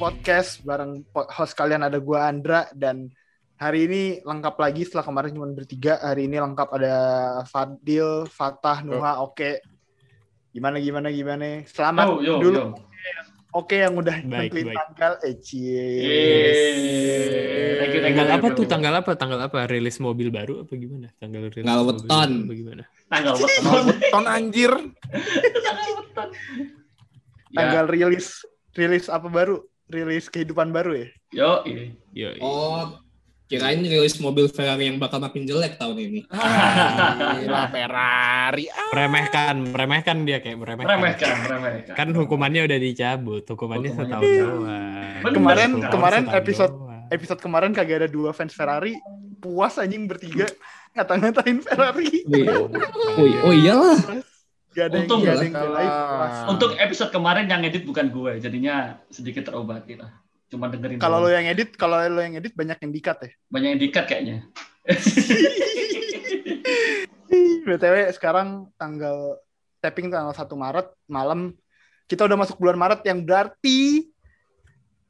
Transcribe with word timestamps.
guys 0.00 0.08
to 0.08 0.08
WNF1 0.08 0.08
Podcast 0.24 0.64
bareng 0.64 1.04
host 1.12 1.52
kalian 1.52 1.84
ada 1.84 2.00
gua 2.00 2.32
Andra 2.32 2.72
dan 2.72 3.12
hari 3.60 3.84
ini 3.84 4.02
lengkap 4.24 4.56
lagi 4.56 4.88
setelah 4.88 5.04
kemarin 5.04 5.36
cuma 5.36 5.52
bertiga 5.52 6.00
hari 6.00 6.24
ini 6.24 6.40
lengkap 6.40 6.68
ada 6.72 6.96
Fadil, 7.44 8.24
Fatah, 8.24 8.80
Nuha, 8.80 9.20
Oke. 9.20 9.60
Gimana 10.50 10.80
gimana 10.80 11.12
gimana? 11.12 11.62
Selamat 11.68 12.16
Yo, 12.18 12.18
yo, 12.18 12.34
dulu 12.40 12.58
yo. 12.58 12.66
Oke 13.50 13.82
yang 13.82 13.98
udah 13.98 14.14
Baik, 14.24 14.54
tentuin 14.54 14.66
baik. 14.70 14.78
tanggal 14.78 15.12
eh 15.26 15.34
cie. 15.42 15.68
Yeay. 15.68 17.76
Thank 17.82 17.92
you, 17.92 18.00
thank 18.00 18.14
you, 18.14 18.22
Tanggal 18.22 18.28
apa 18.30 18.46
tuh? 18.54 18.64
Tanggal 18.66 18.94
apa? 18.94 19.10
Tanggal 19.18 19.40
apa? 19.42 19.58
Rilis 19.66 19.98
mobil 19.98 20.30
baru 20.30 20.62
apa 20.62 20.70
gimana? 20.78 21.10
Tanggal 21.18 21.50
rilis 21.50 21.66
Tanggal 21.66 21.82
mobil 21.82 21.98
weton. 22.06 22.30
baru 22.30 22.46
apa 22.46 22.54
gimana? 22.54 22.82
Tanggal 23.10 23.34
Mau 23.34 23.42
weton. 23.42 23.82
beton 23.90 24.24
anjir. 24.30 24.72
Tanggal 25.60 25.90
weton. 25.98 26.28
Ya, 26.30 27.54
Tanggal 27.58 27.84
rilis 27.90 28.26
rilis 28.78 29.10
apa 29.10 29.26
baru? 29.26 29.66
Rilis 29.90 30.26
kehidupan 30.26 30.70
baru 30.70 30.94
ya? 30.96 31.06
yo, 31.32 31.50
iya. 31.64 31.82
Yo, 32.12 32.28
Oh, 32.40 32.98
kirain 33.44 33.78
rilis 33.78 34.16
mobil 34.16 34.46
Ferrari 34.46 34.86
yang 34.86 34.96
bakal 34.96 35.18
makin 35.18 35.42
jelek 35.42 35.74
tahun 35.76 35.98
ini. 35.98 36.20
Gila 37.36 37.62
Ferrari. 37.68 38.64
Ah, 38.68 38.88
meremehkan, 38.90 39.54
meremehkan 39.68 40.16
dia 40.22 40.38
kayak 40.38 40.56
meremehkan. 40.56 40.86
Meremehkan, 40.88 41.34
meremehkan. 41.40 41.94
Kan 41.94 42.08
hukumannya 42.12 42.62
udah 42.64 42.78
dicabut, 42.78 43.42
hukumannya 43.44 43.90
Hukumannya 43.90 44.22
setahun 44.22 44.30
doang. 44.38 44.62
Bener. 45.20 45.34
Kemarin 45.34 45.70
Setahun, 45.72 45.90
kemarin 45.90 46.22
Setahun 46.22 46.38
episode 46.40 46.72
doang. 46.72 47.08
episode 47.10 47.40
kemarin 47.40 47.70
kagak 47.72 47.96
ada 47.98 48.08
dua 48.08 48.30
fans 48.30 48.52
Ferrari 48.52 48.94
puas 49.36 49.74
anjing 49.76 50.06
bertiga 50.06 50.46
ngata-ngatain 50.94 51.58
Ferrari 51.60 52.10
Oh, 52.22 52.34
iya. 52.36 52.54
oh, 53.12 53.24
iya- 53.24 53.42
oh 53.42 53.52
iyalah. 53.52 53.98
Gak 54.70 54.84
ada 54.86 54.94
yang 54.94 55.04
Untung 55.04 55.20
gak 55.20 55.28
ada 55.28 55.36
lah. 55.36 55.44
yang 55.44 55.54
belain 55.56 55.90
puas 55.90 56.34
Untuk 56.48 56.70
episode 56.76 57.10
kemarin 57.10 57.46
yang 57.46 57.62
edit 57.62 57.82
bukan 57.82 58.06
gue, 58.08 58.32
jadinya 58.38 58.74
sedikit 59.08 59.46
terobati 59.46 59.94
lah. 59.94 60.10
Cuma 60.46 60.66
dengerin. 60.66 60.98
kalau 60.98 61.22
lo 61.22 61.30
yang 61.30 61.46
edit 61.46 61.74
kalau 61.74 61.98
lo 62.02 62.18
yang 62.18 62.34
edit 62.34 62.50
banyak 62.52 62.78
yang 62.78 62.90
dikat 62.90 63.16
ya 63.20 63.30
banyak 63.46 63.68
yang 63.70 63.80
dikat 63.80 64.04
kayaknya. 64.04 64.36
btw 67.62 68.10
sekarang 68.10 68.66
tanggal 68.74 69.38
tapping 69.78 70.10
tanggal 70.10 70.34
1 70.34 70.42
Maret 70.50 70.86
malam 71.06 71.54
kita 72.10 72.26
udah 72.26 72.34
masuk 72.34 72.58
bulan 72.58 72.74
Maret 72.74 73.06
yang 73.06 73.22
berarti 73.22 74.10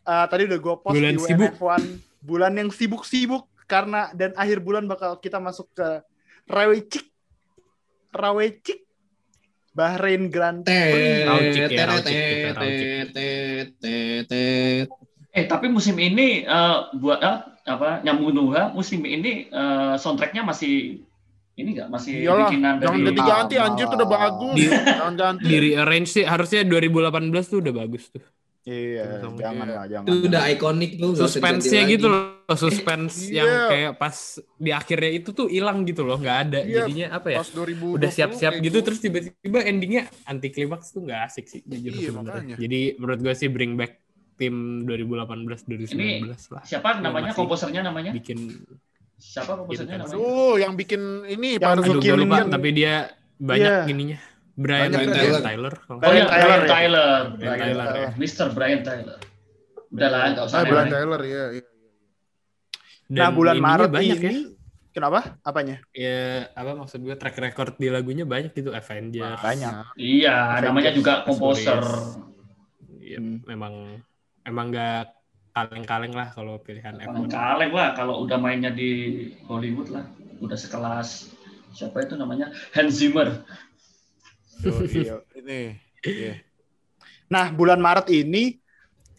eh, 0.04 0.26
tadi 0.28 0.42
udah 0.44 0.58
gue 0.60 0.74
post 0.76 0.92
Bulan 0.92 1.16
di 1.16 1.22
sibuk. 1.24 1.52
WNF1 1.56 1.82
bulan 2.20 2.52
yang 2.52 2.68
sibuk-sibuk 2.68 3.44
karena 3.64 4.12
dan 4.12 4.36
akhir 4.36 4.60
bulan 4.60 4.84
bakal 4.84 5.16
kita 5.16 5.40
masuk 5.40 5.72
ke 5.72 5.88
Rawecik 6.44 7.08
Rawecik 8.12 8.84
Bahrain 9.76 10.22
Grand 10.34 10.62
Prix. 10.66 11.30
Eh 15.30 15.46
tapi 15.46 15.66
musim 15.70 15.94
ini 15.94 16.42
eh, 16.42 16.76
buat 16.98 17.18
eh, 17.22 17.36
apa 17.70 18.02
nyambung 18.02 18.34
Nuha 18.34 18.74
musim 18.74 19.06
ini 19.06 19.46
eh, 19.46 19.94
soundtracknya 19.94 20.42
masih 20.42 21.06
ini 21.54 21.68
nggak 21.76 21.88
masih 21.92 22.12
Iyalah, 22.18 22.50
bikinan 22.50 22.74
jangan 22.82 22.98
dari 22.98 23.00
ganti-ganti 23.06 23.54
Ah, 23.60 23.66
anjir 23.68 23.86
tuh 23.86 23.96
udah 24.00 24.10
bagus. 24.10 24.56
Di- 24.58 24.70
Jangan 24.98 25.14
ganti. 25.14 25.44
Di 25.46 25.56
rearrange 25.62 26.08
sih 26.10 26.24
harusnya 26.26 26.60
2018 26.66 27.44
tuh 27.46 27.58
udah 27.62 27.74
bagus 27.80 28.02
tuh. 28.10 28.22
Iya, 28.70 29.18
Sama- 29.18 29.34
jangan 29.36 29.66
iya. 29.66 29.74
lah, 29.74 29.84
jangan. 29.84 30.06
Itu 30.06 30.14
udah 30.24 30.42
ikonik 30.48 30.90
tuh. 30.94 31.10
diganti 31.18 31.66
gitu 31.90 32.06
lagi. 32.06 32.46
loh, 32.46 32.56
suspense 32.56 33.14
Iya. 33.26 33.34
yang 33.36 33.50
kayak 33.66 33.92
pas 33.96 34.16
di 34.56 34.70
akhirnya 34.70 35.10
itu 35.12 35.30
tuh 35.30 35.46
hilang 35.46 35.82
gitu 35.82 36.02
loh, 36.02 36.16
nggak 36.16 36.38
ada. 36.44 36.60
Iya, 36.62 36.86
Jadinya 36.86 37.06
apa 37.12 37.28
ya? 37.28 37.38
Pas 37.38 37.50
2020 37.50 37.98
udah 37.98 38.10
siap-siap 38.10 38.52
gitu 38.60 38.78
terus 38.80 38.98
tiba-tiba 38.98 39.58
endingnya 39.60 40.02
anti 40.24 40.48
klimaks 40.48 40.90
tuh 40.90 41.02
nggak 41.02 41.20
asik 41.26 41.46
sih 41.46 41.60
jujur 41.62 41.90
Iya, 41.92 42.08
sebenarnya. 42.08 42.54
Jadi 42.56 42.80
menurut 42.96 43.18
gue 43.20 43.34
sih 43.34 43.48
bring 43.48 43.74
back 43.74 43.98
tim 44.36 44.54
2018 44.82 45.66
2019 45.66 46.30
lah. 46.48 46.62
siapa 46.64 46.96
namanya 46.96 47.36
komposernya 47.36 47.82
namanya 47.82 48.08
Bikin 48.10 48.38
siapa 49.14 49.52
komposernya 49.52 50.00
Gitu, 50.00 50.04
namanya 50.06 50.16
Aduh, 50.16 50.56
yang 50.56 50.72
bikin 50.74 51.00
ini 51.26 51.48
Yang 51.54 51.60
Pak 51.60 51.72
Aduh, 51.76 52.16
lupa 52.16 52.38
tapi 52.48 52.68
dia 52.72 52.94
banyak 53.36 53.68
Iya. 53.68 53.84
ininya. 53.86 54.18
Brian, 54.52 54.90
Brian 54.90 55.08
Tyler. 55.08 55.40
Tyler. 55.40 55.74
Oh 55.88 55.96
ya, 55.96 56.00
Brian 56.00 56.28
Tyler 56.28 56.58
ya? 56.58 56.68
Tyler. 56.68 57.20
Brian 57.32 57.56
Tyler, 57.56 57.84
Tyler. 57.84 57.96
ya. 57.96 58.10
Mr. 58.14 58.46
Brian 58.50 58.80
Tyler. 58.80 59.18
Udahlah, 59.88 60.20
nggak 60.30 60.44
usah 60.44 60.56
Ah, 60.56 60.64
Brian. 60.64 60.88
Tyler 60.88 61.20
ya. 61.22 61.44
iya. 61.52 61.64
Dan 63.06 63.20
nah, 63.20 63.30
bulan 63.32 63.56
Maret 63.58 63.90
banyak 63.90 64.18
ini 64.20 64.38
kenapa? 64.90 65.34
Apanya? 65.40 65.82
ya. 65.90 66.06
Ya 66.06 66.20
apa 66.52 66.74
maksud 66.76 67.00
gue 67.00 67.12
track 67.12 67.36
record 67.40 67.74
di 67.74 67.88
lagunya 67.88 68.22
banyak 68.22 68.52
gitu 68.52 68.70
Avenger. 68.70 69.34
Banyak. 69.36 69.96
Iya, 69.96 70.34
Avengers, 70.54 70.62
namanya 70.64 70.90
juga 70.94 71.12
komposer. 71.22 71.82
Iya, 73.00 73.18
Hmm. 73.18 73.42
memang 73.44 73.98
emang 74.40 74.66
nggak 74.70 75.10
kaleng-kaleng 75.50 76.14
lah 76.14 76.30
kalau 76.30 76.58
pilihan 76.58 76.94
Paling 76.96 77.26
F1. 77.26 77.34
kaleng 77.34 77.72
lah 77.72 77.88
kalau 77.92 78.22
udah 78.22 78.38
mainnya 78.38 78.70
di 78.70 78.90
Hollywood 79.44 79.90
lah. 79.90 80.06
Udah 80.38 80.54
sekelas 80.54 81.34
siapa 81.72 82.00
itu 82.00 82.14
namanya 82.14 82.46
Hans 82.70 82.94
Zimmer. 82.94 83.42
Iya. 84.64 85.16
Ini. 85.36 85.60
Iya. 86.04 86.32
Nah, 87.30 87.48
bulan 87.54 87.78
Maret 87.80 88.10
ini 88.12 88.58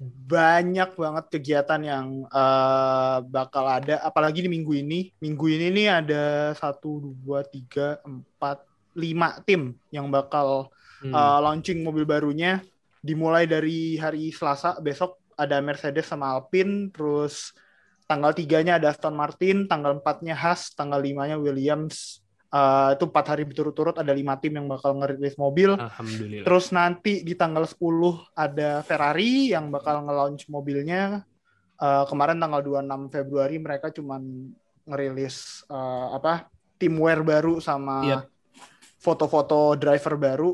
banyak 0.02 0.97
banget 0.97 1.25
kegiatan 1.29 1.81
yang 1.81 2.25
eh, 2.25 3.18
bakal 3.29 3.66
ada, 3.69 4.02
apalagi 4.02 4.41
di 4.46 4.50
minggu 4.50 4.74
ini. 4.74 5.13
Minggu 5.22 5.46
ini 5.50 5.69
nih 5.69 5.88
ada 6.02 6.24
satu, 6.57 7.13
dua, 7.22 7.46
tiga, 7.46 8.02
empat, 8.02 8.66
lima 8.97 9.40
tim 9.47 9.78
yang 9.94 10.12
bakal 10.12 10.69
Hmm. 11.02 11.18
eh, 11.18 11.40
launching 11.41 11.81
mobil 11.81 12.06
barunya. 12.06 12.62
Dimulai 13.02 13.50
dari 13.50 13.97
hari 13.97 14.29
Selasa 14.29 14.78
besok 14.78 15.18
ada 15.34 15.58
Mercedes 15.58 16.06
sama 16.06 16.38
Alpine, 16.38 16.94
terus 16.94 17.58
tanggal 18.06 18.29
tiganya 18.38 18.78
ada 18.78 18.94
Aston 18.94 19.18
Martin, 19.18 19.66
tanggal 19.66 19.97
empatnya 19.97 20.38
Haas, 20.38 20.69
tanggal 20.78 21.02
limanya 21.02 21.41
Williams. 21.41 22.21
Eh, 22.51 22.89
itu 23.00 23.07
empat 23.07 23.25
hari 23.31 23.47
berturut-turut 23.47 23.95
ada 23.95 24.12
lima 24.12 24.35
tim 24.35 24.51
yang 24.59 24.67
bakal 24.67 24.91
ngerilis 25.00 25.39
mobil. 25.39 25.79
Alhamdulillah. 25.79 26.44
Terus 26.44 26.75
nanti 26.75 27.23
di 27.23 27.31
tanggal 27.31 27.63
10 27.63 27.79
ada 28.35 28.84
Ferrari 28.84 29.56
yang 29.56 29.72
bakal 29.72 30.03
nge-launch 30.03 30.51
mobilnya. 30.51 31.23
Eh, 31.79 32.03
kemarin 32.11 32.44
tanggal 32.44 32.59
26 32.59 33.07
Februari 33.07 33.56
mereka 33.56 33.88
cuman 33.95 34.51
ngerilis 34.84 35.63
eh, 35.72 36.07
apa? 36.11 36.51
Teamwear 36.75 37.23
baru 37.23 37.63
sama 37.63 38.03
Yap. 38.03 38.28
foto-foto 39.00 39.79
driver 39.79 40.19
baru. 40.19 40.51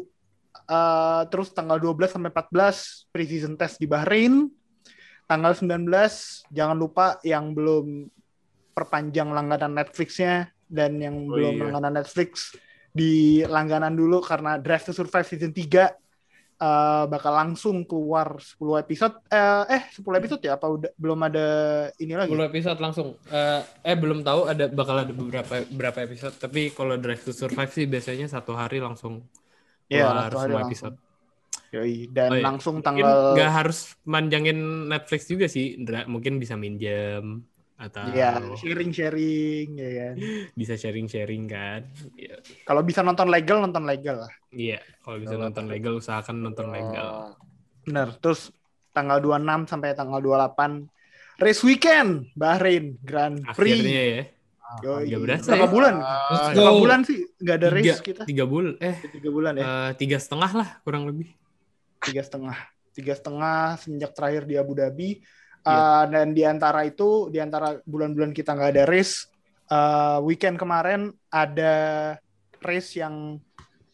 Eh, 0.69 1.21
terus 1.33 1.49
tanggal 1.49 1.81
12 1.81 2.13
sampai 2.13 2.29
14 2.29 3.09
pre-season 3.09 3.57
test 3.57 3.81
di 3.81 3.89
Bahrain. 3.89 4.45
Tanggal 5.25 5.57
19 5.57 5.89
jangan 6.53 6.77
lupa 6.77 7.17
yang 7.25 7.57
belum 7.57 8.05
perpanjang 8.77 9.33
langganan 9.33 9.81
Netflix-nya 9.81 10.53
dan 10.67 10.95
yang 10.97 11.15
Oh, 11.25 11.33
belum 11.33 11.53
iya. 11.53 11.63
langganan 11.67 11.93
Netflix 11.97 12.53
di 12.89 13.41
langganan 13.43 13.93
dulu 13.93 14.19
karena 14.19 14.57
Drive 14.57 14.83
to 14.83 14.93
Survive 14.93 15.23
season 15.23 15.51
3 15.51 15.93
eh, 16.57 17.03
bakal 17.05 17.29
langsung 17.31 17.85
keluar 17.85 18.41
10 18.41 18.57
episode 18.77 19.21
eh 19.29 19.63
eh 19.69 19.83
10 19.93 20.01
episode 20.17 20.41
ya 20.41 20.57
apa 20.57 20.65
udah 20.65 20.89
belum 20.95 21.19
ada 21.21 21.45
ini 21.97 22.13
lagi 22.13 22.33
10 22.33 22.49
episode 22.49 22.79
langsung. 22.79 23.13
Eh, 23.27 23.61
eh 23.83 23.93
belum 23.93 24.21
tahu 24.21 24.49
ada 24.49 24.65
bakal 24.67 24.97
ada 24.97 25.13
beberapa 25.13 25.61
berapa 25.69 25.99
episode. 26.01 26.33
Tapi 26.35 26.73
kalau 26.73 26.97
Drive 26.97 27.21
to 27.21 27.31
Survive 27.31 27.69
sih 27.69 27.85
biasanya 27.85 28.25
satu 28.25 28.53
hari 28.53 28.81
langsung 28.81 29.21
Iya, 29.85 30.03
keluar 30.03 30.17
satu 30.25 30.35
hari 30.35 30.35
semua 30.43 30.57
langsung. 30.57 30.67
episode. 30.67 30.95
Yoi, 31.67 31.97
dan 32.09 32.29
Oh, 32.31 32.35
iya. 32.35 32.43
langsung 32.43 32.75
Mungkin 32.79 32.87
tanggal 33.03 33.13
nggak 33.35 33.51
harus 33.53 33.77
manjangin 34.03 34.57
Netflix 34.87 35.27
juga 35.27 35.45
sih, 35.45 35.75
Indra. 35.75 36.07
Mungkin 36.07 36.39
bisa 36.39 36.55
minjem 36.55 37.43
atau 37.77 38.09
ya 38.09 38.41
sharing 38.57 38.89
sharing 38.89 39.69
ya 39.73 39.89
kan 39.93 40.15
bisa 40.51 40.73
sharing-sharing 40.73 41.45
kan. 41.45 41.85
Iya, 42.11 42.41
kalau 42.65 42.81
bisa 42.81 42.99
nonton 42.99 43.29
legal 43.29 43.61
nonton 43.61 43.85
legal 43.85 44.25
lah 44.25 44.33
Iya, 44.49 44.81
kalau 44.99 45.17
bisa 45.17 45.37
nonton 45.37 45.69
legal 45.69 45.93
usahakan 45.95 46.41
nonton 46.41 46.67
legal. 46.69 47.37
bener 47.85 48.17
terus 48.17 48.49
tanggal 48.89 49.21
26 49.21 49.45
sampai 49.67 49.93
tanggal 49.93 50.17
28 50.19 50.89
race 51.37 51.61
weekend 51.61 52.33
Bahrain 52.33 52.97
Grand 52.99 53.45
Prix 53.53 53.77
Akhirnya 53.77 54.03
ya. 54.03 54.23
Yoi. 54.77 55.07
nggak 55.07 55.21
berasa 55.21 55.47
berapa 55.47 55.63
ya. 55.63 55.71
bulan 55.71 55.95
berapa 56.51 56.73
bulan 56.75 56.99
sih 57.01 57.17
nggak 57.37 57.55
ada 57.55 57.67
Tiga, 57.69 57.77
race 57.77 58.01
kita 58.01 58.21
tiga 58.25 58.43
bulan, 58.43 58.73
eh 58.79 58.95
tiga 59.07 59.29
bulan 59.29 59.53
ya 59.53 59.63
eh, 59.63 59.89
tiga 59.95 60.17
setengah 60.17 60.51
lah 60.51 60.69
kurang 60.81 61.07
lebih. 61.07 61.29
tiga 62.01 62.19
setengah 62.19 62.57
tiga 62.91 63.13
setengah 63.13 63.57
semenjak 63.77 64.11
terakhir 64.11 64.43
di 64.43 64.55
Abu 64.55 64.73
Dhabi 64.73 65.21
Iya. 65.67 65.75
Uh, 65.77 66.03
dan 66.07 66.27
di 66.31 66.43
antara 66.43 66.81
itu 66.81 67.27
di 67.27 67.37
antara 67.37 67.75
bulan-bulan 67.83 68.31
kita 68.31 68.53
nggak 68.53 68.71
ada 68.71 68.83
race 68.85 69.27
uh, 69.67 70.17
weekend 70.19 70.55
kemarin 70.55 71.01
ada 71.27 71.73
race 72.59 72.95
yang 72.95 73.35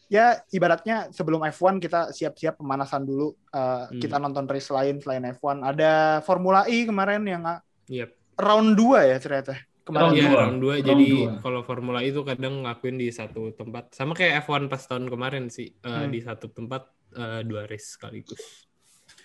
ya 0.08 0.38
ibaratnya 0.48 1.10
sebelum 1.10 1.42
F1 1.44 1.80
kita 1.80 2.10
siap-siap 2.10 2.58
pemanasan 2.58 3.04
dulu 3.04 3.34
Uh, 3.50 3.86
Hmm. 3.86 4.02
kita 4.02 4.18
nonton 4.18 4.46
race 4.46 4.70
lain 4.70 4.98
selain 4.98 5.26
F1 5.32 5.62
ada 5.64 5.92
Formula 6.22 6.66
E 6.66 6.86
kemarin 6.86 7.22
yang 7.22 7.42
uh, 7.44 7.62
Iya. 7.86 8.10
round 8.36 8.74
2 8.74 9.06
ya 9.06 9.18
ternyata 9.18 9.54
kemarin 9.82 10.10
Round 10.10 10.16
Iya, 10.16 10.26
dua. 10.26 10.40
round 10.40 10.58
2. 10.58 10.66
Round 10.74 10.86
Jadi 10.86 11.08
dua. 11.12 11.32
kalau 11.38 11.62
Formula 11.62 12.00
itu 12.00 12.20
kadang 12.24 12.64
ngakuin 12.64 12.96
di 12.96 13.10
satu 13.10 13.52
tempat. 13.52 13.92
Sama 13.92 14.14
kayak 14.14 14.42
F1 14.42 14.66
pas 14.66 14.82
tahun 14.82 15.06
kemarin 15.06 15.50
sih. 15.50 15.70
eh, 15.70 15.86
Hmm. 15.86 16.10
Di 16.10 16.18
satu 16.18 16.48
tempat 16.48 16.88
eh, 17.14 17.42
dua 17.44 17.68
race 17.68 17.94
sekaligus. 17.94 18.42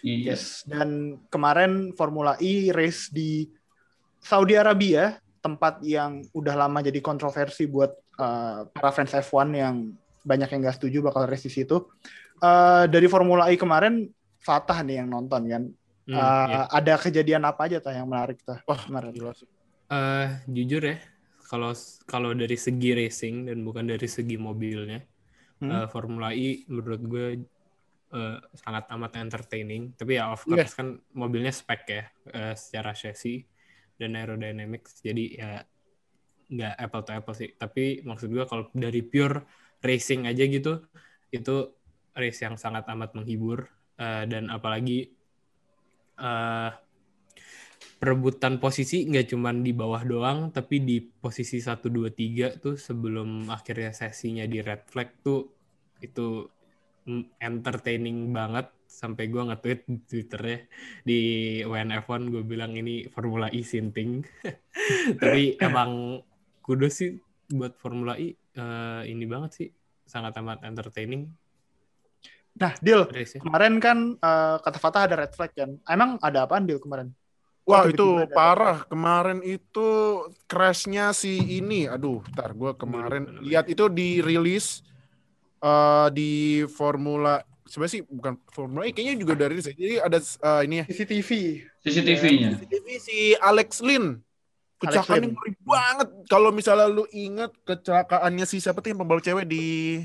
Yes. 0.00 0.62
Dan 0.62 1.18
kemarin 1.26 1.90
Formula 1.92 2.38
E 2.38 2.70
race 2.70 3.10
di 3.10 3.50
Saudi 4.18 4.54
Arabia, 4.54 5.18
tempat 5.38 5.82
yang 5.82 6.22
udah 6.34 6.54
lama 6.54 6.82
jadi 6.82 6.98
kontroversi 6.98 7.66
buat 7.66 7.90
uh, 8.18 8.66
para 8.70 8.90
fans 8.90 9.14
F1 9.14 9.48
yang 9.54 9.76
banyak 10.22 10.48
yang 10.50 10.60
nggak 10.62 10.76
setuju 10.76 11.02
bakal 11.02 11.26
race 11.26 11.46
di 11.46 11.52
situ. 11.54 11.86
Uh, 12.38 12.86
dari 12.86 13.06
Formula 13.06 13.50
E 13.50 13.58
kemarin 13.58 14.06
Fatah 14.38 14.82
nih 14.82 15.02
yang 15.02 15.08
nonton 15.10 15.42
kan. 15.46 15.64
Hmm, 15.66 15.76
Uh, 16.08 16.16
iya. 16.48 16.60
Ada 16.72 16.94
kejadian 16.96 17.44
apa 17.44 17.68
aja 17.68 17.84
tah 17.84 17.92
yang 17.92 18.08
menarik 18.08 18.40
tah? 18.40 18.64
Wah, 18.64 18.80
kemarin. 18.80 19.12
gila 19.12 19.36
sih. 19.36 19.44
Eh, 19.92 20.26
jujur 20.48 20.80
ya, 20.80 20.96
kalau 21.52 21.76
kalau 22.08 22.32
dari 22.32 22.56
segi 22.56 22.96
racing 22.96 23.44
dan 23.44 23.60
bukan 23.60 23.84
dari 23.84 24.08
segi 24.08 24.40
mobilnya, 24.40 25.04
Hmm. 25.60 25.68
eh, 25.68 25.86
Formula 25.92 26.32
E 26.32 26.64
menurut 26.64 27.02
gue 27.04 27.24
eh, 28.12 28.38
sangat 28.56 28.84
amat 28.94 29.12
entertaining. 29.20 29.92
Tapi 29.96 30.20
ya 30.20 30.32
of 30.32 30.44
course 30.44 30.74
kan 30.76 30.98
mobilnya 31.12 31.52
spek 31.52 31.82
ya 31.88 32.04
eh, 32.32 32.54
secara 32.56 32.92
chassis 32.96 33.44
dan 33.98 34.14
aerodynamics, 34.14 35.02
jadi 35.02 35.24
ya 35.34 35.50
nggak 36.48 36.74
apple 36.80 37.02
to 37.04 37.12
apple 37.12 37.36
sih. 37.36 37.50
Tapi 37.58 38.06
maksud 38.06 38.30
gue 38.32 38.44
kalau 38.48 38.70
dari 38.72 39.02
pure 39.04 39.44
racing 39.84 40.24
aja 40.30 40.44
gitu, 40.48 40.86
itu 41.34 41.56
race 42.16 42.40
yang 42.42 42.56
sangat 42.56 42.88
amat 42.88 43.14
menghibur 43.14 43.68
eh, 44.00 44.24
dan 44.26 44.48
apalagi 44.48 45.12
eh, 46.18 46.70
perebutan 47.98 48.62
posisi 48.62 49.06
nggak 49.06 49.34
cuman 49.34 49.66
di 49.66 49.74
bawah 49.74 50.02
doang, 50.06 50.38
tapi 50.54 50.82
di 50.82 51.02
posisi 51.02 51.58
1, 51.58 51.90
2, 51.90 52.14
3 52.14 52.62
tuh 52.62 52.74
sebelum 52.78 53.50
akhirnya 53.50 53.90
sesinya 53.90 54.46
di 54.46 54.62
red 54.62 54.86
flag 54.86 55.18
tuh 55.20 55.50
itu 55.98 56.46
entertaining 57.38 58.30
banget 58.30 58.68
sampai 58.88 59.28
gue 59.28 59.42
nge-tweet 59.44 59.80
di 59.84 59.96
Twitternya 60.00 60.58
di 61.04 61.20
WNF1 61.62 62.20
gue 62.28 62.42
bilang 62.42 62.72
ini 62.72 63.04
Formula 63.08 63.52
E 63.52 63.60
sinting 63.60 64.24
tapi 65.20 65.56
emang 65.60 66.20
kudos 66.60 67.00
sih 67.00 67.16
buat 67.48 67.76
Formula 67.76 68.16
E 68.16 68.32
eh, 68.34 69.02
ini 69.06 69.24
banget 69.28 69.50
sih 69.54 69.68
sangat 70.04 70.36
amat 70.40 70.64
entertaining 70.64 71.28
Nah, 72.58 72.74
Dil, 72.82 73.06
race-nya. 73.06 73.38
kemarin 73.38 73.78
kan 73.78 74.18
uh, 74.18 74.58
kata 74.58 74.82
Fatah 74.82 75.06
ada 75.06 75.14
red 75.14 75.30
flag 75.30 75.54
kan. 75.54 75.78
Emang 75.86 76.18
ada 76.18 76.42
apaan 76.42 76.66
Dil 76.66 76.82
kemarin? 76.82 77.14
Wah 77.62 77.86
itu 77.86 78.02
ada- 78.18 78.34
parah 78.34 78.78
kemarin 78.82 79.38
itu 79.46 79.86
crashnya 80.50 81.14
si 81.14 81.38
ini 81.62 81.86
aduh 81.86 82.18
ntar 82.34 82.58
gue 82.58 82.74
kemarin 82.74 83.28
Bener, 83.30 83.38
bener. 83.38 83.46
lihat 83.46 83.66
itu 83.70 83.86
dirilis 83.86 84.82
eh 85.58 86.06
di 86.14 86.30
Formula 86.70 87.42
sebenarnya 87.66 87.94
sih 87.98 88.02
bukan 88.06 88.40
Formula 88.48 88.86
E 88.86 88.96
kayaknya 88.96 89.20
juga 89.20 89.34
dari 89.36 89.58
rilis 89.58 89.68
ya. 89.68 89.74
jadi 89.76 89.94
ada 90.00 90.18
eh, 90.18 90.60
ini 90.64 90.74
ya 90.80 90.84
CCTV. 90.88 91.30
CCTV-nya. 91.84 92.48
CCTV 92.56 92.86
si 92.96 93.18
Alex 93.36 93.84
Lin 93.84 94.24
kecelakaannya 94.78 95.28
Lin. 95.28 95.34
ngeri 95.34 95.52
banget 95.66 96.08
kalau 96.30 96.50
misalnya 96.54 96.86
lu 96.86 97.04
inget 97.10 97.50
kecelakaannya 97.66 98.44
si 98.46 98.62
siapa 98.62 98.78
tuh 98.78 98.94
yang 98.94 98.98
pembalap 99.02 99.20
cewek 99.20 99.44
di 99.44 99.98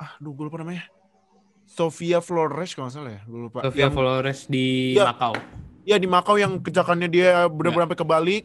ah 0.00 0.16
gue 0.16 0.32
lupa 0.32 0.56
namanya 0.56 0.88
Sofia 1.68 2.18
Flores 2.24 2.72
kalau 2.72 2.88
nggak 2.88 2.96
salah 2.96 3.12
ya 3.12 3.22
gue 3.28 3.40
lupa 3.46 3.58
Sofia 3.68 3.86
yang, 3.86 3.92
Flores 3.92 4.48
di 4.48 4.96
Iya. 4.96 5.12
Macau 5.12 5.34
ya 5.84 5.96
di 6.00 6.08
Macau 6.08 6.36
yang 6.40 6.58
kecelakannya 6.58 7.08
dia 7.12 7.44
benar-benar 7.46 7.86
sampai 7.86 8.00
kebalik 8.00 8.44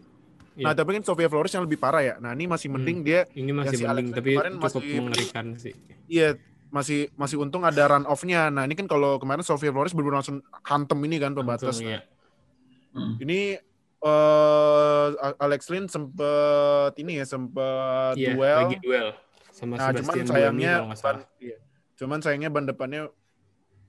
Iya. 0.56 0.66
Nah, 0.66 0.74
tapi 0.74 0.96
kan 0.96 1.04
Sofia 1.04 1.28
Flores 1.28 1.52
yang 1.52 1.64
lebih 1.64 1.76
parah 1.76 2.00
ya. 2.00 2.16
Nah, 2.18 2.32
ini 2.32 2.46
masih 2.46 2.68
Hmm. 2.68 2.80
mending 2.80 3.00
dia 3.02 3.28
ini 3.34 3.52
masih 3.52 3.76
si 3.76 3.84
mending 3.84 3.92
Alex 3.92 4.06
tapi 4.14 4.30
kemarin 4.32 4.54
cukup 4.56 4.64
masih- 4.64 5.02
mengerikan 5.02 5.46
sih 5.56 5.74
iya 6.08 6.30
masih 6.68 7.00
masih 7.14 7.38
untung 7.38 7.62
ada 7.62 7.84
run 7.86 8.04
off-nya. 8.06 8.48
Nah, 8.48 8.64
ini 8.64 8.74
kan 8.74 8.84
kalau 8.86 9.16
kemarin 9.16 9.42
Sofia 9.42 9.70
Flores 9.70 9.92
benar 9.92 10.20
langsung 10.20 10.40
hantem 10.62 11.00
ini 11.02 11.16
kan 11.18 11.32
pembatas. 11.32 11.76
Langsung, 11.76 11.88
iya. 11.90 12.04
Hmm. 12.92 13.16
Ini 13.18 13.60
eh 14.06 15.08
Alex 15.38 15.68
Lin 15.68 15.86
sempet 15.86 16.94
ini 16.96 17.18
ya 17.18 17.26
sempet 17.26 18.16
Iya, 18.16 18.32
duel. 18.32 18.58
lagi 18.62 18.78
duel 18.80 19.08
sama 19.50 19.76
Nah, 19.76 19.90
cuman 19.90 20.04
Sebastian 20.06 20.28
sayangnya 20.28 20.74
nggak 20.84 20.96
salah. 20.96 21.24
ban, 21.24 21.42
iya. 21.42 21.58
cuman 21.96 22.20
sayangnya 22.20 22.50
ban 22.50 22.66
depannya 22.66 23.02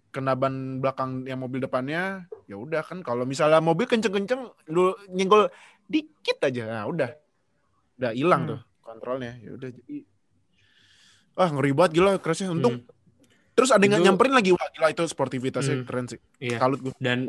kena 0.09 0.33
ban 0.33 0.55
belakang 0.79 1.23
yang 1.23 1.37
mobil 1.37 1.61
depannya 1.61 2.25
ya 2.45 2.57
udah 2.57 2.81
kan 2.81 3.03
kalau 3.03 3.23
misalnya 3.23 3.61
mobil 3.61 3.85
kenceng-kenceng 3.85 4.41
lu 4.67 4.95
nyenggol 5.09 5.51
dikit 5.87 6.39
aja. 6.43 6.63
Nah 6.67 6.85
udah. 6.87 7.11
Udah 7.97 8.13
hilang 8.13 8.43
Hmm. 8.45 8.51
tuh 8.55 8.61
kontrolnya. 8.83 9.35
Ya 9.41 9.51
udah. 9.55 9.71
Jadi 9.73 9.97
wah 11.37 11.49
ngeri 11.53 11.73
banget 11.73 11.93
gila 11.97 12.13
crashnya 12.17 12.51
untung. 12.51 12.81
Hmm, 12.81 12.89
terus 13.53 13.71
ada 13.71 13.83
yang 13.83 14.03
nyamperin 14.03 14.35
lagi. 14.35 14.51
Wah 14.53 14.69
gila 14.73 14.89
itu 14.91 15.05
sportivitasnya 15.05 15.83
Hmm. 15.83 15.87
keren 15.87 16.07
sih. 16.07 16.21
Iya. 16.39 16.59
kalut 16.59 16.81
gue 16.83 16.93
Dan 16.99 17.25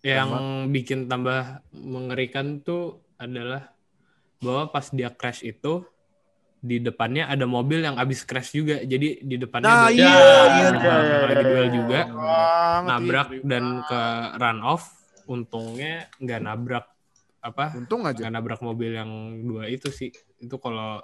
yang 0.00 0.28
bikin 0.70 1.10
tambah 1.10 1.60
mengerikan 1.74 2.62
tuh 2.62 3.02
adalah 3.16 3.72
bahwa 4.38 4.68
pas 4.68 4.86
dia 4.92 5.08
crash 5.08 5.42
itu 5.42 5.82
di 6.56 6.82
depannya 6.82 7.30
ada 7.30 7.46
mobil 7.46 7.78
yang 7.78 7.96
abis 7.96 8.22
crash 8.22 8.52
juga. 8.52 8.82
Jadi 8.82 9.22
di 9.22 9.36
depannya 9.38 9.66
Nah, 9.66 9.86
ada 9.86 9.94
iya, 9.94 10.02
iya, 10.02 10.26
lagi 10.42 10.60
iya, 10.60 11.42
duel 11.42 11.62
iya. 11.62 11.72
juga, 11.72 12.00
Banget, 12.06 12.86
nabrak 12.86 13.28
dan 13.46 13.64
ke 13.82 14.00
run 14.36 14.58
off. 14.62 14.84
Untungnya 15.26 16.06
nggak 16.18 16.40
nabrak 16.42 16.86
apa? 17.46 17.64
untung 17.74 18.02
aja 18.02 18.18
Nggak 18.18 18.32
nabrak 18.32 18.60
mobil 18.60 18.90
yang 18.92 19.10
dua 19.42 19.66
itu 19.66 19.88
sih. 19.88 20.10
Itu 20.36 20.58
kalau 20.58 20.98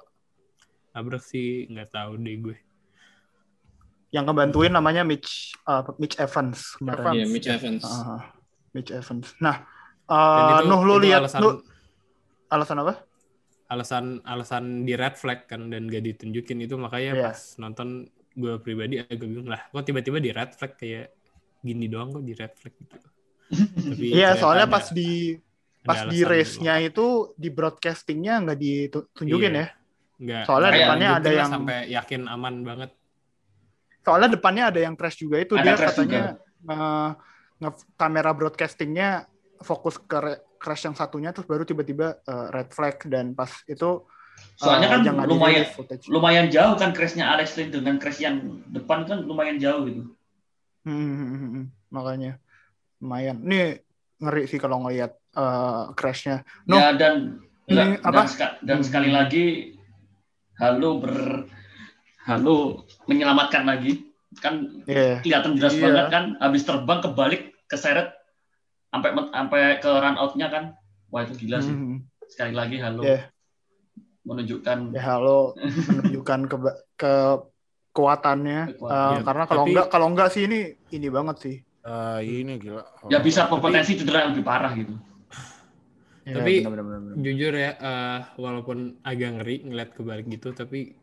nabrak 0.91 1.23
sih 1.23 1.67
nggak 1.67 1.89
tahu 1.89 2.19
deh 2.19 2.37
gue. 2.39 2.56
Yang 4.12 4.25
ngebantuin 4.29 4.73
namanya 4.73 5.03
Mitch 5.03 5.56
uh, 5.65 5.81
Mitch 5.97 6.19
Evans 6.19 6.77
kemarin. 6.77 7.00
Evans. 7.00 7.17
Iya, 7.17 7.27
Mitch 7.29 7.49
Evans. 7.49 7.85
Ah, 7.87 8.21
Mitch 8.73 8.93
Evans. 8.93 9.27
Nah, 9.39 9.56
Dan 10.05 10.44
uh, 10.44 10.61
itu, 10.61 10.69
Nuh 10.69 10.83
lu 10.83 10.94
lihat 11.00 11.21
alasan 11.25 11.41
Nuh, 11.41 11.55
alasan 12.49 12.79
apa? 12.81 12.94
alasan 13.65 14.05
alasan 14.29 14.65
di 14.85 14.93
red 14.93 15.17
flag 15.17 15.49
kan 15.49 15.73
dan 15.73 15.89
gak 15.89 16.05
ditunjukin 16.05 16.61
itu 16.61 16.77
makanya 16.77 17.12
Iya. 17.17 17.25
pas 17.33 17.41
nonton 17.56 18.05
gue 18.37 18.61
pribadi 18.61 19.00
agak 19.00 19.17
bingung 19.17 19.49
lah 19.49 19.65
kok 19.65 19.81
tiba-tiba 19.81 20.21
di 20.21 20.29
red 20.29 20.53
flag 20.53 20.77
kayak 20.77 21.09
gini 21.59 21.89
doang 21.89 22.12
kok 22.12 22.21
di 22.21 22.37
red 22.37 22.53
flag 22.53 22.75
gitu 22.77 23.00
tapi 23.89 24.06
Iya, 24.12 24.37
soalnya 24.37 24.69
ada- 24.69 24.75
pas 24.77 24.93
di 24.93 25.41
pas 25.82 26.06
di 26.06 26.22
alasan 26.22 26.31
race-nya 26.31 26.74
itu 26.79 27.06
di 27.34 27.51
broadcastingnya 27.51 28.34
nggak 28.46 28.58
ditunjukin 28.58 29.53
Iya. 29.53 29.62
ya. 29.62 29.69
nggak 30.22 30.43
soalnya 30.46 30.70
nggak 30.70 30.79
depannya 30.79 31.08
nunjukin 31.10 31.22
ada 31.27 31.31
yang- 31.34 31.53
sampai 31.53 31.79
yakin 31.91 32.22
aman 32.27 32.55
banget 32.62 32.91
Soalnya 34.03 34.34
depannya 34.34 34.65
ada 34.67 34.81
yang 34.82 34.94
crash 34.98 35.22
juga 35.22 35.39
itu 35.39 35.55
Ada 35.55 35.62
dia 35.62 35.74
katanya 35.79 36.22
nge- 36.67 37.15
nge- 37.62 37.86
kamera 37.94 38.31
broadcastingnya 38.34 39.31
fokus 39.62 39.94
ke 39.94 40.19
crash 40.58 40.91
yang 40.91 40.98
satunya 40.98 41.31
terus 41.31 41.46
baru 41.46 41.62
tiba-tiba 41.62 42.19
uh, 42.27 42.51
red 42.51 42.74
flag 42.74 42.98
dan 43.06 43.31
pas 43.34 43.51
itu 43.67 44.03
Soalnya 44.58 44.91
uh, 44.91 44.93
kan 44.98 45.01
jangan 45.06 45.24
lumayan 45.31 45.62
lumayan 46.10 46.46
jauh 46.51 46.74
kan 46.74 46.91
crashnya 46.91 47.31
Alex 47.31 47.55
Lin 47.55 47.70
dengan 47.70 47.94
crash 48.03 48.19
yang 48.19 48.43
depan 48.74 49.06
kan 49.06 49.22
lumayan 49.22 49.62
jauh 49.62 49.86
gitu. 49.86 50.03
Hmm, 50.82 50.98
hmm, 50.98 51.29
hmm, 51.31 51.51
hmm. 51.55 51.65
makanya 51.94 52.32
lumayan. 52.98 53.39
Nih 53.39 53.86
ngeri 54.19 54.51
sih 54.51 54.58
kalau 54.58 54.82
ngelihat 54.82 55.15
uh, 55.34 55.93
crashnya. 55.93 56.43
No. 56.65 56.77
Ya 56.77 56.93
dan 56.93 57.41
Ini 57.62 57.74
dan, 57.74 57.89
apa? 58.03 58.27
seka- 58.27 58.58
dan 58.60 58.79
Hmm. 58.79 58.84
sekali 58.84 59.08
lagi 59.08 59.44
Halo 60.55 60.98
ber 60.98 61.46
Halo 62.22 62.82
menyelamatkan 63.05 63.62
lagi 63.62 64.06
kan 64.36 64.82
Iya. 64.84 65.20
kelihatan 65.20 65.55
jelas 65.56 65.72
Iya. 65.72 65.82
banget 65.84 66.06
kan 66.08 66.24
habis 66.39 66.62
terbang 66.62 67.01
kebalik 67.01 67.43
keseret 67.67 68.15
sampai 68.89 69.10
sampai 69.27 69.60
ke 69.79 69.91
run 69.91 70.17
out-nya 70.17 70.48
kan 70.48 70.65
wah 71.08 71.20
itu 71.20 71.34
gila 71.36 71.58
sih 71.58 71.70
Hmm, 71.70 72.03
sekali 72.27 72.53
lagi 72.53 72.79
Halo 72.79 73.03
Iya. 73.03 73.31
menunjukkan 74.22 74.79
Ya 74.91 75.03
halo 75.08 75.55
menunjukkan 75.56 76.41
ke 76.46 76.56
ke 76.96 77.12
kekuatannya 77.93 78.60
Kekuatan. 78.72 78.89
Uh, 78.91 79.12
Ya, 79.12 79.20
karena 79.22 79.44
kalau 79.44 79.62
tapi- 79.62 79.70
enggak 79.70 79.86
kalau 79.89 80.06
enggak 80.08 80.29
sih 80.31 80.43
ini 80.43 80.60
ini 80.91 81.08
banget 81.08 81.36
sih. 81.39 81.56
Ah, 81.82 82.19
ini 82.19 82.56
gila 82.56 82.81
ya 83.06 83.19
bisa 83.19 83.44
berpotensi 83.44 83.94
cedera 83.94 84.22
yang 84.22 84.32
lebih 84.32 84.43
parah 84.43 84.72
gitu 84.72 84.94
Ya, 86.22 86.38
Tapi- 86.38 86.62
benar, 86.62 86.81
benar, 86.81 87.00
benar. 87.02 87.14
jujur 87.19 87.52
ya 87.52 87.70
eh, 87.74 88.20
walaupun 88.36 88.79
agak 89.02 89.31
ngeri 89.36 89.56
ngeliat 89.64 89.91
kebalik 89.91 90.26
gitu 90.29 90.52
tapi 90.52 90.94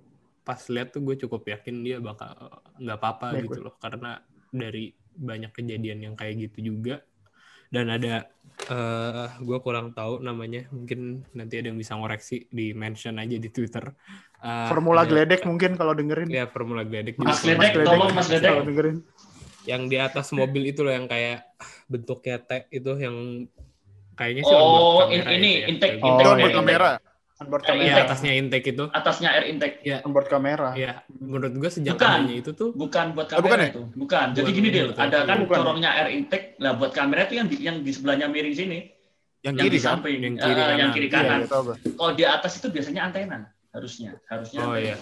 pas 0.42 0.58
lihat 0.66 0.90
tuh 0.90 1.04
gue 1.04 1.16
cukup 1.18 1.44
yakin 1.46 1.84
dia 1.84 2.00
bakal 2.00 2.32
nggak 2.76 2.98
apa-apa 2.98 3.28
Baik, 3.34 3.44
gitu 3.46 3.60
loh 3.62 3.76
karena 3.76 4.24
dari 4.50 4.90
banyak 5.12 5.52
kejadian 5.52 6.00
yang 6.02 6.16
kayak 6.16 6.40
gitu 6.42 6.72
juga 6.74 7.04
dan 7.68 7.92
ada 7.92 8.26
eh 8.62 9.28
gue 9.38 9.58
kurang 9.60 9.92
tahu 9.92 10.20
namanya 10.20 10.66
mungkin 10.70 11.22
nanti 11.32 11.56
ada 11.56 11.68
yang 11.68 11.78
bisa 11.78 11.94
ngoreksi 11.94 12.48
di 12.48 12.72
mention 12.74 13.16
aja 13.16 13.36
di 13.36 13.50
Twitter 13.50 13.92
Eh, 14.40 14.68
Formula 14.68 15.04
ada- 15.04 15.12
Gledek 15.12 15.44
mungkin 15.44 15.76
kalau 15.76 15.92
dengerin. 15.92 16.32
ya 16.32 16.48
Formula 16.48 16.82
Gledek 16.82 17.20
Mas 17.20 17.44
juga. 17.44 17.60
Gledek, 17.60 17.72
tolong 17.84 18.10
Mas 18.10 18.26
Gledek. 18.26 18.48
Kalau 18.48 18.64
dengerin. 18.64 18.98
yang 19.66 19.86
di 19.86 19.98
atas 20.00 20.32
mobil 20.32 20.64
itu 20.66 20.80
loh 20.80 20.90
yang 20.90 21.06
kayak 21.06 21.44
bentuknya 21.86 22.40
T 22.40 22.52
itu 22.72 22.92
yang 22.96 23.16
kayaknya 24.20 24.44
sih 24.44 24.52
oh 24.52 24.60
onboard 24.60 25.08
in- 25.16 25.24
kamera 25.24 25.32
ini 25.32 25.52
ya. 25.56 25.68
intake 25.72 25.96
Oh, 25.96 26.08
intake 26.12 26.28
iya, 26.28 26.28
onboard 27.40 27.64
Kayak 27.64 27.78
Iya, 27.80 27.96
kamera 27.96 28.04
atasnya 28.04 28.32
intake 28.36 28.68
itu. 28.76 28.86
atasnya 28.92 29.30
air 29.32 29.46
intake. 29.48 29.76
onboard 30.04 30.28
kamera 30.28 30.70
Iya, 30.76 30.92
menurut 31.08 31.54
gue 31.56 31.70
sejak 31.72 31.96
Bukan. 31.96 32.20
itu 32.28 32.52
tuh 32.52 32.70
Bukan 32.76 33.06
buat 33.16 33.32
Oh, 33.32 33.40
bukan 33.40 33.48
kamera 33.48 33.62
ya? 33.64 33.72
itu. 33.72 33.84
Bukan. 33.96 34.28
Jadi 34.36 34.44
Bukan, 34.44 34.58
gini 34.60 34.68
deh, 34.70 34.84
bukan. 34.92 35.04
ada 35.08 35.18
kan 35.24 35.38
Bukan. 35.40 35.58
corongnya 35.64 35.90
air 35.96 36.10
intake. 36.12 36.46
Lah 36.60 36.76
buat 36.76 36.92
kamera 36.92 37.24
itu 37.24 37.34
yang 37.40 37.48
di, 37.48 37.56
yang 37.64 37.78
di 37.80 37.92
sebelahnya 37.96 38.28
miring 38.28 38.52
sini, 38.52 38.80
Yang 39.40 39.56
yang 39.56 39.56
kiri 39.56 39.72
di 39.72 39.80
kan? 39.80 39.88
samping, 39.88 40.18
Yang 40.20 40.36
Eh, 40.36 40.44
kiri 40.44 40.54
kanan. 40.60 40.76
yang 40.76 40.92
kiri 40.92 41.08
Iya, 41.08 41.16
kanan. 41.16 41.40
Iya. 41.40 41.74
Kalau 41.96 42.12
di 42.12 42.24
atas 42.28 42.52
itu 42.60 42.68
biasanya 42.68 43.02
antena, 43.08 43.38
harusnya, 43.72 44.12
harusnya. 44.28 44.60
Oh 44.60 44.76
antena. 44.76 44.84
iya. 44.84 44.96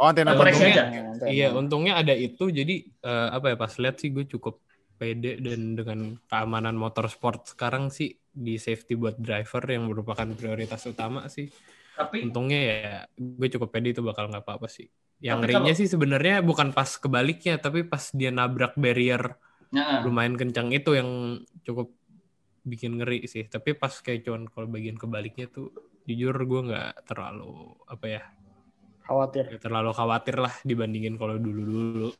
Oh, 0.00 0.06
antena 0.08 0.30
koreksi 0.32 0.64
aja. 0.64 0.82
Antena. 0.88 1.28
Iya, 1.28 1.48
untungnya 1.52 1.92
ada 2.00 2.14
itu 2.16 2.48
jadi 2.48 2.74
eh, 2.88 3.28
apa 3.28 3.52
ya 3.52 3.56
pas 3.60 3.72
lihat 3.76 4.00
sih 4.00 4.08
gue 4.08 4.24
cukup 4.24 4.64
pede 4.96 5.36
dan 5.44 5.76
dengan 5.76 5.98
keamanan 6.24 6.72
motorsport 6.72 7.52
sekarang 7.52 7.92
sih 7.92 8.16
di 8.32 8.56
safety 8.56 8.96
buat 8.96 9.20
driver 9.20 9.62
yang 9.68 9.86
merupakan 9.92 10.24
prioritas 10.32 10.82
utama 10.88 11.28
sih. 11.28 11.52
Tapi 11.92 12.24
Untungnya 12.24 12.60
ya 12.60 12.76
gue 13.16 13.48
cukup 13.52 13.68
pede 13.68 13.92
itu 13.92 14.00
bakal 14.00 14.32
nggak 14.32 14.44
apa-apa 14.44 14.68
sih. 14.72 14.88
Yang 15.22 15.38
ngerinya 15.44 15.60
kalau- 15.70 15.78
sih 15.78 15.88
sebenarnya 15.88 16.36
bukan 16.42 16.72
pas 16.74 16.90
kebaliknya 16.98 17.60
tapi 17.60 17.84
pas 17.86 18.10
dia 18.10 18.32
nabrak 18.32 18.74
barrier 18.74 19.36
Nah, 19.72 20.04
lumayan 20.04 20.36
kencang 20.36 20.68
itu 20.72 20.92
yang 20.92 21.40
cukup 21.64 21.88
bikin 22.64 23.00
ngeri 23.00 23.24
sih. 23.28 23.44
Tapi 23.48 23.72
pas 23.76 23.92
kayak 23.92 24.24
cuman 24.28 24.48
kalau 24.52 24.68
bagian 24.68 24.96
kebaliknya 25.00 25.48
tuh 25.48 25.72
jujur 26.08 26.34
gue 26.34 26.60
nggak 26.72 27.06
terlalu 27.08 27.72
apa 27.86 28.06
ya 28.10 28.22
khawatir 29.06 29.44
nggak 29.50 29.62
terlalu 29.62 29.90
khawatir 29.94 30.36
lah 30.38 30.54
dibandingin 30.66 31.14
kalau 31.20 31.36
dulu-dulu. 31.38 32.10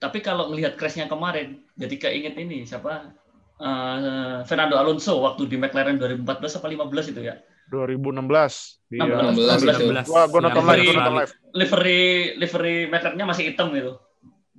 tapi 0.00 0.20
kalau 0.20 0.52
melihat 0.52 0.76
crash-nya 0.76 1.08
kemarin, 1.08 1.64
jadi 1.80 1.94
keinget 1.96 2.36
ini 2.36 2.68
siapa? 2.68 3.08
Eh, 3.54 4.38
Fernando 4.44 4.74
Alonso 4.74 5.20
waktu 5.20 5.46
di 5.46 5.54
McLaren 5.54 5.94
2014 5.96 6.58
apa 6.58 6.66
15 6.66 7.12
itu 7.14 7.20
ya. 7.22 7.34
2016. 7.70 8.82
Di 8.86 8.98
16, 8.98 9.40
Australia. 9.48 10.04
16. 10.04 10.10
Wah, 10.10 10.24
gue 10.26 10.40
nonton 10.42 10.62
live, 10.62 10.68
gue 10.68 10.74
Australia. 10.74 10.98
nonton 10.98 11.14
live. 11.16 11.32
Livery 11.54 12.02
livery 12.36 12.76
McLaren-nya 12.86 13.24
masih 13.24 13.44
hitam 13.48 13.70
gitu. 13.72 13.96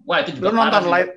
Wah, 0.04 0.22
itu 0.22 0.32
lu 0.32 0.38
juga 0.38 0.48
nonton 0.50 0.64
parah 0.70 0.82
sih. 0.82 0.92
live 0.92 1.12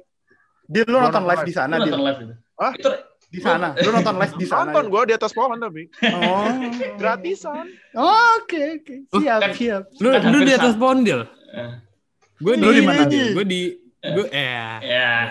di 0.69 0.81
lu 0.81 0.91
Gua 0.91 1.01
nonton 1.01 1.13
nonton 1.17 1.25
live 1.25 1.45
di 1.45 1.55
sana 1.55 1.73
Lu 1.73 1.79
di 1.79 1.85
nonton 1.87 2.03
live 2.05 2.21
itu. 2.21 2.35
Hah? 2.59 2.73
Itu 2.75 2.91
di 3.29 3.41
sana 3.41 3.67
lu 3.73 3.91
nonton 3.91 4.15
live 4.17 4.35
di 4.35 4.47
sana 4.47 4.63
Nonton 4.67 4.85
gue 4.89 5.03
di 5.05 5.15
atas 5.15 5.33
pohon 5.33 5.57
tapi. 5.57 5.83
oh 6.05 6.49
Gratisan. 7.01 7.65
Oh, 7.95 8.13
oke 8.37 8.61
oke 8.77 8.95
siap 9.15 9.41
kan- 9.41 9.55
siap 9.55 9.83
Lu, 9.97 10.09
lu 10.13 10.39
di 10.43 10.53
atas 10.53 10.75
pohon 10.75 10.99
Dil? 11.01 11.23
eh, 11.55 11.73
Gue 12.39 12.55
Lu 12.55 12.69
di 12.69 12.83
mana? 12.83 13.07
Gue 13.07 13.45
di 13.45 13.61
gue 13.99 14.27
eh 14.37 14.79
ya. 14.81 15.27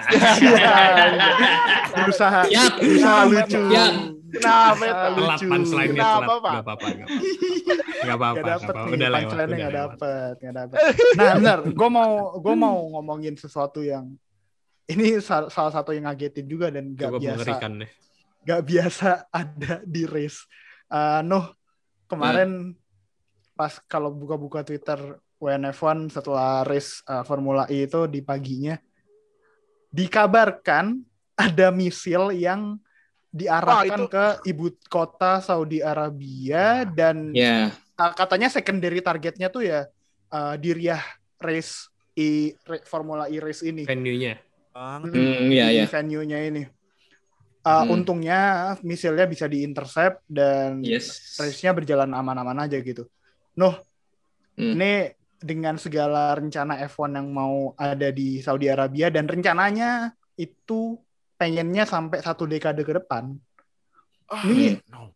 berusaha 1.93 2.41
Yap. 2.47 2.74
berusaha 2.77 3.21
lucu 3.25 3.59
Yap. 3.71 3.93
Kenapa? 4.27 4.83
Telat 4.83 5.39
lucu. 5.39 5.45
punchline-nya 5.47 6.03
Kenapa. 6.03 6.33
Pak? 6.36 6.51
Gak 6.51 6.63
apa-apa. 6.67 6.88
Gak 6.91 8.17
apa-apa. 8.19 8.43
Gak 8.43 8.57
apa-apa. 8.59 8.81
Udah 8.91 9.07
lewat. 9.07 9.21
punchline-nya 9.24 9.47
Udah 9.47 9.57
gak 9.57 9.71
lewat. 9.71 9.89
dapet, 9.95 10.33
gak 10.38 10.53
dapet. 10.53 10.77
Nah, 11.15 11.33
benar. 11.33 11.59
Gue 11.71 11.89
mau, 11.89 12.12
gue 12.36 12.55
mau 12.57 12.77
ngomongin 12.91 13.33
sesuatu 13.33 13.79
yang 13.79 14.05
ini 14.86 15.19
sal- 15.19 15.47
salah 15.47 15.71
satu 15.71 15.91
yang 15.91 16.05
ngagetin 16.05 16.43
juga 16.43 16.67
dan 16.67 16.91
gak 16.91 17.07
Cukup 17.07 17.21
biasa, 17.24 17.55
deh. 17.71 17.89
gak 18.43 18.62
biasa 18.63 19.09
ada 19.31 19.74
di 19.83 20.03
race. 20.03 20.43
Uh, 20.88 21.19
Nuh, 21.24 21.45
kemarin 22.05 22.75
pas 23.51 23.79
kalau 23.83 24.12
buka-buka 24.12 24.62
Twitter 24.62 25.00
WNF1 25.38 26.10
setelah 26.10 26.65
race 26.65 27.01
uh, 27.06 27.22
Formula 27.22 27.70
E 27.70 27.86
itu 27.86 28.06
di 28.06 28.22
paginya 28.22 28.77
dikabarkan 29.89 31.01
ada 31.38 31.70
misil 31.70 32.34
yang 32.34 32.77
diarahkan 33.29 34.08
itu- 34.08 34.10
ke 34.10 34.25
ibu 34.50 34.65
kota 34.89 35.38
Saudi 35.39 35.79
Arabia 35.79 36.88
dan 36.88 37.29
Ya, 37.32 37.70
uh, 37.96 38.12
katanya 38.17 38.50
secondary 38.50 39.00
targetnya 39.00 39.48
tuh 39.48 39.62
ya 39.62 39.86
uh, 40.32 40.56
di 40.58 40.74
Riyadh 40.74 41.06
race 41.38 41.94
i 42.17 42.50
re- 42.65 42.82
Formula 42.82 43.29
E 43.29 43.38
race 43.38 43.62
ini 43.62 43.86
Venue-nya. 43.86 44.41
Hmm, 44.74 45.10
Hmm, 45.10 45.50
iya, 45.50 45.74
iya. 45.74 45.86
venue-nya 45.89 46.38
ini. 46.46 46.63
Uh, 47.62 47.82
Hmm. 47.84 47.98
Untungnya 47.98 48.39
misilnya 48.82 49.25
bisa 49.25 49.46
diintercept 49.46 50.22
dan 50.25 50.86
yes. 50.86 51.34
race-nya 51.36 51.74
berjalan 51.74 52.10
aman-aman 52.10 52.65
aja 52.65 52.77
gitu. 52.77 53.06
Noh, 53.53 53.77
Hmm. 54.53 54.74
ini 54.74 55.13
dengan 55.38 55.77
segala 55.77 56.34
rencana 56.34 56.82
F1 56.84 57.13
yang 57.13 57.29
mau 57.29 57.56
ada 57.74 58.10
di 58.10 58.41
Saudi 58.41 58.67
Arabia 58.67 59.08
dan 59.08 59.25
rencananya 59.25 60.10
itu 60.34 60.98
pengennya 61.36 61.86
sampai 61.86 62.20
satu 62.20 62.44
dekade 62.44 62.82
ke 62.82 62.94
depan. 62.96 63.38
Ah, 64.25 64.44
Ini 64.44 64.82
no. 64.89 65.13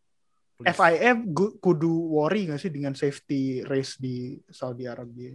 Please. 0.55 0.77
FIA 0.77 1.11
gu- 1.17 1.57
kudu 1.57 1.89
worry 2.13 2.45
nggak 2.45 2.61
sih 2.61 2.69
dengan 2.69 2.93
safety 2.93 3.65
race 3.65 3.97
di 3.97 4.37
Saudi 4.47 4.85
Arabia? 4.85 5.33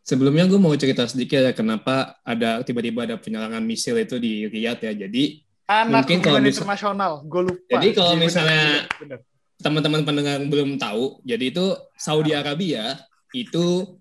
Sebelumnya 0.00 0.46
gue 0.46 0.56
mau 0.56 0.70
cerita 0.74 1.04
sedikit 1.04 1.42
ya 1.42 1.50
kenapa 1.50 2.18
ada 2.22 2.62
tiba-tiba 2.62 3.02
ada 3.02 3.18
penyerangan 3.18 3.60
misil 3.60 3.98
itu 3.98 4.16
di 4.16 4.46
Riyadh 4.46 4.80
ya. 4.80 4.94
Jadi 4.96 5.42
Anak 5.66 6.02
Mungkin 6.02 6.18
kalau 6.18 6.42
internasional, 6.42 7.12
gue 7.22 7.42
lupa. 7.46 7.62
Jadi 7.70 7.88
kalau 7.94 8.14
Iya, 8.14 8.18
misalnya- 8.18 8.90
teman-teman 9.54 10.02
pendengar 10.02 10.42
belum 10.42 10.74
tahu, 10.74 11.22
jadi 11.22 11.44
itu 11.46 11.62
Saudi 11.94 12.34
Arabia 12.34 12.98
itu 13.34 13.98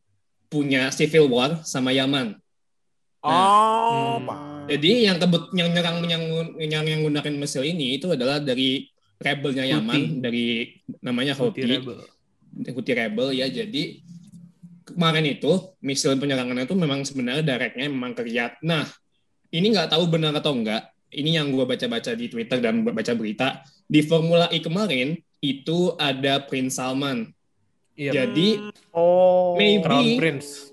punya 0.50 0.90
civil 0.90 1.30
war 1.30 1.62
sama 1.66 1.94
Yaman. 1.94 2.38
Oh, 3.20 4.18
Hmm. 4.20 4.70
Jadi 4.70 5.10
yang 5.10 5.18
kebut 5.18 5.50
yang 5.58 5.74
nyerang 5.74 5.98
yang 6.06 6.24
yang 6.62 6.84
yang 6.86 7.00
menggunakan 7.02 7.34
misil 7.36 7.66
ini 7.66 7.98
itu 7.98 8.14
adalah 8.14 8.38
dari 8.38 8.86
rebelnya 9.18 9.66
Yaman 9.66 10.22
dari 10.22 10.78
namanya 11.02 11.34
Houthi 11.34 11.66
Houthi. 11.66 11.74
Rebel. 11.74 12.00
Houthi 12.70 12.94
rebel 12.94 13.28
ya. 13.34 13.50
Jadi 13.50 14.06
kemarin 14.86 15.26
itu 15.26 15.74
misil 15.82 16.14
penyerangan 16.22 16.70
itu 16.70 16.78
memang 16.78 17.02
sebenarnya 17.02 17.42
directnya 17.42 17.90
memang 17.90 18.14
ke 18.14 18.22
Riyadh. 18.24 18.62
Nah, 18.62 18.86
ini 19.50 19.74
nggak 19.74 19.90
tahu 19.90 20.06
benar 20.06 20.38
atau 20.38 20.54
enggak. 20.54 20.94
Ini 21.10 21.42
yang 21.42 21.50
gue 21.50 21.66
baca-baca 21.66 22.14
di 22.14 22.30
Twitter 22.30 22.62
dan 22.62 22.86
baca 22.86 23.14
berita 23.18 23.66
di 23.90 24.06
Formula 24.06 24.46
E 24.54 24.62
kemarin 24.62 25.18
itu 25.42 25.98
ada 25.98 26.46
Prince 26.46 26.78
Salman. 26.78 27.34
Iya. 28.00 28.12
Jadi 28.16 28.72
Oh, 28.96 29.60
Maybe. 29.60 29.84
Crown 29.84 30.08
Prince. 30.16 30.72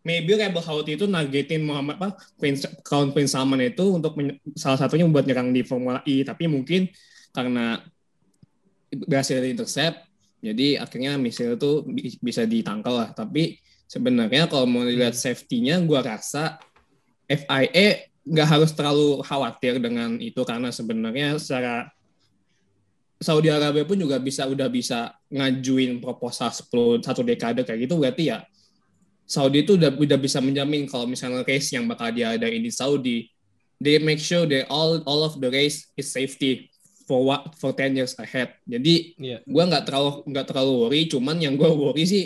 maybe 0.00 0.36
rebel 0.36 0.60
Houthi 0.60 1.00
itu 1.00 1.08
nargetin 1.08 1.64
Muhammad 1.64 1.96
apa 1.96 2.08
Prince 2.36 2.68
Crown 2.84 3.12
Prince 3.12 3.32
Salman 3.32 3.56
itu 3.64 3.88
untuk 3.88 4.12
salah 4.52 4.76
satunya 4.76 5.08
membuat 5.08 5.24
nyerang 5.24 5.48
di 5.48 5.64
Formula 5.64 6.04
E, 6.04 6.20
tapi 6.20 6.44
mungkin 6.44 6.92
karena 7.32 7.80
berhasil 8.92 9.40
di 9.40 9.56
intercept, 9.56 10.04
jadi 10.38 10.78
akhirnya 10.78 11.16
misil 11.16 11.56
itu 11.56 11.88
bi- 11.88 12.20
bisa 12.20 12.44
ditangkal 12.44 12.94
lah. 12.94 13.10
Tapi 13.10 13.56
sebenarnya 13.88 14.44
kalau 14.44 14.68
mau 14.68 14.84
dilihat 14.84 15.16
safety-nya, 15.16 15.80
gua 15.82 16.04
rasa 16.04 16.60
FIA 17.24 18.04
nggak 18.22 18.48
harus 18.48 18.76
terlalu 18.76 19.24
khawatir 19.24 19.80
dengan 19.80 20.20
itu 20.20 20.44
karena 20.44 20.68
sebenarnya 20.68 21.40
secara 21.40 21.88
Saudi 23.24 23.48
Arabia 23.48 23.88
pun 23.88 23.96
juga 23.96 24.20
bisa 24.20 24.44
udah 24.44 24.68
bisa 24.68 25.16
ngajuin 25.32 25.98
proposal 26.04 26.52
10 26.52 27.00
satu 27.00 27.24
dekade 27.24 27.64
kayak 27.64 27.88
gitu 27.88 27.96
berarti 27.96 28.28
ya 28.28 28.44
Saudi 29.24 29.64
itu 29.64 29.80
udah 29.80 29.96
udah 29.96 30.18
bisa 30.20 30.44
menjamin 30.44 30.84
kalau 30.84 31.08
misalnya 31.08 31.40
race 31.40 31.72
yang 31.72 31.88
bakal 31.88 32.12
diadain 32.12 32.60
di 32.60 32.68
Saudi 32.68 33.32
they 33.80 33.96
make 33.96 34.20
sure 34.20 34.44
that 34.44 34.68
all 34.68 35.00
all 35.08 35.24
of 35.24 35.40
the 35.40 35.48
race 35.48 35.88
is 35.96 36.12
safety 36.12 36.68
for 37.04 37.20
what 37.24 37.52
for 37.60 37.72
10 37.76 38.00
years 38.00 38.16
ahead. 38.16 38.56
Jadi 38.64 39.12
Iya. 39.20 39.44
gua 39.44 39.68
nggak 39.68 39.84
terlalu 39.84 40.24
nggak 40.24 40.46
terlalu 40.48 40.72
worry, 40.84 41.00
cuman 41.04 41.36
yang 41.36 41.52
gua 41.52 41.68
worry 41.72 42.04
sih 42.08 42.24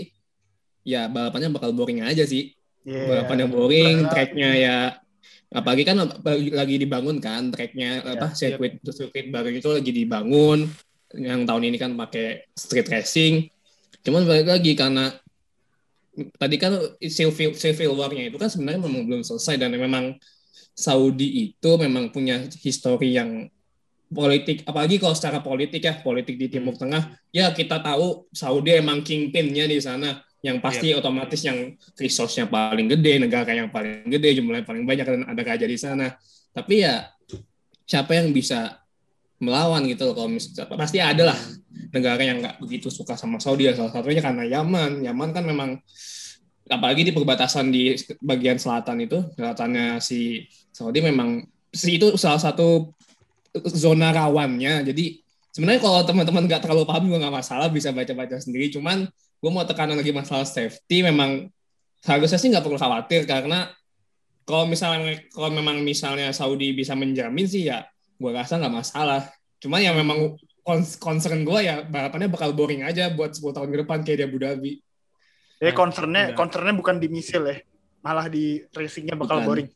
ya 0.87 1.11
balapannya 1.11 1.51
bakal 1.51 1.75
boring 1.75 2.03
aja 2.03 2.23
sih. 2.23 2.55
yeah. 2.87 3.07
Balapannya 3.11 3.47
boring, 3.51 4.07
tracknya 4.07 4.51
ya 4.55 4.77
apalagi 5.49 5.83
kan 5.89 5.97
lagi 6.53 6.77
dibangun 6.77 7.19
kan 7.25 7.49
tracknya 7.49 8.05
Iya, 8.05 8.21
apa 8.21 8.27
sirkuit 8.37 8.85
sirkuit 8.85 9.33
baru 9.33 9.49
itu 9.49 9.69
lagi 9.73 9.93
dibangun 9.97 10.69
yang 11.17 11.49
tahun 11.49 11.73
ini 11.73 11.77
kan 11.81 11.97
pakai 11.97 12.49
street 12.53 12.89
racing. 12.93 13.49
Cuman 14.05 14.29
balik 14.29 14.49
lagi 14.49 14.73
karena 14.77 15.13
tadi 16.37 16.57
kan 16.59 16.75
civil 16.99 17.55
civil 17.55 17.93
war-nya 17.95 18.29
itu 18.29 18.37
kan 18.37 18.51
sebenarnya 18.51 18.83
memang 18.83 19.07
belum 19.07 19.23
selesai 19.23 19.55
dan 19.57 19.71
memang 19.73 20.19
Saudi 20.75 21.51
itu 21.51 21.71
memang 21.79 22.11
punya 22.11 22.47
histori 22.63 23.15
yang 23.15 23.47
politik 24.09 24.65
apalagi 24.65 24.97
kalau 24.97 25.13
secara 25.13 25.45
politik 25.45 25.85
ya 25.85 26.01
politik 26.01 26.41
di 26.41 26.49
Timur 26.49 26.73
Tengah 26.75 27.13
ya 27.29 27.53
kita 27.53 27.85
tahu 27.85 28.27
Saudi 28.33 28.77
emang 28.77 29.05
kingpinnya 29.05 29.69
di 29.69 29.79
sana. 29.79 30.23
Yang 30.39 30.63
pasti 30.63 30.95
otomatis 30.95 31.43
yang 31.43 31.75
resource-nya 31.99 32.47
paling 32.47 32.87
gede 32.87 33.19
negara 33.19 33.51
yang 33.51 33.75
paling 33.75 34.07
gede 34.07 34.39
jumlahnya 34.39 34.63
paling 34.63 34.87
banyak 34.87 35.03
dan 35.03 35.23
ada 35.27 35.43
raja 35.43 35.67
di 35.67 35.75
sana. 35.75 36.15
Tapi 36.55 36.87
ya 36.87 37.11
siapa 37.83 38.15
yang 38.15 38.31
bisa 38.31 38.79
melawan 39.39 39.87
gitu 39.87 40.11
loh 40.11 40.15
kalau 40.19 40.31
misalnya 40.35 40.75
pasti 40.75 40.99
ada 40.99 41.31
lah 41.31 41.39
negara 41.95 42.21
yang 42.21 42.43
nggak 42.43 42.59
begitu 42.59 42.91
suka 42.91 43.15
sama 43.15 43.39
Saudi 43.39 43.71
ya. 43.71 43.73
Salah 43.75 43.95
satunya 43.95 44.23
karena 44.23 44.45
Yaman. 44.45 45.03
Yaman 45.07 45.31
kan 45.31 45.45
memang 45.47 45.79
apalagi 46.69 47.07
di 47.07 47.13
perbatasan 47.15 47.73
di 47.73 47.97
bagian 48.21 48.61
selatan 48.61 49.01
itu 49.09 49.25
selatannya 49.39 50.03
si 50.05 50.45
Saudi 50.75 51.01
memang 51.01 51.41
si 51.73 51.97
itu 51.97 52.19
salah 52.19 52.43
satu 52.43 52.93
zona 53.73 54.11
rawannya. 54.13 54.85
Jadi 54.85 55.23
sebenarnya 55.55 55.81
kalau 55.81 56.03
teman-teman 56.05 56.45
nggak 56.45 56.63
terlalu 56.67 56.85
paham 56.85 57.09
juga 57.09 57.27
nggak 57.27 57.37
masalah 57.41 57.69
bisa 57.71 57.95
baca-baca 57.95 58.37
sendiri. 58.43 58.69
Cuman 58.75 59.07
gue 59.39 59.51
mau 59.55 59.63
tekanan 59.63 59.97
lagi 59.97 60.11
masalah 60.11 60.45
safety 60.45 61.07
memang 61.07 61.47
seharusnya 62.03 62.39
sih 62.39 62.51
nggak 62.51 62.65
perlu 62.67 62.79
khawatir 62.79 63.23
karena 63.23 63.71
kalau 64.43 64.65
misalnya 64.67 65.19
kalau 65.31 65.51
memang 65.53 65.83
misalnya 65.83 66.31
Saudi 66.35 66.75
bisa 66.75 66.97
menjamin 66.99 67.47
sih 67.47 67.71
ya 67.71 67.87
gue 68.19 68.31
rasa 68.31 68.59
nggak 68.59 68.75
masalah 68.75 69.23
cuman 69.59 69.81
yang 69.81 69.95
memang 69.95 70.35
concern 70.99 71.43
gue 71.43 71.61
ya 71.65 71.81
balapannya 71.81 72.29
bakal 72.29 72.53
boring 72.53 72.85
aja 72.85 73.09
buat 73.09 73.33
10 73.33 73.57
tahun 73.57 73.69
ke 73.71 73.79
depan 73.87 73.99
kayak 74.03 74.19
di 74.19 74.25
Abu 74.27 74.39
Dhabi 74.39 74.73
Eh 75.59 75.71
Nah, 75.71 75.75
concernnya 75.75 76.23
enggak. 76.31 76.39
concernnya 76.39 76.71
bukan 76.71 77.03
di 77.03 77.11
misil 77.11 77.43
ya, 77.43 77.59
malah 77.99 78.31
di 78.31 78.63
racingnya 78.71 79.19
bakal 79.19 79.43
Bukan. 79.43 79.47
boring. 79.51 79.69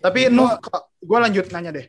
Tapi 0.00 0.32
nu, 0.32 0.48
gue 0.96 1.18
lanjut 1.20 1.44
nanya 1.52 1.76
deh. 1.76 1.86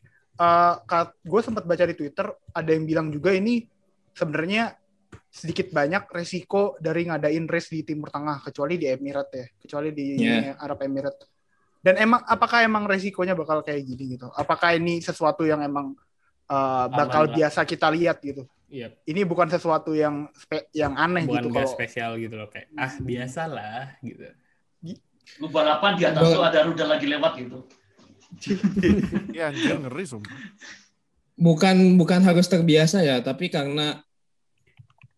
gue 1.23 1.41
sempat 1.41 1.63
baca 1.63 1.87
di 1.87 1.95
Twitter 1.95 2.27
ada 2.51 2.67
yang 2.67 2.83
bilang 2.83 3.07
juga 3.07 3.31
ini 3.31 3.63
sebenarnya 4.11 4.75
sedikit 5.31 5.71
banyak 5.71 6.11
resiko 6.11 6.75
dari 6.77 7.07
ngadain 7.07 7.47
race 7.47 7.71
di 7.71 7.87
Timur 7.87 8.11
Tengah 8.11 8.43
kecuali 8.43 8.75
di 8.75 8.91
Emirat 8.91 9.27
ya, 9.31 9.45
kecuali 9.63 9.95
di 9.95 10.19
Iya. 10.19 10.59
Arab 10.59 10.83
Emirat. 10.83 11.15
Dan 11.81 11.95
emang 12.01 12.21
apakah 12.25 12.65
emang 12.65 12.83
resikonya 12.89 13.37
bakal 13.37 13.61
kayak 13.61 13.85
gini 13.85 14.17
gitu? 14.17 14.27
Apakah 14.33 14.75
ini 14.75 14.99
sesuatu 14.99 15.45
yang 15.45 15.61
emang 15.61 15.93
uh, 16.49 16.85
bakal 16.89 17.29
lah. 17.29 17.35
biasa 17.35 17.63
kita 17.63 17.87
lihat 17.93 18.19
gitu? 18.23 18.43
Iya, 18.67 18.91
Ini 19.07 19.23
bukan 19.23 19.47
sesuatu 19.47 19.95
yang 19.95 20.27
spe- 20.35 20.67
yang 20.75 20.91
aneh 20.99 21.23
bukan 21.23 21.39
gitu 21.39 21.49
kalau 21.55 21.71
spesial 21.71 22.19
gitu 22.19 22.35
loh 22.35 22.51
kayak 22.51 22.67
ah 22.75 22.91
biasalah 22.99 23.95
gitu. 24.03 24.27
Lu 25.39 25.47
balapan 25.47 25.95
di 25.95 26.03
atas 26.03 26.35
tuh 26.35 26.43
ada 26.43 26.67
rudal 26.67 26.87
lagi 26.91 27.07
lewat 27.07 27.33
gitu. 27.39 27.63
Ya 29.37 29.47
anjir 29.47 29.79
ngeri 29.79 30.03
sumpah. 30.03 30.35
bukan 31.37 32.01
bukan 32.01 32.25
harus 32.25 32.49
terbiasa 32.49 33.05
ya 33.05 33.21
tapi 33.21 33.47
karena 33.47 34.01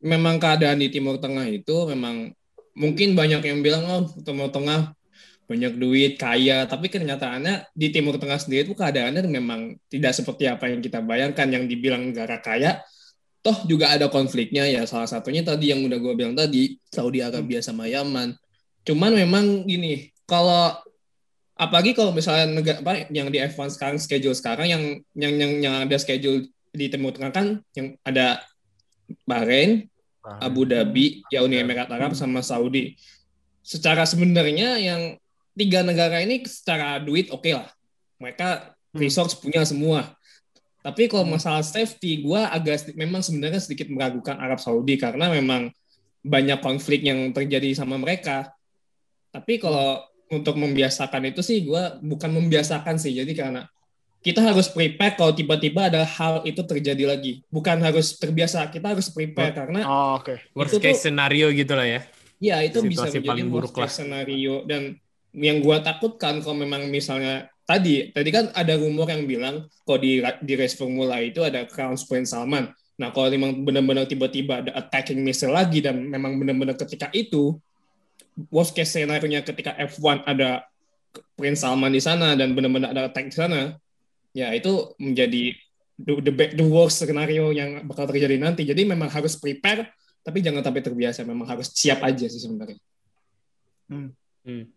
memang 0.03 0.35
keadaan 0.35 0.83
di 0.83 0.91
Timur 0.91 1.15
Tengah 1.15 1.47
itu 1.47 1.87
memang 1.87 2.35
mungkin 2.75 3.15
banyak 3.15 3.39
yang 3.39 3.63
bilang 3.63 3.87
oh 3.87 4.03
Timur 4.21 4.51
Tengah 4.51 4.98
banyak 5.49 5.73
duit 5.81 6.21
kaya. 6.21 6.69
Tapi 6.69 6.93
kenyataannya 6.93 7.73
di 7.73 7.89
Timur 7.89 8.21
Tengah 8.21 8.37
sendiri 8.37 8.69
itu 8.69 8.77
keadaannya 8.77 9.25
memang 9.25 9.81
tidak 9.89 10.13
seperti 10.13 10.45
apa 10.45 10.69
yang 10.69 10.85
kita 10.85 11.01
bayangkan. 11.01 11.49
Yang 11.49 11.73
dibilang 11.73 12.13
negara 12.13 12.37
kaya 12.37 12.85
toh 13.41 13.65
juga 13.65 13.89
ada 13.89 14.05
konfliknya 14.13 14.69
ya. 14.69 14.85
Salah 14.85 15.09
satunya 15.09 15.41
tadi 15.41 15.73
yang 15.73 15.81
udah 15.81 15.97
gue 15.97 16.13
bilang 16.13 16.37
tadi 16.37 16.77
Saudi 16.93 17.25
Arabia 17.25 17.65
sama 17.65 17.89
Yaman. 17.89 18.37
Cuman 18.85 19.11
memang 19.17 19.65
gini 19.65 20.13
kalau 20.29 20.77
apalagi 21.57 21.97
kalau 21.97 22.13
misalnya 22.13 22.45
negara 22.47 22.77
apa 22.85 23.09
yang 23.09 23.33
di 23.33 23.41
F1 23.41 23.73
sekarang 23.73 23.97
schedule 23.97 24.37
sekarang 24.37 24.69
yang 24.69 24.83
yang 25.17 25.33
yang 25.35 25.51
yang 25.59 25.75
ada 25.89 25.97
schedule 25.97 26.45
di 26.69 26.85
Timur 26.93 27.09
Tengah 27.09 27.33
kan 27.33 27.47
yang 27.73 27.97
ada 28.05 28.45
Bahrain, 29.25 29.89
Abu 30.21 30.69
Dhabi, 30.69 31.25
ya 31.33 31.41
Uni 31.41 31.57
Emirat 31.57 31.89
Arab 31.89 32.13
sama 32.13 32.45
Saudi. 32.45 32.93
Secara 33.65 34.05
sebenarnya 34.05 34.77
yang 34.77 35.17
tiga 35.59 35.83
negara 35.83 36.23
ini 36.23 36.39
secara 36.47 36.95
duit 36.97 37.27
oke 37.29 37.51
lah. 37.51 37.67
Mereka 38.17 38.71
resource 38.95 39.35
punya 39.35 39.67
semua. 39.67 40.15
Tapi 40.79 41.11
kalau 41.11 41.27
masalah 41.27 41.59
safety, 41.59 42.23
gue 42.23 42.39
agak 42.39 42.95
memang 42.95 43.19
sebenarnya 43.19 43.59
sedikit 43.59 43.91
meragukan 43.91 44.39
Arab 44.39 44.63
Saudi 44.63 44.95
karena 44.95 45.27
memang 45.27 45.67
banyak 46.23 46.63
konflik 46.63 47.03
yang 47.03 47.35
terjadi 47.35 47.75
sama 47.75 47.99
mereka. 47.99 48.47
Tapi 49.35 49.59
kalau 49.59 49.99
untuk 50.31 50.55
membiasakan 50.55 51.35
itu 51.35 51.43
sih, 51.43 51.67
gue 51.67 51.83
bukan 51.99 52.31
membiasakan 52.31 52.95
sih. 52.95 53.11
Jadi 53.11 53.35
karena 53.35 53.67
kita 54.19 54.39
harus 54.39 54.71
prepare 54.71 55.15
kalau 55.15 55.35
tiba-tiba 55.35 55.91
ada 55.91 56.03
hal 56.07 56.43
itu 56.43 56.63
terjadi 56.63 57.11
lagi. 57.11 57.43
Bukan 57.51 57.79
harus 57.83 58.15
terbiasa, 58.15 58.67
kita 58.71 58.95
harus 58.95 59.11
prepare 59.11 59.51
karena 59.51 59.83
Oh, 59.83 60.19
oke. 60.19 60.39
Worst 60.55 60.79
case 60.79 60.95
tuh- 60.95 61.11
scenario 61.11 61.51
gitu 61.51 61.75
lah 61.75 61.87
ya. 61.87 62.01
Ya 62.39 62.63
itu 62.63 62.79
bisa 62.79 63.03
Situasi 63.03 63.19
menjadi 63.19 63.29
paling 63.35 63.47
buruk 63.51 63.71
worst 63.71 63.75
case 63.75 63.83
lah. 63.83 63.95
scenario 63.99 64.63
dan 64.63 64.95
yang 65.35 65.61
gua 65.61 65.81
takutkan 65.83 66.41
kalau 66.41 66.57
memang 66.57 66.89
misalnya 66.89 67.47
tadi 67.67 68.09
tadi 68.09 68.29
kan 68.33 68.49
ada 68.57 68.73
rumor 68.77 69.05
yang 69.09 69.29
bilang 69.29 69.55
kalau 69.85 69.99
di 70.01 70.21
di 70.41 70.53
race 70.57 70.73
formula 70.73 71.21
itu 71.21 71.45
ada 71.45 71.65
Crown 71.69 71.95
Prince 71.95 72.33
Salman. 72.33 72.73
Nah 72.99 73.13
kalau 73.13 73.31
memang 73.31 73.63
benar-benar 73.63 74.09
tiba-tiba 74.09 74.65
ada 74.65 74.71
attacking 74.75 75.21
missile 75.21 75.53
lagi 75.53 75.79
dan 75.79 76.01
memang 76.01 76.35
benar-benar 76.41 76.75
ketika 76.75 77.07
itu 77.13 77.55
worst 78.49 78.73
case 78.73 78.95
scenario-nya 78.95 79.45
ketika 79.45 79.75
F1 79.77 80.25
ada 80.25 80.65
Prince 81.37 81.63
Salman 81.63 81.93
di 81.93 82.01
sana 82.03 82.35
dan 82.35 82.51
benar-benar 82.57 82.91
ada 82.91 83.07
attack 83.07 83.31
di 83.31 83.35
sana, 83.35 83.75
ya 84.35 84.51
itu 84.51 84.93
menjadi 84.99 85.55
the, 85.99 86.13
the, 86.23 86.31
ba- 86.33 86.53
the 86.55 86.65
worst 86.65 86.99
skenario 87.03 87.51
yang 87.55 87.83
bakal 87.87 88.07
terjadi 88.07 88.35
nanti. 88.39 88.63
Jadi 88.67 88.83
memang 88.83 89.07
harus 89.11 89.35
prepare 89.39 89.91
tapi 90.19 90.43
jangan 90.43 90.61
sampai 90.61 90.83
terbiasa 90.83 91.23
memang 91.23 91.47
harus 91.47 91.71
siap 91.73 92.03
aja 92.03 92.27
sih 92.27 92.41
sebenarnya 92.43 92.77
Hmm. 94.45 94.69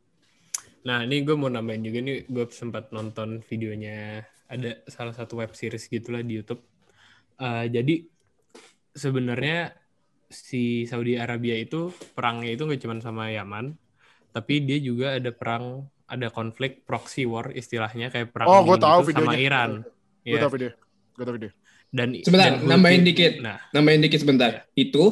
Nah, 0.83 1.07
ini 1.07 1.23
gue 1.23 1.35
mau 1.35 1.47
nambahin 1.47 1.83
juga 1.83 1.99
nih, 2.01 2.27
gue 2.27 2.45
sempat 2.51 2.90
nonton 2.90 3.38
videonya 3.40 4.23
ada 4.47 4.83
salah 4.87 5.14
satu 5.14 5.38
web 5.38 5.55
series 5.55 5.87
gitulah 5.87 6.21
di 6.21 6.37
YouTube. 6.37 6.59
Eh, 7.38 7.71
jadi 7.71 8.03
sebenarnya 8.90 9.73
si 10.27 10.85
Saudi 10.85 11.14
Arabia 11.14 11.55
itu 11.55 11.88
perangnya 12.12 12.51
itu 12.51 12.64
nggak 12.64 12.81
cuma 12.81 12.99
sama 12.99 13.31
Yaman, 13.31 13.79
tapi 14.31 14.61
dia 14.61 14.79
juga 14.79 15.14
ada 15.14 15.31
perang, 15.31 15.87
ada 16.05 16.29
konflik 16.29 16.83
proxy 16.83 17.25
war 17.25 17.49
istilahnya 17.49 18.11
kayak 18.11 18.33
perang 18.33 18.47
Oh, 18.47 18.61
gua 18.62 18.75
dingin 18.75 18.85
tahu 18.85 19.01
gitu 19.01 19.12
sama 19.14 19.23
videonya. 19.33 19.47
Iran. 19.47 19.71
Gue 19.81 20.29
Iya. 20.29 20.40
tau 20.40 20.51
video. 20.51 20.71
Gue 21.12 21.25
tau 21.25 21.35
video. 21.35 21.51
Dan 21.92 22.09
Sebentar, 22.18 22.47
dan 22.49 22.55
Houthi- 22.59 22.68
nambahin 22.68 23.03
dikit. 23.05 23.33
Nah, 23.38 23.59
nambahin 23.71 24.01
dikit 24.01 24.18
sebentar 24.18 24.51
itu 24.75 25.05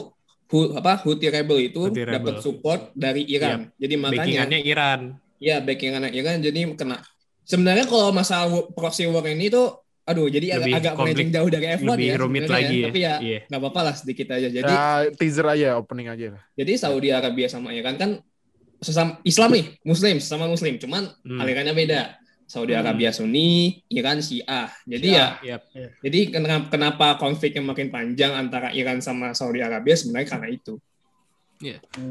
Hu- 0.50 0.72
apa 0.74 0.98
Houthi 0.98 1.28
rebel 1.28 1.59
itu 1.62 1.78
Houthi 1.78 2.02
rebel. 2.02 2.16
dapat 2.18 2.35
support 2.42 2.90
dari 2.90 3.22
Iran 3.24 3.70
jadi 3.76 3.94
makanya 3.94 4.59
Iran. 4.59 5.14
Ya 5.40 5.59
backing 5.59 5.96
anak 5.96 6.12
Iran 6.12 6.38
jadi 6.38 6.70
kena 6.74 7.00
sebenarnya 7.42 7.85
kalau 7.85 8.12
masalah 8.12 8.46
proxy 8.70 9.05
war 9.05 9.24
ini 9.24 9.48
tuh 9.48 9.72
aduh 10.03 10.26
jadi 10.26 10.55
agak, 10.55 10.61
Lebih 10.61 10.74
agak 10.76 10.92
komplik- 10.92 11.07
melenceng 11.16 11.31
jauh 11.33 11.48
dari 11.48 11.66
F1 11.72 11.87
lebih 11.88 12.07
ya 12.07 12.16
rumit 12.16 12.40
sebenarnya 12.40 12.57
lagi 12.59 12.66
ya. 12.66 12.76
ya. 12.76 12.87
tapi 12.87 13.00
ya 13.00 13.14
Iya. 13.20 13.38
nggak 13.46 13.61
apa-apa 13.61 13.81
lah 13.81 13.94
sedikit 13.94 14.26
aja 14.31 14.48
jadi 14.48 14.72
ya 14.72 14.85
teaser 15.12 15.46
aja, 15.48 15.68
opening 15.76 16.09
aja. 16.09 16.26
jadi 16.53 16.72
Saudi 16.76 17.09
Arabia 17.11 17.46
sama 17.46 17.70
Iran 17.70 17.94
kan 17.94 18.11
sesama 18.79 19.20
Islam 19.22 19.50
nih 19.50 19.66
Muslim 19.83 20.16
sesama 20.18 20.44
Muslim 20.46 20.76
cuman 20.76 21.05
Hmm. 21.20 21.38
alirannya 21.38 21.72
beda 21.72 22.03
Saudi 22.44 22.72
Hmm. 22.72 22.83
Arabia 22.83 23.11
Sunni 23.11 23.79
Iran 23.88 24.18
Syiah 24.18 24.66
jadi 24.83 25.09
ya 25.09 25.26
Yap. 25.46 25.62
Jadi 26.00 26.18
kenapa, 26.29 26.66
kenapa 26.68 27.07
konflik 27.16 27.55
yang 27.55 27.64
makin 27.64 27.88
panjang 27.88 28.35
antara 28.35 28.72
Iran 28.72 28.98
sama 28.98 29.31
Saudi 29.31 29.61
Arabia 29.61 29.94
sebenarnya 29.94 30.29
karena 30.29 30.48
itu. 30.50 30.74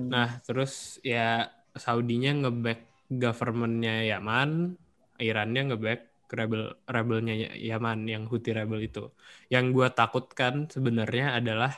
Nah, 0.08 0.40
terus 0.42 0.74
ya 1.02 1.50
Saudinya 1.74 2.32
nge-back 2.38 2.80
government-nya 3.10 4.06
Yaman, 4.16 4.78
Irannya 5.20 5.76
nge-back 5.76 6.32
rebel 6.32 6.78
rebelnya 6.88 7.36
Yaman 7.58 8.08
yang 8.08 8.30
Houthi 8.30 8.56
rebel 8.56 8.86
itu. 8.86 9.12
Yang 9.52 9.66
gue 9.76 9.88
takutkan 9.92 10.70
sebenarnya 10.72 11.36
adalah 11.36 11.74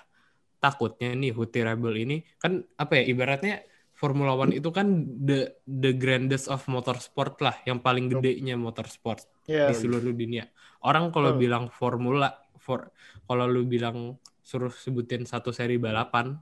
takutnya 0.62 1.16
nih 1.18 1.34
Houthi 1.34 1.66
rebel 1.66 1.98
ini 1.98 2.22
kan 2.38 2.62
apa 2.78 3.02
ya 3.02 3.04
ibaratnya 3.10 3.66
Formula 3.98 4.34
One 4.34 4.58
itu 4.58 4.74
kan 4.74 5.06
the 5.06 5.62
the 5.66 5.94
grandest 5.94 6.50
of 6.50 6.66
motorsport 6.66 7.38
lah, 7.38 7.54
yang 7.70 7.86
paling 7.86 8.10
gedenya 8.10 8.58
motorsport 8.58 9.30
Iya. 9.46 9.70
di 9.70 9.74
seluruh 9.78 10.10
dunia. 10.10 10.50
Orang 10.82 11.14
kalau 11.14 11.38
Betul. 11.38 11.42
bilang 11.46 11.66
formula, 11.70 12.30
for, 12.58 12.90
kalau 13.30 13.46
lu 13.46 13.66
bilang 13.70 14.18
suruh 14.42 14.74
sebutin 14.74 15.26
satu 15.30 15.54
seri 15.54 15.78
balapan, 15.78 16.34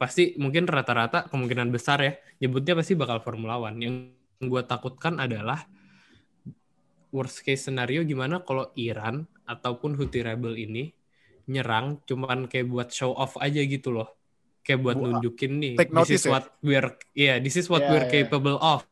pasti 0.00 0.32
mungkin 0.40 0.64
rata-rata 0.64 1.28
kemungkinan 1.28 1.68
besar 1.68 2.00
ya 2.00 2.12
nyebutnya 2.40 2.72
pasti 2.80 2.96
bakal 2.96 3.20
Formula 3.20 3.60
One. 3.60 3.76
Yang 3.76 3.94
gue 4.40 4.62
takutkan 4.64 5.20
adalah 5.20 5.68
worst 7.12 7.44
case 7.44 7.68
scenario 7.68 8.00
gimana 8.08 8.40
kalau 8.40 8.72
Iran 8.80 9.28
ataupun 9.44 10.00
Houthi 10.00 10.24
rebel 10.24 10.56
ini 10.56 10.88
nyerang 11.50 12.00
cuman 12.08 12.48
kayak 12.48 12.70
buat 12.70 12.88
show 12.88 13.12
off 13.12 13.36
aja 13.36 13.60
gitu 13.60 13.92
loh. 13.92 14.08
Kayak 14.64 14.80
buat 14.80 14.96
Bu- 14.96 15.04
nunjukin 15.12 15.52
nih 15.60 15.72
take 15.76 15.92
this 15.92 16.16
is 16.16 16.24
ya? 16.24 16.30
what 16.32 16.44
we're 16.64 16.90
yeah, 17.12 17.36
this 17.36 17.60
is 17.60 17.66
what 17.68 17.84
Yeah, 17.84 17.90
we're 17.92 18.06
yeah. 18.08 18.14
capable 18.24 18.56
of. 18.56 18.88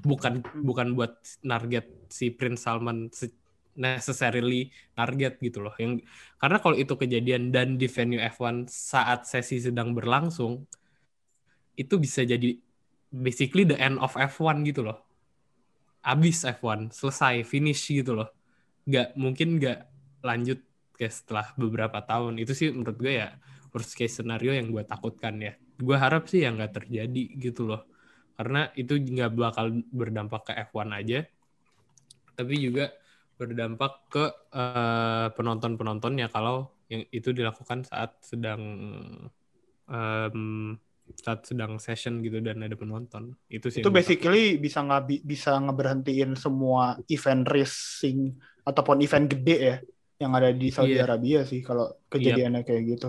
Bukan 0.00 0.46
bukan 0.62 0.94
buat 0.94 1.18
target 1.42 2.06
si 2.06 2.30
Prince 2.30 2.64
Salman 2.64 3.10
se- 3.10 3.34
necessarily 3.78 4.70
target 4.94 5.38
gitu 5.38 5.62
loh. 5.62 5.74
Yang 5.78 6.06
karena 6.40 6.58
kalau 6.58 6.76
itu 6.76 6.94
kejadian 6.98 7.54
dan 7.54 7.76
di 7.78 7.86
venue 7.86 8.20
F1 8.20 8.66
saat 8.66 9.26
sesi 9.26 9.62
sedang 9.62 9.94
berlangsung 9.94 10.66
itu 11.78 11.94
bisa 11.96 12.26
jadi 12.26 12.58
basically 13.10 13.66
the 13.66 13.78
end 13.78 13.98
of 13.98 14.14
F1 14.14 14.62
gitu 14.66 14.86
loh. 14.86 15.00
Abis 16.00 16.48
F1, 16.48 16.94
selesai, 16.94 17.44
finish 17.44 17.88
gitu 17.92 18.16
loh. 18.16 18.32
Nggak, 18.88 19.16
mungkin 19.20 19.60
nggak 19.60 19.78
lanjut 20.24 20.60
kayak 20.96 21.12
setelah 21.12 21.46
beberapa 21.56 22.00
tahun. 22.00 22.40
Itu 22.40 22.56
sih 22.56 22.72
menurut 22.72 22.96
gue 22.96 23.20
ya 23.20 23.36
worst 23.70 23.96
case 23.96 24.20
scenario 24.20 24.52
yang 24.52 24.72
gue 24.72 24.84
takutkan 24.84 25.40
ya. 25.40 25.56
Gue 25.80 25.96
harap 25.96 26.28
sih 26.28 26.44
yang 26.44 26.56
nggak 26.60 26.84
terjadi 26.84 27.24
gitu 27.36 27.68
loh. 27.68 27.84
Karena 28.36 28.72
itu 28.72 28.96
nggak 28.96 29.32
bakal 29.36 29.84
berdampak 29.92 30.48
ke 30.48 30.52
F1 30.72 30.88
aja. 30.96 31.20
Tapi 32.36 32.54
juga 32.56 32.88
berdampak 33.40 33.92
ke 34.12 34.24
eh, 34.52 35.26
penonton-penontonnya 35.32 36.28
kalau 36.28 36.68
yang 36.92 37.08
itu 37.08 37.32
dilakukan 37.32 37.88
saat 37.88 38.20
sedang 38.20 38.60
em, 39.88 40.76
saat 41.16 41.42
sedang 41.48 41.80
session 41.80 42.20
gitu 42.20 42.38
dan 42.44 42.60
ada 42.60 42.76
penonton. 42.76 43.34
Itu 43.48 43.72
sih. 43.72 43.80
Itu 43.80 43.88
basically 43.90 44.60
bisa 44.60 44.84
nggak 44.84 45.24
bisa 45.24 45.56
ngeberhentiin 45.58 46.36
semua 46.36 47.00
event 47.08 47.48
racing 47.48 48.36
ataupun 48.62 49.00
event 49.00 49.26
gede 49.26 49.56
ya 49.56 49.76
yang 50.20 50.36
ada 50.36 50.52
di 50.52 50.68
Saudi 50.68 51.00
Iya. 51.00 51.08
Arabia 51.08 51.40
sih 51.48 51.64
kalau 51.64 51.96
kejadiannya 52.12 52.62
kayak 52.62 52.82
gitu. 52.84 53.08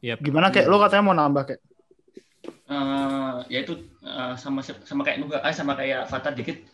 Yap. 0.00 0.24
Gimana 0.24 0.48
kayak 0.48 0.66
lo 0.66 0.80
katanya 0.80 1.04
mau 1.04 1.12
nambah 1.12 1.44
kayak? 1.44 1.60
Eh, 2.70 3.36
ya 3.52 3.58
itu 3.60 3.74
eh, 4.00 4.34
sama 4.40 4.64
sama 4.64 5.04
kayak 5.04 5.18
Nuga, 5.20 5.44
eh, 5.44 5.52
sama 5.52 5.76
kayak 5.76 6.08
Fatah 6.08 6.32
dikit. 6.32 6.64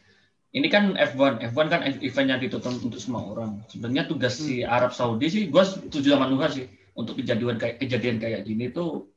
Ini 0.55 0.67
kan 0.71 0.95
F1, 0.95 1.43
F1 1.53 1.67
kan 1.69 1.83
eventnya 2.01 2.39
ditonton 2.39 2.79
untuk 2.81 3.03
semua 3.03 3.27
orang. 3.27 3.67
Sebenarnya 3.67 4.07
tugas 4.07 4.39
si 4.39 4.63
Arab 4.63 4.95
Saudi 4.95 5.27
sih, 5.29 5.51
gue 5.51 5.63
setuju 5.67 6.17
sama 6.17 6.31
Nuga 6.31 6.49
sih 6.49 6.71
untuk 6.97 7.19
kejadian 7.21 7.61
kayak 7.61 7.77
kejadian 7.83 8.17
kayak 8.23 8.47
gini 8.47 8.73
tuh 8.73 9.11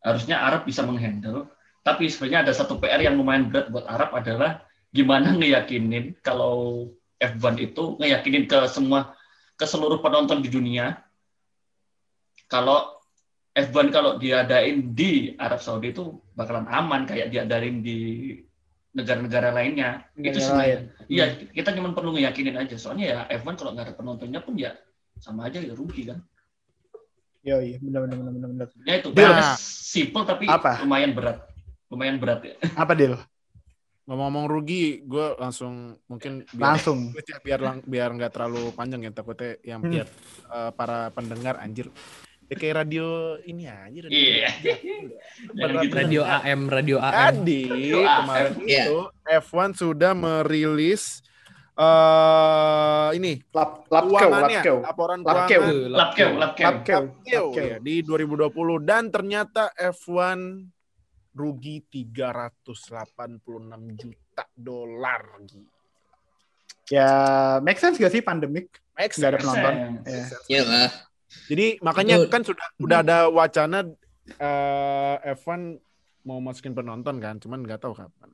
harusnya 0.00 0.40
Arab 0.40 0.64
bisa 0.64 0.86
menghandle. 0.86 1.50
Tapi 1.84 2.08
sebenarnya 2.08 2.48
ada 2.48 2.52
satu 2.56 2.80
PR 2.80 3.02
yang 3.02 3.20
lumayan 3.20 3.52
berat 3.52 3.68
buat 3.68 3.84
Arab 3.84 4.16
adalah 4.16 4.64
gimana 4.94 5.36
ngeyakinin 5.36 6.16
kalau 6.24 6.88
F1 7.18 7.54
itu 7.60 7.98
ngeyakinin 8.00 8.46
ke 8.46 8.58
semua 8.70 9.12
ke 9.58 9.66
seluruh 9.66 9.98
penonton 9.98 10.38
di 10.40 10.48
dunia 10.48 11.02
kalau 12.46 12.94
F1 13.54 13.94
kalau 13.94 14.18
diadain 14.18 14.94
di 14.94 15.34
Arab 15.38 15.62
Saudi 15.62 15.94
itu 15.94 16.18
bakalan 16.34 16.66
aman 16.66 17.06
kayak 17.06 17.30
diadain 17.30 17.82
di 17.82 17.98
negara-negara 18.94 19.50
lainnya. 19.50 20.06
itu 20.14 20.22
Negara 20.22 20.38
sebenarnya. 20.38 20.58
lain. 20.62 20.80
Iya, 21.06 21.24
kita 21.50 21.70
cuma 21.74 21.90
perlu 21.90 22.14
ngeyakinin 22.14 22.54
aja. 22.54 22.76
Soalnya 22.76 23.04
ya 23.04 23.18
F1 23.34 23.54
kalau 23.54 23.72
nggak 23.72 23.84
ada 23.84 23.94
penontonnya 23.94 24.40
pun 24.40 24.54
ya 24.54 24.72
sama 25.16 25.46
aja 25.46 25.58
ya 25.58 25.74
rugi 25.74 26.06
kan. 26.06 26.22
Yo 27.42 27.60
iya 27.60 27.76
benar 27.76 28.06
benar 28.06 28.16
benar 28.16 28.32
benar. 28.32 28.48
benar. 28.48 28.68
Ya 28.82 28.94
itu 28.96 29.08
PR 29.10 29.36
simple 29.58 30.24
tapi 30.24 30.44
Apa? 30.46 30.80
lumayan 30.80 31.12
berat. 31.12 31.44
Lumayan 31.86 32.16
berat 32.16 32.40
ya. 32.42 32.54
Apa 32.80 32.94
deal? 32.94 33.18
Ngomong-ngomong 34.04 34.46
rugi, 34.46 35.00
gue 35.02 35.32
langsung 35.36 35.96
mungkin 36.06 36.44
biar 36.46 36.64
Langsung. 36.72 37.12
biar 37.46 37.60
lang- 37.60 37.84
biar 37.84 38.08
nggak 38.10 38.32
terlalu 38.32 38.68
panjang 38.72 39.00
ya 39.02 39.10
takutnya 39.10 39.56
yang 39.60 39.80
Hmm. 39.80 39.90
biar 39.90 40.06
eh, 40.48 40.70
para 40.72 41.08
pendengar 41.10 41.58
anjir. 41.58 41.88
Ya 42.44 42.54
kayak 42.54 42.76
radio 42.78 43.06
ini 43.40 43.64
aja. 43.64 43.98
Radio 44.04 44.12
Iya. 44.12 44.48
Jangan 45.56 45.76
gitu. 45.80 45.94
Radio 45.96 46.22
AM, 46.22 46.60
Radio 46.68 46.96
AM. 46.98 47.14
Radio 47.40 47.98
kemarin 48.02 48.52
AM. 48.52 48.62
Iya. 48.62 48.84
itu 48.84 48.98
F1 49.24 49.68
sudah 49.74 50.12
merilis 50.12 51.24
eh 51.74 53.08
ini 53.12 53.42
Lap 53.50 53.82
lapkew. 53.90 54.14
laporan 54.14 54.46
Lapkew. 54.46 54.76
keuangan 54.78 55.26
Lapkew, 55.26 55.58
lapkew. 55.58 55.90
Lapkew. 55.90 56.28
Lapkew, 56.30 57.02
Lapkew. 57.26 57.44
ya, 57.58 57.76
di 57.82 57.94
2020 57.98 58.54
dan 58.80 59.10
ternyata 59.10 59.74
F1 59.74 60.38
rugi 61.34 61.82
386 61.90 62.62
juta 63.98 64.44
dolar. 64.54 65.22
Ya 66.86 67.10
make 67.58 67.80
sense 67.80 67.98
gak 67.98 68.12
sih 68.12 68.22
pandemik? 68.22 68.70
Make 68.94 69.10
Nggak 69.10 69.26
ada 69.26 69.38
sense. 69.38 69.50
penonton. 69.50 69.74
Sense. 70.04 70.30
Ya. 70.46 70.62
Iyalah. 70.62 70.90
Jadi 71.50 71.82
makanya 71.82 72.22
Betul. 72.22 72.30
kan 72.32 72.42
sudah 72.46 72.66
udah 72.78 72.98
ada 73.02 73.18
wacana 73.28 73.78
eh, 74.24 75.16
F1 75.34 75.80
mau 76.24 76.40
masukin 76.40 76.72
penonton 76.72 77.20
kan, 77.20 77.36
cuman 77.36 77.60
nggak 77.64 77.84
tahu 77.84 77.92
kapan. 77.92 78.30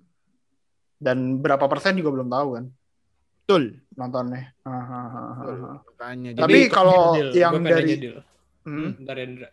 Dan 1.01 1.41
berapa 1.41 1.65
persen 1.67 1.97
juga 1.97 2.13
belum 2.13 2.29
tahu 2.29 2.49
kan 2.61 2.65
Betul. 3.43 3.65
nontonnya. 3.99 4.53
Makanya. 4.63 6.31
Tapi 6.39 6.45
Jadi 6.45 6.59
kalau 6.71 7.19
yang 7.35 7.59
dari- 7.65 7.99
Dil. 7.99 8.19
Hmm. 8.63 8.95
Bentar 8.95 9.17
ya, 9.17 9.25
Indra. 9.25 9.49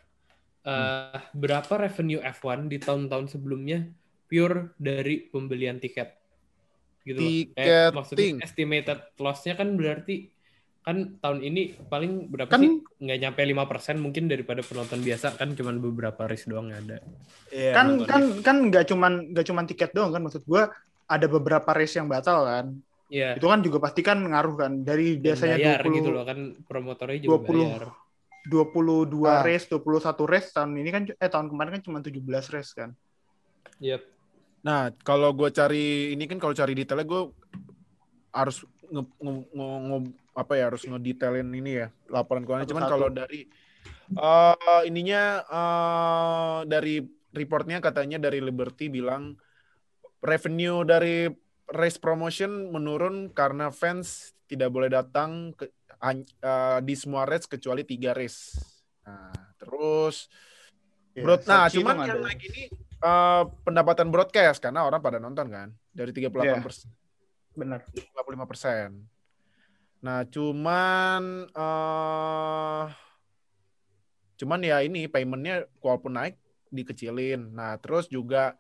Eh, 0.68 1.18
berapa 1.32 1.74
revenue 1.80 2.20
F1 2.20 2.68
di 2.68 2.78
tahun-tahun 2.78 3.32
sebelumnya 3.32 3.88
pure 4.28 4.76
dari 4.76 5.24
pembelian 5.32 5.80
tiket? 5.80 6.12
Gitu 7.08 7.18
loh. 7.18 7.32
Kayak 7.56 7.90
maksudnya 7.96 8.20
Tiketing. 8.20 8.38
estimated 8.44 9.00
loss-nya 9.16 9.56
kan 9.56 9.72
berarti 9.80 10.28
kan 10.88 11.20
tahun 11.20 11.44
ini 11.44 11.76
paling 11.92 12.32
berapa 12.32 12.48
Kan- 12.48 12.64
sih? 12.64 12.72
Nggak 13.04 13.18
nyampe 13.20 13.42
5% 13.44 14.00
mungkin 14.00 14.32
daripada 14.32 14.64
penonton 14.64 15.04
biasa 15.04 15.36
kan 15.36 15.52
cuman 15.52 15.84
beberapa 15.84 16.24
race 16.24 16.48
doang 16.48 16.72
yang 16.72 16.80
ada. 16.88 17.04
Iya, 17.52 17.76
kan 17.76 17.88
kan 18.08 18.22
kan 18.40 18.58
nggak 18.72 18.88
cuman 18.88 19.36
nggak 19.36 19.46
cuman 19.52 19.68
tiket 19.68 19.92
doang 19.92 20.16
kan 20.16 20.24
maksud 20.24 20.48
gua 20.48 20.72
ada 21.04 21.28
beberapa 21.28 21.68
race 21.76 22.00
yang 22.00 22.08
batal 22.08 22.48
kan. 22.48 22.66
Iya. 23.12 23.36
Itu 23.36 23.52
kan 23.52 23.60
juga 23.60 23.84
pasti 23.84 24.00
kan 24.00 24.24
ngaruh 24.24 24.56
kan 24.56 24.72
dari 24.88 25.20
dan 25.20 25.24
biasanya 25.28 25.56
bayar 25.60 25.84
20 25.84 25.98
gitu 26.00 26.10
loh 26.16 26.24
kan 26.24 26.40
promotornya 26.64 27.20
juga 27.20 27.36
20. 27.36 27.68
bayar. 27.68 27.84
22 28.48 29.28
Ah. 29.28 29.44
race, 29.44 29.68
21 29.68 30.24
race 30.24 30.56
tahun 30.56 30.72
ini 30.72 30.88
kan 30.88 31.04
eh 31.12 31.28
tahun 31.28 31.52
kemarin 31.52 31.72
kan 31.76 31.84
cuma 31.84 32.00
17 32.00 32.48
race 32.48 32.72
kan. 32.72 32.96
Yep. 33.84 34.08
Nah, 34.64 34.96
kalau 35.04 35.36
gue 35.36 35.52
cari 35.52 36.16
ini 36.16 36.24
kan 36.32 36.40
kalau 36.40 36.56
cari 36.56 36.72
detailnya 36.72 37.04
gue 37.04 37.28
harus 38.32 38.64
nge, 38.88 39.04
nge- 39.20 39.48
nge- 39.52 39.82
nge- 39.84 40.16
apa 40.38 40.54
ya 40.54 40.70
harus 40.70 40.86
ngedetailin 40.86 41.50
ini 41.50 41.82
ya 41.82 41.88
laporan 42.14 42.46
keuangan. 42.46 42.70
Cuman 42.70 42.86
kalau 42.86 43.10
dari 43.10 43.50
eh 44.14 44.82
ininya 44.86 45.42
eh 45.42 46.58
dari 46.70 47.02
reportnya 47.34 47.82
katanya 47.82 48.22
dari 48.22 48.38
Liberty 48.38 48.94
bilang 48.94 49.34
revenue 50.22 50.86
dari 50.86 51.26
race 51.74 51.98
promotion 51.98 52.70
menurun 52.70 53.34
karena 53.34 53.74
fans 53.74 54.38
tidak 54.48 54.72
boleh 54.72 54.88
datang 54.88 55.52
ke, 55.58 55.68
eh, 55.68 56.80
di 56.86 56.94
semua 56.96 57.26
race 57.26 57.50
kecuali 57.50 57.82
tiga 57.84 58.14
race. 58.14 58.56
Nah, 59.04 59.34
terus 59.58 60.30
Ya, 61.18 61.26
Broad, 61.26 61.42
nah, 61.50 61.66
cuman 61.66 61.98
yang 62.06 62.22
naik 62.22 62.42
ini 62.46 62.70
eh, 63.02 63.44
pendapatan 63.66 64.14
broadcast 64.14 64.62
karena 64.62 64.86
orang 64.86 65.02
pada 65.02 65.18
nonton 65.18 65.50
kan 65.50 65.74
dari 65.90 66.14
38 66.14 66.46
Iya. 66.46 66.62
persen, 66.62 66.94
benar. 67.58 67.82
55 67.90 68.46
persen. 68.46 68.90
Nah, 69.98 70.24
cuman 70.30 71.24
eh 71.50 72.86
cuman 74.38 74.60
ya 74.62 74.86
ini 74.86 75.10
paymentnya 75.10 75.66
walaupun 75.82 76.14
naik 76.14 76.38
dikecilin. 76.70 77.54
Nah, 77.54 77.82
terus 77.82 78.06
juga 78.06 78.54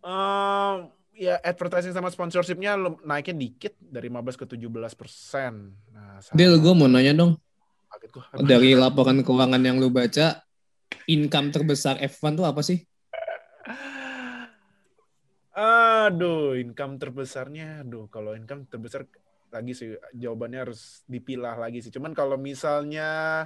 eh 0.00 0.74
ya 1.18 1.34
advertising 1.42 1.92
sama 1.92 2.08
sponsorshipnya 2.08 2.78
naiknya 3.02 3.36
dikit 3.36 3.74
dari 3.76 4.06
15 4.08 4.38
ke 4.38 4.46
17 4.46 4.94
persen. 4.94 5.74
Nah, 5.92 6.22
sama- 6.22 6.38
Del, 6.38 6.56
gue 6.56 6.72
mau 6.72 6.86
nanya 6.88 7.12
dong. 7.12 7.36
Dari 8.38 8.78
laporan 8.78 9.20
keuangan 9.26 9.58
yang 9.58 9.82
lu 9.82 9.90
baca, 9.90 10.40
income 11.10 11.50
terbesar 11.50 11.98
F1 11.98 12.38
tuh 12.38 12.46
apa 12.46 12.62
sih? 12.62 12.78
Aduh, 15.58 16.54
income 16.54 17.02
terbesarnya, 17.02 17.82
aduh, 17.82 18.06
kalau 18.06 18.38
income 18.38 18.70
terbesar 18.70 19.10
lagi 19.48 19.72
sih 19.72 19.88
jawabannya 20.12 20.60
harus 20.62 20.80
dipilah 21.04 21.56
lagi 21.56 21.80
sih. 21.80 21.88
Cuman 21.88 22.12
kalau 22.12 22.36
misalnya 22.36 23.44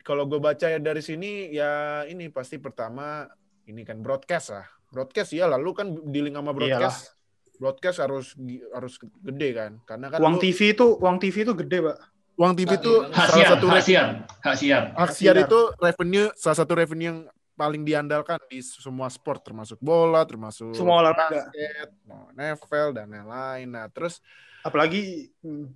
kalau 0.00 0.24
gue 0.24 0.36
baca 0.36 0.66
ya 0.66 0.76
dari 0.76 1.00
sini 1.00 1.48
ya 1.48 2.04
ini 2.04 2.28
pasti 2.28 2.56
pertama 2.56 3.24
ini 3.64 3.82
kan 3.82 3.98
broadcast 3.98 4.52
lah. 4.52 4.66
Broadcast 4.88 5.32
ya 5.32 5.46
lalu 5.46 5.70
kan 5.72 5.86
dealing 6.04 6.34
sama 6.34 6.50
broadcast. 6.50 7.14
Broadcast 7.54 7.98
harus 7.98 8.34
harus 8.70 8.94
gede 8.98 9.48
kan. 9.52 9.72
Karena 9.82 10.06
kan 10.08 10.18
Uang 10.18 10.36
lu- 10.36 10.42
TV 10.42 10.74
itu 10.74 10.86
uang 10.94 11.16
TV 11.16 11.36
itu 11.42 11.54
gede, 11.56 11.78
Pak. 11.82 11.98
uang 12.34 12.52
TV 12.52 12.66
itu 12.74 12.92
Hak 13.06 13.14
salah 13.14 13.30
siar, 13.30 13.50
satu 13.54 13.66
hak 13.66 13.78
re- 13.78 13.86
siar, 13.86 14.06
hak 14.42 14.56
siar. 14.58 14.82
hak 14.92 15.10
siar 15.14 15.36
itu 15.38 15.60
revenue 15.78 16.26
salah 16.34 16.58
satu 16.58 16.74
revenue 16.74 17.06
yang 17.06 17.20
paling 17.54 17.86
diandalkan 17.86 18.42
di 18.50 18.58
semua 18.58 19.06
sport 19.06 19.46
termasuk 19.46 19.78
bola, 19.78 20.26
termasuk 20.26 20.74
Semua 20.74 20.98
olahraga. 20.98 21.46
basket, 21.46 21.94
NFL 22.34 22.88
dan 22.92 23.06
lain-lain. 23.08 23.70
Nah, 23.70 23.86
terus 23.86 24.18
Apalagi 24.64 25.28
hmm, 25.44 25.66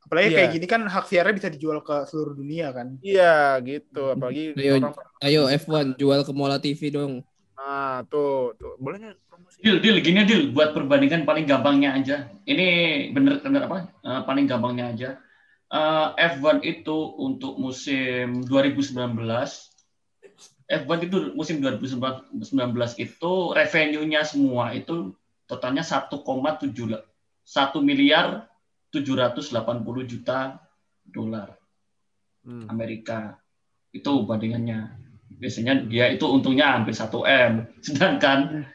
apalagi 0.00 0.28
Iya. 0.30 0.36
kayak 0.38 0.50
gini 0.54 0.66
kan 0.68 0.82
hak 0.86 1.04
siarnya 1.08 1.34
bisa 1.34 1.48
dijual 1.50 1.80
ke 1.80 2.06
seluruh 2.06 2.32
dunia 2.32 2.70
kan. 2.70 2.94
iya 3.00 3.58
gitu, 3.60 4.14
apalagi 4.14 4.54
Ayo, 4.60 4.72
orang 4.78 4.94
ayo 5.20 5.42
F1 5.50 5.98
jual 5.98 6.20
ke 6.22 6.32
Mola 6.32 6.56
TV 6.56 6.80
dong. 6.88 7.26
nah 7.54 8.04
tuh, 8.06 8.52
tuh. 8.54 8.76
boleh 8.76 9.00
nggak 9.00 9.16
promosi? 9.24 9.56
Deal, 9.64 9.80
deal, 9.80 9.96
gini 9.98 10.22
deal, 10.22 10.52
buat 10.52 10.76
perbandingan 10.76 11.24
paling 11.24 11.48
gampangnya 11.48 11.96
aja. 11.96 12.16
Ini 12.44 12.66
bener, 13.10 13.40
bener 13.40 13.64
apa? 13.64 13.88
Eh, 14.00 14.20
paling 14.22 14.44
gampangnya 14.44 14.92
aja. 14.92 15.10
Eh, 15.66 16.08
F1 16.36 16.60
itu 16.60 16.92
untuk 17.16 17.56
musim 17.56 18.44
2019, 18.44 19.72
F1 20.68 20.98
itu 21.02 21.16
musim 21.32 21.58
2019 21.58 22.36
itu 22.96 23.32
revenue-nya 23.50 24.22
semua 24.22 24.70
itu 24.70 25.16
totalnya 25.46 25.80
1,7 25.80 26.20
lah. 26.86 27.00
1 27.44 27.76
miliar 27.84 28.48
780 28.90 29.52
juta 30.08 30.58
dolar 31.04 31.56
Hmm. 32.44 32.68
Amerika. 32.68 33.40
Itu 33.88 34.28
bandingannya. 34.28 35.00
Biasanya 35.40 35.88
dia 35.88 36.12
itu 36.12 36.28
untungnya 36.28 36.76
hampir 36.76 36.92
1 36.92 37.24
M, 37.24 37.64
sedangkan 37.80 38.68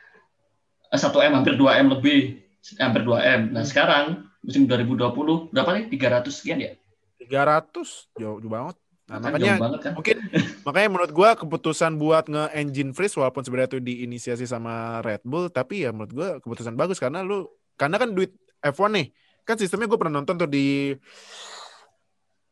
eh, 0.90 0.98
1 0.98 1.06
M 1.22 1.34
hampir 1.38 1.54
2 1.54 1.78
M 1.78 1.88
lebih, 1.94 2.42
hampir 2.82 3.06
2 3.06 3.22
M. 3.22 3.42
Nah, 3.54 3.64
sekarang 3.64 4.26
musim 4.42 4.66
2020 4.66 5.54
berapa 5.54 5.70
nih 5.78 5.86
300 5.94 6.34
sekian 6.34 6.60
ya 6.60 6.74
300 7.20 8.10
jauh, 8.18 8.40
jauh 8.42 8.52
banget. 8.52 8.76
Nah, 9.10 9.18
Kan 9.18 9.22
makanya 9.26 9.54
banget 9.58 9.80
kan 9.82 9.92
mungkin 9.98 10.18
makanya 10.70 10.90
menurut 10.90 11.12
gua 11.14 11.30
keputusan 11.34 11.98
buat 11.98 12.26
nge-engine 12.30 12.94
freeze 12.94 13.18
walaupun 13.18 13.42
sebenarnya 13.42 13.78
itu 13.78 13.80
diinisiasi 13.82 14.46
sama 14.46 15.02
Red 15.02 15.26
Bull 15.26 15.50
tapi 15.50 15.86
ya 15.86 15.90
menurut 15.90 16.14
gua 16.14 16.30
keputusan 16.42 16.78
bagus 16.78 17.02
karena 17.02 17.26
lu 17.26 17.50
karena 17.74 17.98
kan 17.98 18.14
duit 18.14 18.38
F1 18.62 18.90
nih 18.92 19.08
kan 19.44 19.56
sistemnya 19.58 19.90
gue 19.90 20.00
pernah 20.00 20.22
nonton 20.22 20.36
tuh 20.38 20.50
di 20.50 20.94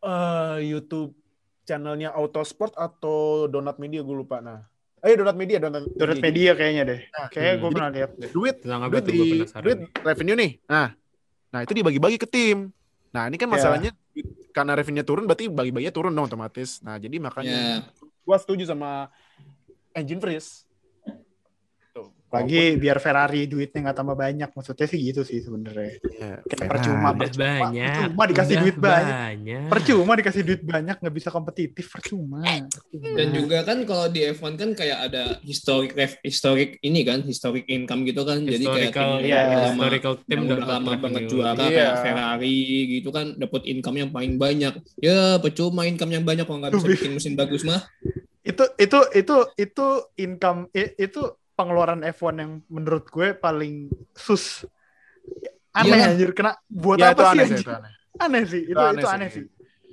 eh, 0.03 0.57
YouTube 0.63 1.13
channelnya 1.63 2.15
Autosport 2.15 2.73
atau 2.73 3.45
Donat 3.45 3.77
Media 3.77 4.01
gue 4.01 4.15
lupa 4.15 4.39
nah 4.39 4.63
eh 4.97 5.13
Donat 5.13 5.37
Media 5.37 5.61
Donat, 5.61 5.85
Turret 5.93 6.17
media 6.19 6.57
kayaknya 6.57 6.83
deh. 6.89 6.99
Nah, 7.05 7.27
Kayaknya 7.29 7.53
hmm. 7.53 7.61
gue 7.61 7.69
pernah 7.69 7.91
lihat 7.93 8.11
deh. 8.17 8.29
duit 8.33 8.55
duit 8.65 9.03
di 9.05 9.13
gue 9.13 9.61
duit 9.61 9.79
revenue 10.01 10.35
nih 10.35 10.51
nah 10.65 10.87
nah 11.47 11.59
itu 11.63 11.71
dibagi-bagi 11.71 12.17
ke 12.19 12.27
tim 12.27 12.73
nah 13.13 13.29
ini 13.29 13.39
kan 13.39 13.47
Ya. 13.47 13.53
masalahnya 13.55 13.91
karena 14.51 14.73
revenue 14.75 15.05
turun 15.05 15.23
berarti 15.29 15.47
bagi-baginya 15.47 15.93
turun 15.93 16.11
dong 16.11 16.27
otomatis 16.27 16.81
nah 16.83 16.97
jadi 16.99 17.21
makanya 17.21 17.55
Ya. 17.55 17.77
gua 18.27 18.35
setuju 18.35 18.67
sama 18.67 19.07
engine 19.95 20.19
freeze. 20.19 20.66
Lagi 22.27 22.75
biar 22.75 22.99
Ferrari 22.99 23.47
duitnya 23.47 23.87
nggak 23.87 23.97
tambah 23.97 24.13
banyak. 24.13 24.49
Maksudnya 24.51 24.83
sih 24.83 24.99
gitu 24.99 25.23
sih 25.23 25.39
sebenarnya. 25.39 25.95
Ya, 26.11 26.43
Kayak 26.43 26.59
Ferrari. 26.59 26.71
percuma, 26.75 27.09
percuma. 27.15 27.47
banyak. 27.47 27.87
Percuma 27.87 28.23
dikasih 28.27 28.51
udah 28.51 28.63
duit 28.63 28.77
banyak. 28.77 29.15
banyak. 29.15 29.67
Percuma 29.71 30.11
dikasih 30.19 30.41
duit 30.43 30.61
banyak 30.61 30.95
nggak 30.99 31.15
bisa 31.15 31.29
kompetitif. 31.31 31.85
Percuma. 31.87 32.43
Percuma. 32.43 33.15
Dan 33.15 33.27
juga 33.31 33.57
kan 33.63 33.77
kalau 33.83 34.05
di 34.07 34.21
F1 34.27 34.53
kan 34.53 34.69
kayak 34.75 34.97
ada 35.07 35.23
historic 35.41 35.91
historic 36.19 36.69
ini 36.81 37.01
kan, 37.01 37.23
historic 37.23 37.63
income 37.65 38.03
gitu 38.03 38.21
kan. 38.21 38.43
Jadi 38.43 38.65
kayak 38.65 38.91
tim 38.91 39.07
iya, 39.23 39.39
yang 39.39 39.61
lama, 39.63 39.83
historical 39.87 40.13
tim 40.21 40.37
yang 40.37 40.43
udah 40.51 40.67
lama 40.67 40.91
banget 40.99 41.23
juara 41.25 41.63
Iya. 41.63 41.71
kayak 41.71 41.93
Ferrari 42.03 42.59
gitu 42.99 43.09
kan 43.09 43.25
dapat 43.35 43.61
income 43.63 43.97
yang 43.97 44.09
paling 44.11 44.35
banyak. 44.35 44.73
Ya 44.99 45.39
percuma 45.39 45.87
income 45.87 46.11
yang 46.11 46.27
banyak 46.27 46.43
kalau 46.43 46.59
nggak 46.59 46.75
bisa 46.75 46.87
bikin 46.91 47.15
mesin 47.15 47.33
bagus 47.33 47.63
mah. 47.63 47.87
itu 48.43 48.63
itu 48.79 48.99
itu 49.11 49.35
itu 49.59 49.85
income 50.15 50.71
itu 50.75 51.21
pengeluaran 51.57 52.05
F1 52.05 52.37
yang 52.37 52.51
menurut 52.69 53.09
gue 53.09 53.33
paling 53.33 53.89
sus 54.13 54.61
aneh 55.73 55.89
Iyalah. 55.91 56.13
anjir 56.13 56.29
kena 56.31 56.51
buat 56.63 56.95
itu 56.95 57.05
apa 57.09 57.23
sih 57.25 57.29
aneh 57.33 57.45
sih, 57.45 57.51
anjir? 57.51 57.65
itu 57.65 57.73
aneh. 57.73 57.93
aneh 58.17 58.43
sih 58.45 58.61
itu 58.63 58.71
Itu 58.71 58.93
itu 58.95 59.07
aneh 59.09 59.29
sih 59.29 59.45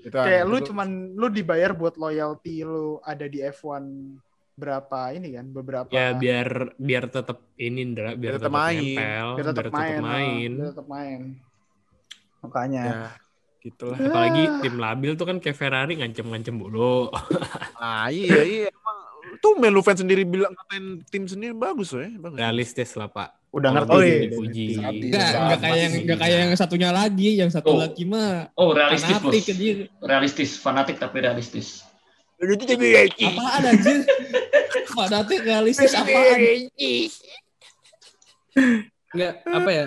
Itu 0.04 0.12
kayak 0.12 0.28
aneh. 0.38 0.50
lu 0.52 0.56
Itu- 0.60 0.66
cuman 0.68 0.88
lu 1.12 1.26
dibayar 1.28 1.70
buat 1.72 1.96
loyalty 1.96 2.62
lu 2.62 3.00
ada 3.00 3.24
di 3.24 3.40
F1 3.40 3.82
berapa 4.54 5.00
ini 5.10 5.34
kan 5.34 5.46
beberapa 5.50 5.90
Ya 5.90 6.12
biar 6.12 6.78
biar 6.78 7.04
tetap 7.08 7.42
ini 7.56 7.82
Ndra, 7.82 8.14
biar 8.14 8.38
tetap 8.38 8.46
tetap 8.46 8.54
main. 8.54 8.78
nempel, 8.78 9.26
biar 9.34 9.46
tetap 9.50 9.64
main, 9.72 9.98
main. 9.98 10.50
biar 10.54 10.68
tetap 10.70 10.86
main 10.86 11.20
makanya 12.38 12.82
ya 12.84 13.08
gitulah. 13.58 13.96
Apalagi 13.96 14.42
tim 14.60 14.76
labil 14.76 15.16
tuh 15.16 15.24
kan 15.24 15.40
kayak 15.40 15.56
Ferrari 15.56 15.96
ngancem-ngancem 15.96 16.52
mulu. 16.52 17.08
Ah 17.74 18.12
iya 18.12 18.44
iya 18.44 18.68
tuh 19.36 19.52
lu 19.56 19.80
fans 19.80 19.98
sendiri 19.98 20.22
bilang 20.22 20.50
ngatain 20.50 20.84
tim 21.06 21.24
sendiri 21.24 21.52
bagus 21.52 21.90
ya, 21.90 22.10
bagus. 22.14 22.36
Realistis 22.36 22.92
lah 22.94 23.06
Pak. 23.06 23.30
udah 23.50 23.70
ngerti 23.70 23.86
Oh, 23.88 24.02
iya. 24.02 24.10
udah 24.10 24.22
dipuji. 24.26 24.66
ngerti. 24.74 25.06
Enggak, 25.06 25.28
sama 25.28 25.42
enggak 25.46 25.60
kayak 25.60 25.78
yang 25.78 25.92
sih. 25.92 26.00
enggak 26.02 26.18
kayak 26.18 26.38
yang 26.42 26.52
satunya 26.54 26.90
lagi, 26.90 27.30
yang 27.36 27.50
satu 27.50 27.70
Oh. 27.70 27.78
lagi 27.78 28.02
mah 28.04 28.30
oh 28.52 28.70
realistis 28.70 29.14
bos 29.14 29.22
fanatik 29.22 29.44
anjir. 29.48 29.76
realistis 30.02 30.50
fanatik 30.56 30.96
tapi 30.98 31.16
realistis 31.20 31.68
Itu 32.34 32.64
jadi 32.74 33.14
Apaan 33.14 33.62
anjir? 33.64 33.98
Fanatik 34.88 35.40
realistis 35.40 35.92
apaan? 35.92 36.38
Enggak 39.10 39.32
apa 39.46 39.70
ya? 39.70 39.84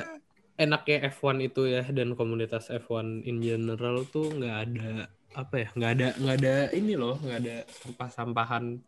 Enaknya 0.57 0.97
F1 1.11 1.37
itu 1.43 1.61
ya 1.67 1.83
dan 1.85 2.15
komunitas 2.15 2.73
F1 2.73 3.21
in 3.21 3.37
general 3.39 4.07
tuh 4.07 4.31
nggak 4.31 4.55
ada 4.63 5.05
apa 5.35 5.55
ya? 5.55 5.67
nggak 5.69 5.91
ada 5.91 6.07
nggak 6.17 6.35
ada 6.39 6.55
ini 6.71 6.93
loh, 6.95 7.19
nggak 7.19 7.39
ada 7.43 7.55
sampah-sampahan 7.77 8.79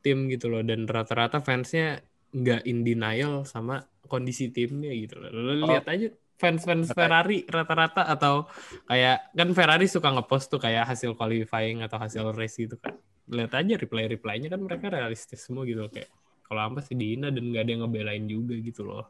tim 0.00 0.26
gitu 0.32 0.48
loh 0.48 0.64
dan 0.64 0.84
rata-rata 0.84 1.40
fansnya 1.40 2.00
nggak 2.30 2.62
in 2.66 2.82
denial 2.86 3.44
sama 3.46 3.84
kondisi 4.06 4.50
timnya 4.50 4.90
gitu 4.96 5.20
loh. 5.20 5.30
Lo 5.30 5.52
lihat 5.70 5.86
aja 5.86 6.08
fans-fans 6.40 6.96
Ferrari 6.96 7.44
rata-rata 7.44 8.08
atau 8.08 8.48
kayak 8.88 9.36
kan 9.36 9.48
Ferrari 9.52 9.86
suka 9.86 10.08
ngepost 10.10 10.48
tuh 10.48 10.60
kayak 10.60 10.88
hasil 10.88 11.12
qualifying 11.14 11.84
atau 11.84 12.00
hasil 12.00 12.32
race 12.32 12.56
gitu 12.58 12.80
kan. 12.80 12.96
Lihat 13.30 13.52
aja 13.54 13.74
reply-reply-nya 13.78 14.48
kan 14.50 14.60
mereka 14.64 14.90
realistis 14.90 15.44
semua 15.44 15.62
gitu 15.68 15.86
loh 15.86 15.92
kayak 15.92 16.10
kalau 16.48 16.72
apa 16.72 16.82
sih 16.82 16.98
dihina 16.98 17.30
dan 17.30 17.46
nggak 17.46 17.62
ada 17.62 17.70
yang 17.70 17.82
ngebelain 17.86 18.24
juga 18.26 18.58
gitu 18.58 18.82
loh. 18.82 19.06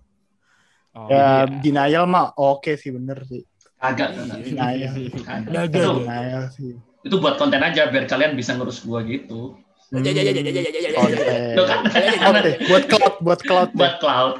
Oh, 0.91 1.07
ya 1.07 1.47
iya. 1.47 1.63
denial 1.63 2.05
mah 2.11 2.35
oke 2.35 2.75
sih 2.75 2.91
bener 2.91 3.23
sih 3.23 3.47
agak 3.79 4.11
denial 4.43 4.95
itu 4.99 5.23
denial 5.71 6.51
sih 6.51 6.75
itu 7.07 7.17
buat 7.23 7.39
konten 7.39 7.63
aja 7.63 7.87
biar 7.95 8.11
kalian 8.11 8.35
bisa 8.35 8.59
ngurus 8.59 8.83
gua 8.83 9.07
gitu 9.07 9.55
Oke, 9.91 10.15
buat 12.71 12.85
cloud 12.87 13.15
buat 13.19 13.41
cloud. 13.43 13.71
Buat 13.75 13.99
cloud. 13.99 14.35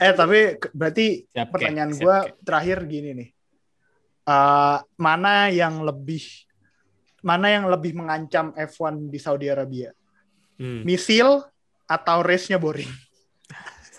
Eh 0.00 0.12
tapi 0.14 0.54
berarti 0.70 1.26
Siap, 1.30 1.50
pertanyaan 1.50 1.92
gue 1.94 2.16
terakhir 2.42 2.86
gini 2.86 3.10
nih. 3.14 3.28
Eh, 4.26 4.78
mana 4.98 5.50
yang 5.50 5.82
lebih 5.82 6.22
mana 7.20 7.52
yang 7.52 7.68
lebih 7.68 7.92
mengancam 7.94 8.54
F1 8.56 9.10
di 9.10 9.18
Saudi 9.20 9.50
Arabia? 9.50 9.92
Hmm. 10.60 10.84
misil 10.84 11.40
atau 11.88 12.20
race-nya 12.20 12.60
boring 12.60 12.92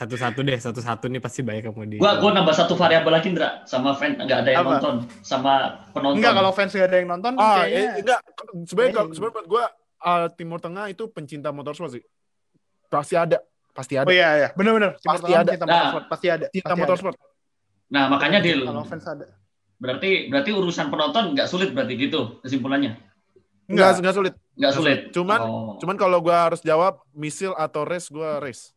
Satu-satu 0.02 0.40
deh, 0.42 0.58
satu-satu 0.58 1.06
nih 1.08 1.22
pasti 1.22 1.40
banyak 1.40 1.62
yang 1.64 1.76
mau 1.76 1.86
di. 1.86 1.96
gua 1.96 2.18
gua 2.18 2.34
nambah 2.34 2.56
satu 2.56 2.74
variabel 2.74 3.14
lagi 3.14 3.30
Ndra 3.30 3.62
sama 3.64 3.94
fan 3.94 4.18
nggak 4.18 4.40
ada 4.40 4.50
yang 4.50 4.66
Apa? 4.66 4.72
nonton 4.76 4.96
sama 5.22 5.54
penonton 5.94 6.18
enggak 6.18 6.34
kalau 6.34 6.52
fans 6.52 6.72
gak 6.72 6.88
ada 6.88 6.98
yang 6.98 7.08
nonton 7.08 7.32
Ah, 7.36 7.62
kayaknya 7.62 7.78
eh, 7.78 8.02
enggak 8.02 8.20
sebenarnya 8.64 8.66
kalau 8.66 8.82
Kayaknya- 8.90 9.14
sebenarnya 9.14 9.36
buat 9.38 9.48
gua 9.48 9.64
uh, 10.02 10.26
Timur 10.32 10.58
Tengah 10.58 10.86
itu 10.88 11.04
pencinta 11.08 11.50
motorsport 11.50 11.92
sih. 11.92 12.04
Pasti 12.88 13.14
ada, 13.14 13.38
pasti 13.72 13.94
ada. 13.94 14.04
oh 14.04 14.12
iya 14.12 14.30
iya 14.36 14.50
benar-benar 14.52 14.98
Timur 14.98 15.06
Pasti 15.14 15.22
Tengah 15.24 15.38
ada. 15.38 15.46
pencinta 15.46 15.64
Nah. 15.64 15.74
motorsport 15.76 16.06
pasti 16.10 16.28
ada 16.28 16.46
Cinta 16.48 16.58
pasti 16.58 16.66
ada. 16.66 16.82
motorsport. 16.82 17.16
nah 17.88 18.04
makanya 18.08 18.40
deal 18.40 18.60
kalau 18.64 18.82
fans 18.82 19.06
ada 19.06 19.26
berarti 19.78 20.10
berarti 20.28 20.50
urusan 20.50 20.88
penonton 20.88 21.24
nggak 21.32 21.46
sulit 21.46 21.70
berarti 21.70 21.94
gitu 21.96 22.42
kesimpulannya 22.42 22.98
Enggak, 23.68 24.02
enggak 24.02 24.16
sulit. 24.18 24.34
nggak 24.54 24.74
sulit 24.74 25.00
Cuman 25.12 25.40
Oh. 25.40 25.78
cuman 25.78 25.96
kalau 25.96 26.18
gua 26.20 26.50
harus 26.50 26.60
jawab 26.60 27.06
misil 27.12 27.54
atau 27.54 27.84
race 27.84 28.08
gua 28.08 28.40
race. 28.40 28.74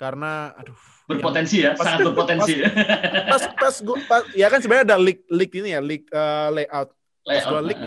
Karena 0.00 0.56
aduh 0.56 0.80
berpotensi 1.04 1.60
ya 1.60 1.76
Pas- 1.76 1.84
sangat 1.84 2.08
berpotensi 2.08 2.54
pas 3.28 3.42
pas 3.52 3.74
gua 3.84 3.98
pas, 4.08 4.22
ya 4.32 4.46
kan 4.48 4.64
sebenarnya 4.64 4.94
ada 4.94 4.96
leak 4.96 5.26
leak 5.28 5.50
ini 5.58 5.76
ya, 5.76 5.80
leak 5.84 6.08
uh, 6.08 6.48
layout. 6.54 6.88
Layout. 7.28 7.50
gua 7.52 7.60
leak. 7.60 7.80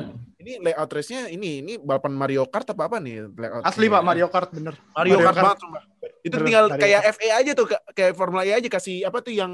Ini 0.44 0.60
layout 0.62 0.92
race-nya 0.92 1.22
ini 1.28 1.60
ini 1.60 1.74
balapan 1.78 2.12
Mario 2.12 2.44
Kart 2.46 2.68
apa 2.68 2.86
apa 2.86 2.98
nih 2.98 3.32
layout. 3.32 3.64
asli 3.64 3.88
pak 3.88 4.02
Mario 4.02 4.28
Kart 4.28 4.52
bener 4.52 4.76
Mario, 4.92 5.16
Mario 5.16 5.18
Kart, 5.24 5.36
Kart. 5.38 5.46
banget. 5.58 5.84
Itu 6.22 6.34
Bener, 6.34 6.46
tinggal 6.46 6.66
Mario 6.68 6.82
kayak 6.82 7.02
Kart. 7.02 7.14
FA 7.14 7.28
aja 7.34 7.52
tuh 7.54 7.66
ka- 7.66 7.84
kayak 7.92 8.12
Formula 8.14 8.42
E 8.42 8.52
aja 8.52 8.70
kasih 8.70 8.96
apa 9.02 9.18
tuh 9.20 9.32
yang 9.32 9.52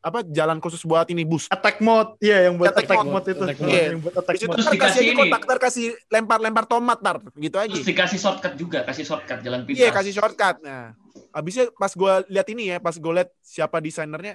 apa 0.00 0.18
jalan 0.24 0.58
khusus 0.58 0.82
buat 0.82 1.06
ini 1.06 1.22
bus. 1.22 1.46
attack 1.46 1.78
mode 1.78 2.18
iya 2.18 2.44
yang 2.44 2.54
buat 2.56 2.70
Attack 2.70 2.86
attack, 2.86 2.98
mode. 3.00 3.10
mode, 3.12 3.26
itu 3.28 3.44
Attack 3.44 3.58
Iya, 3.58 3.64
mode. 3.64 3.86
yang 3.86 4.00
buat 4.00 4.14
attack 4.16 4.34
mode 4.36 4.50
Terus 4.52 4.66
dikasih 4.68 5.00
aja 5.00 5.06
ini. 5.08 5.18
kotak, 5.20 5.40
ntar 5.44 5.58
kasih 5.60 5.86
lempar-lempar 6.08 6.64
tomat 6.64 6.98
tar, 6.98 7.16
gitu 7.32 7.56
aja. 7.56 7.70
terus 7.70 7.86
dikasih 7.86 8.18
shortcut 8.18 8.52
juga 8.54 8.78
kasih 8.82 9.04
shortcut 9.04 9.38
jalan 9.40 9.62
pintas 9.62 9.78
Iya 9.78 9.88
kasih 9.90 10.12
shortcut. 10.12 10.56
Nah, 10.60 10.94
abisnya 11.30 11.70
pas 11.72 11.90
gue 11.90 12.12
lihat 12.28 12.46
ini 12.48 12.62
ya, 12.68 12.78
pas 12.78 12.92
gue 12.92 13.12
lihat 13.12 13.30
siapa 13.40 13.78
desainernya, 13.78 14.34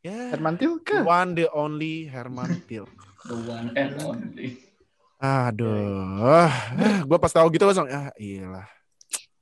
ya 0.00 0.30
Herman 0.30 0.54
the 0.54 0.62
Tilke 0.64 0.98
one 1.00 1.30
the 1.32 1.46
only 1.50 2.06
Herman 2.06 2.58
Til. 2.64 2.86
the 3.24 3.36
one 3.40 3.72
and 3.72 3.94
only 4.00 4.60
Aduh, 5.24 6.52
gue 7.02 7.18
pas 7.18 7.32
tahu 7.32 7.48
gitu 7.48 7.64
langsung, 7.64 7.88
ah 7.88 8.12
iyalah, 8.14 8.68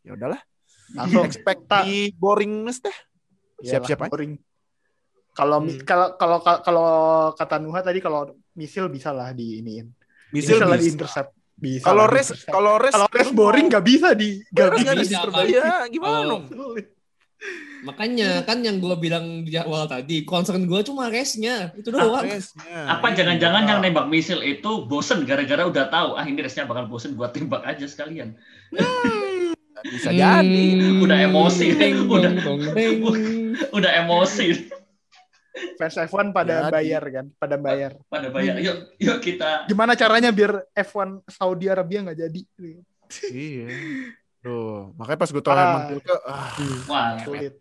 ya 0.07 0.15
udahlah, 0.15 0.39
langsung 0.95 1.27
expect 1.27 1.67
di 1.83 2.15
boringness 2.15 2.79
deh. 2.79 2.95
Siap-siap 3.63 4.07
aja. 4.07 4.11
boring. 4.11 4.39
Kalau 5.33 5.59
Hmm. 5.59 5.81
kalau 5.83 6.07
kalau 6.15 6.39
kalau 6.61 6.89
kata 7.35 7.57
Nuha 7.59 7.81
tadi 7.81 7.99
kalau 7.99 8.31
misil 8.53 8.87
bisa 8.87 9.11
lah 9.11 9.33
di 9.33 9.59
iniin. 9.59 9.89
Misil 10.31 10.61
Bisa 10.61 10.67
di 10.69 10.77
bisa. 10.79 10.93
intercept. 10.93 11.31
Bisa. 11.53 11.85
Kalau 11.85 12.05
intercept. 12.07 12.47
kalau 12.47 12.75
race, 12.77 12.95
kalau 12.95 13.09
race 13.09 13.33
boring 13.33 13.67
nggak 13.67 13.83
bisa 13.83 14.09
di 14.15 14.39
nggak 14.51 14.71
bisa 14.77 14.93
bisa, 14.93 15.19
diperbaiki. 15.19 15.53
Iya, 15.57 15.73
gimana 15.89 16.17
Kalau- 16.21 16.31
dong? 16.31 16.45
Makanya 17.83 18.43
kan 18.43 18.63
yang 18.63 18.79
gue 18.79 18.95
bilang 18.95 19.43
di 19.43 19.59
awal 19.59 19.85
tadi, 19.85 20.23
concern 20.23 20.63
gue 20.63 20.81
cuma 20.83 21.11
race-nya. 21.11 21.75
Itu 21.75 21.91
Ah, 21.91 22.07
doang. 22.07 22.25
Race-nya. 22.25 22.79
apa 22.89 23.11
jangan-jangan 23.11 23.63
yang 23.67 23.79
nembak 23.81 24.07
misil 24.07 24.39
itu 24.39 24.87
bosen 24.87 25.27
gara-gara 25.27 25.67
udah 25.67 25.87
tahu 25.87 26.15
ah 26.15 26.23
ini 26.23 26.39
race-nya 26.39 26.65
bakal 26.65 26.87
bosen 26.87 27.13
buat 27.13 27.31
tembak 27.31 27.63
aja 27.65 27.83
sekalian 27.85 28.39
bisa 29.83 30.15
jadi. 30.15 30.63
Hmm, 30.79 31.03
Udah 31.03 31.19
emosi. 31.21 31.75
ding, 31.75 32.07
Udah. 32.07 32.31
dong, 32.39 32.63
ding. 32.71 33.03
udah 33.69 33.91
emosi 33.99 34.71
Fans 35.75 35.99
F1 35.99 36.31
pada 36.31 36.65
Jadi. 36.65 36.73
bayar 36.73 37.03
kan, 37.05 37.27
pada 37.35 37.57
bayar. 37.59 37.93
pada 38.07 38.31
bayar 38.31 38.57
yuk 38.57 38.95
yuk 38.97 39.19
kita 39.19 39.67
Gimana 39.67 39.93
caranya 39.93 40.31
biar 40.31 40.65
F1 40.73 41.27
Saudi 41.29 41.67
Arabia 41.67 42.01
nggak 42.01 42.19
jadi? 42.21 42.41
Iya. 43.29 43.67
Tuh, 44.43 44.91
makanya 44.99 45.19
pas 45.19 45.31
gue 45.31 45.43
tau 45.43 45.53
Ah. 45.53 45.59
Herman 45.61 45.83
Tilke, 45.89 46.15
ah, 46.27 46.51
wah 46.91 47.15
Sulit. 47.23 47.55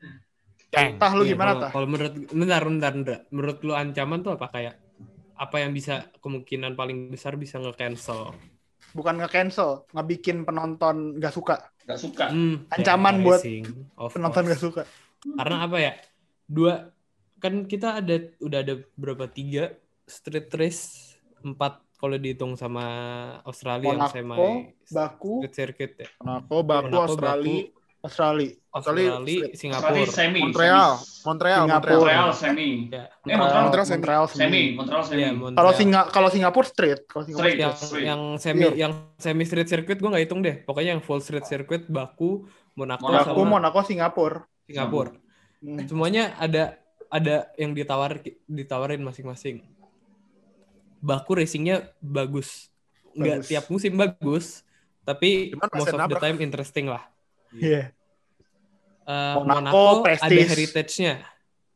Dang. 0.71 0.97
Tah 0.97 1.11
lu 1.13 1.23
Iya, 1.23 1.35
gimana 1.35 1.51
tah? 1.59 1.69
Kalau 1.69 1.85
menurut 1.85 2.13
bentar, 2.31 2.61
bentar, 2.63 2.91
bentar. 2.91 3.19
Menurut 3.29 3.57
lu 3.61 3.73
ancaman 3.75 4.23
tuh 4.23 4.33
apa 4.33 4.47
kayak 4.49 4.75
apa 5.35 5.55
yang 5.57 5.71
bisa 5.71 6.09
kemungkinan 6.17 6.73
paling 6.73 7.11
besar 7.11 7.35
bisa 7.35 7.59
nge-cancel? 7.59 8.31
Bukan 8.91 9.19
nge-cancel, 9.19 9.83
ngebikin 9.91 10.41
penonton 10.41 11.19
gak 11.19 11.35
suka. 11.35 11.69
Gak 11.83 11.99
suka. 11.99 12.31
Hmm, 12.31 12.65
Ancaman 12.71 13.19
ya, 13.19 13.23
buat 13.23 13.41
of 13.99 14.09
Penonton 14.15 14.43
course. 14.47 14.51
gak 14.55 14.61
suka. 14.63 14.81
Karena 15.21 15.57
apa 15.61 15.77
ya? 15.77 15.93
Dua 16.47 16.73
kan 17.37 17.65
kita 17.65 17.99
ada 17.99 18.15
udah 18.39 18.59
ada 18.61 18.75
berapa 18.95 19.27
tiga 19.27 19.75
street 20.07 20.49
race 20.55 21.13
empat 21.41 21.83
kalau 22.01 22.17
dihitung 22.17 22.57
sama 22.57 22.85
Australia 23.45 23.93
yang 23.93 24.09
semi 24.09 24.25
Monaco, 24.25 24.49
Baku, 24.89 25.33
street 25.45 25.53
circuit 25.53 25.91
ya. 26.01 26.09
Monaco, 26.25 26.57
Baku, 26.65 26.85
Monaco, 26.89 27.01
Australia, 27.05 27.61
Australia. 28.01 28.49
Australia, 28.71 29.11
Australia, 29.11 29.11
Australia 29.13 29.53
Singapura. 29.53 30.09
semi. 30.09 30.39
Montreal, 30.41 30.91
semi. 30.97 31.21
Montreal, 31.21 31.61
Singapura. 31.61 31.91
Montreal. 31.93 31.99
Montreal 32.01 32.29
semi. 32.33 32.69
Ya. 32.89 33.03
Eh, 33.05 33.37
Montreal. 33.37 33.61
Montreal 33.61 33.85
semi. 33.85 33.99
Montreal 34.01 34.25
Semi. 34.25 34.63
Montreal 34.73 35.03
semi. 35.05 35.21
Kalau 35.21 35.37
Montreal. 35.37 35.73
Singa 35.77 36.01
kalau 36.09 36.29
Singapura 36.33 36.65
street, 36.65 36.99
kalau 37.05 37.23
Singapura 37.29 37.45
Straight. 37.45 37.61
yang 37.61 37.73
Straight. 37.77 38.05
yang 38.09 38.21
semi 38.41 38.65
Pure. 38.65 38.75
yang 38.81 38.91
semi 39.21 39.43
street 39.45 39.69
circuit 39.69 39.97
gue 40.01 40.09
nggak 40.09 40.23
hitung 40.25 40.41
deh. 40.41 40.55
Pokoknya 40.65 40.97
yang 40.97 41.03
full 41.05 41.21
street 41.21 41.45
circuit 41.45 41.85
Baku, 41.85 42.49
Monaco, 42.73 43.05
Monaco, 43.05 43.29
Baku, 43.29 43.37
sama 43.37 43.51
Monaco, 43.53 43.79
Singapura. 43.85 44.39
Singapura. 44.65 45.11
Hmm. 45.61 45.85
Semuanya 45.85 46.33
ada 46.41 46.81
ada 47.13 47.53
yang 47.61 47.77
ditawar 47.77 48.17
ditawarin 48.49 49.05
masing-masing. 49.05 49.61
Baku 51.01 51.41
racingnya 51.41 51.89
bagus. 51.99 52.69
Nggak 53.11 53.43
Bagus. 53.43 53.49
tiap 53.49 53.65
musim 53.67 53.93
bagus, 53.99 54.45
tapi 55.03 55.51
Cuman 55.51 55.69
most 55.75 55.91
of 55.91 56.01
the 56.07 56.19
time 56.21 56.37
interesting 56.39 56.87
lah. 56.87 57.03
Iya. 57.51 57.91
Eh, 59.03 59.35
Monaco, 59.41 60.05
Monaco, 60.05 60.07
ada 60.07 60.41
heritage-nya, 60.47 61.25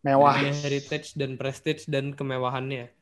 Mewah. 0.06 0.40
ada 0.40 0.50
heritage 0.64 1.18
dan 1.18 1.36
prestige 1.36 1.84
dan 1.90 2.16
kemewahannya. 2.16 2.94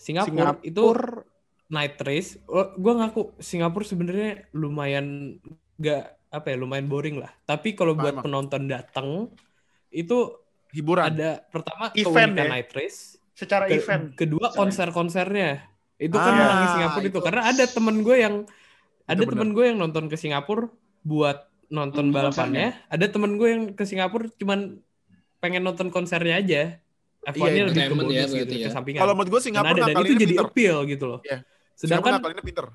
Singapura, 0.00 0.56
itu 0.64 0.80
Singapura 0.80 1.26
night 1.70 1.98
race. 2.02 2.38
Oh, 2.46 2.72
gue 2.78 2.92
ngaku 2.94 3.22
Singapura 3.42 3.84
sebenarnya 3.84 4.46
lumayan 4.54 5.38
gak 5.76 6.14
apa 6.30 6.52
ya 6.52 6.56
lumayan 6.58 6.86
boring 6.86 7.18
lah. 7.18 7.32
Tapi 7.46 7.74
kalau 7.74 7.96
buat 7.98 8.22
penonton 8.22 8.70
datang 8.70 9.30
itu 9.90 10.36
Hiburan. 10.74 11.14
ada 11.14 11.40
pertama 11.48 11.90
Event 11.96 12.34
ya? 12.36 12.46
night 12.50 12.70
race, 12.76 13.16
secara 13.36 13.64
ke- 13.66 13.76
event. 13.76 14.04
kedua 14.14 14.48
konser-konsernya. 14.50 15.68
Itu 15.94 16.12
kan 16.12 16.28
Ah, 16.28 16.34
menangis 16.34 16.68
Singapura 16.74 17.02
itu. 17.02 17.10
itu. 17.10 17.20
karena 17.20 17.42
ada 17.46 17.64
temen 17.64 17.96
gue 18.00 18.16
yang 18.16 18.34
ada 19.04 19.16
bener. 19.18 19.30
temen 19.30 19.48
gue 19.50 19.64
yang 19.66 19.78
nonton 19.78 20.04
ke 20.06 20.16
Singapura 20.16 20.66
buat 21.02 21.38
nonton 21.68 22.04
Hmm, 22.06 22.14
balapannya. 22.14 22.74
Ada 22.86 23.06
temen 23.06 23.36
gue 23.36 23.48
yang 23.48 23.62
ke 23.70 23.82
Singapura 23.82 24.26
cuman 24.34 24.80
pengen 25.38 25.62
nonton 25.62 25.88
konsernya 25.88 26.36
aja. 26.36 26.62
F1-nya 27.24 27.50
Iya, 27.52 27.64
lebih 27.66 27.82
ke 28.06 28.14
ya 28.14 28.24
gitu, 28.38 28.54
ya. 28.54 28.66
ke 28.66 28.70
sampingan. 28.70 29.00
Kalau 29.00 29.12
menurut 29.12 29.30
gue 29.30 29.42
Singapura 29.42 29.74
ada 29.80 29.90
dan 29.90 29.98
itu 30.00 30.14
jadi 30.16 30.26
pinter. 30.32 30.46
appeal 30.46 30.76
gitu 30.86 31.04
loh. 31.06 31.20
Iya. 31.22 31.38
Singapura 31.74 32.16
Sedangkan 32.16 32.40
pinter. 32.40 32.66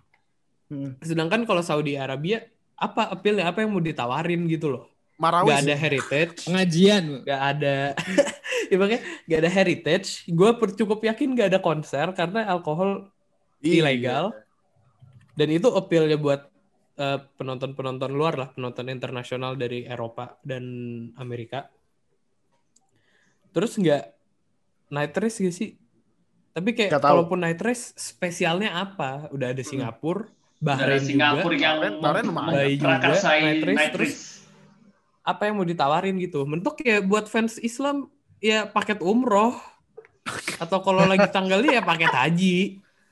Hmm. 0.67 0.91
sedangkan 0.99 1.41
kalau 1.43 1.59
Saudi 1.61 1.93
Arabia 1.93 2.47
apa 2.73 3.11
appealnya 3.11 3.43
apa 3.45 3.59
yang 3.59 3.69
mau 3.69 3.79
ditawarin 3.79 4.47
gitu 4.47 4.67
loh. 4.69 4.87
Marawis. 5.15 5.51
Gak 5.53 5.61
ada 5.61 5.75
heritage, 5.77 6.35
Pengajian. 6.43 7.03
gak 7.21 7.41
ada 7.53 7.75
ya 8.69 8.75
makanya 8.77 9.01
gak 9.25 9.39
ada 9.41 9.51
heritage. 9.51 10.27
Gue 10.27 10.51
cukup 10.75 11.01
yakin 11.01 11.33
gak 11.33 11.49
ada 11.55 11.59
konser 11.63 12.11
karena 12.13 12.45
alkohol 12.45 13.09
Iya. 13.61 13.85
ilegal. 13.85 14.25
Dan 15.33 15.47
itu 15.49 15.69
appeal-nya 15.71 16.17
buat 16.17 16.49
eh, 16.97 17.17
penonton-penonton 17.39 18.11
luar 18.11 18.35
lah, 18.37 18.49
penonton 18.51 18.85
internasional 18.91 19.55
dari 19.55 19.87
Eropa 19.87 20.37
dan 20.43 20.61
Amerika. 21.15 21.65
Terus 23.51 23.75
nggak 23.75 24.03
night 24.89 25.15
race 25.17 25.37
gak 25.39 25.55
sih? 25.55 25.69
Tapi 26.51 26.69
kayak 26.75 26.99
tahu. 26.99 27.23
kalaupun 27.23 27.39
night 27.39 27.61
race 27.63 27.95
spesialnya 27.95 28.75
apa? 28.75 29.31
Udah 29.31 29.55
ada 29.55 29.63
Singapura, 29.63 30.27
Bahrain 30.59 30.99
Dari 30.99 31.15
Singapura 31.15 31.55
juga. 31.55 31.63
yang 31.63 31.95
Bahrain-. 32.03 32.27
Bayi 32.31 32.75
juga, 32.75 32.91
night 32.91 33.03
race, 33.07 33.23
night 33.71 33.93
terus 33.95 34.11
race. 34.11 34.23
Apa 35.21 35.47
yang 35.47 35.55
mau 35.57 35.67
ditawarin 35.67 36.15
gitu? 36.19 36.43
Mentok 36.43 36.81
ya 36.83 36.99
buat 36.99 37.31
fans 37.31 37.55
Islam 37.57 38.11
ya 38.41 38.65
paket 38.65 38.99
umroh. 38.99 39.55
Atau 40.57 40.81
kalau 40.81 41.05
lagi 41.05 41.25
tanggalnya 41.29 41.79
ya 41.79 41.83
paket 41.83 42.11
haji. 42.11 42.57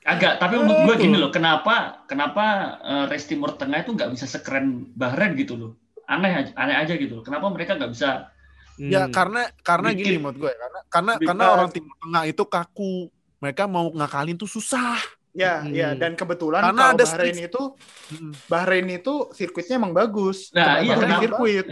Agak, 0.00 0.40
tapi 0.40 0.56
menurut 0.56 0.80
gue 0.88 0.96
gini 1.06 1.16
loh, 1.16 1.28
kenapa 1.28 2.02
kenapa 2.04 2.44
eh, 2.80 3.04
race 3.06 3.28
Timur 3.28 3.54
Tengah 3.54 3.84
itu 3.84 3.92
nggak 3.92 4.10
bisa 4.10 4.24
sekeren 4.24 4.90
Bahrain 4.92 5.32
gitu 5.34 5.54
loh? 5.54 5.70
Aneh 6.04 6.32
aja, 6.34 6.50
aneh 6.56 6.74
aja 6.74 6.94
gitu 6.94 7.20
loh. 7.20 7.24
Kenapa 7.24 7.46
mereka 7.48 7.76
nggak 7.76 7.92
bisa? 7.92 8.32
Ya 8.80 9.04
Hmm. 9.04 9.12
karena 9.12 9.44
karena 9.60 9.92
Bikin- 9.92 10.04
gini 10.08 10.16
menurut 10.18 10.38
gue 10.40 10.52
karena 10.56 10.80
karena 10.88 11.12
Bikin- 11.20 11.28
karena 11.28 11.44
orang 11.52 11.70
Timur 11.70 11.94
Tengah 12.00 12.22
itu 12.26 12.42
kaku. 12.44 12.94
Mereka 13.40 13.64
mau 13.64 13.88
ngakalin 13.88 14.36
tuh 14.36 14.48
susah. 14.48 14.96
Ya, 15.30 15.62
Hmm. 15.62 15.70
ya 15.70 15.94
dan 15.94 16.12
kebetulan 16.12 16.58
Karena 16.64 16.80
kalau 16.80 16.94
ada 16.96 17.04
Bahrain 17.06 17.14
street- 17.36 17.48
itu 17.52 17.62
Hmm. 18.10 18.32
Bahrain 18.48 18.88
itu 18.88 19.14
sirkuitnya 19.30 19.76
emang 19.76 19.92
bagus. 19.92 20.48
Nah, 20.50 20.80
iya, 20.80 20.96
kenapa? 20.96 21.22
sirkuit. 21.22 21.66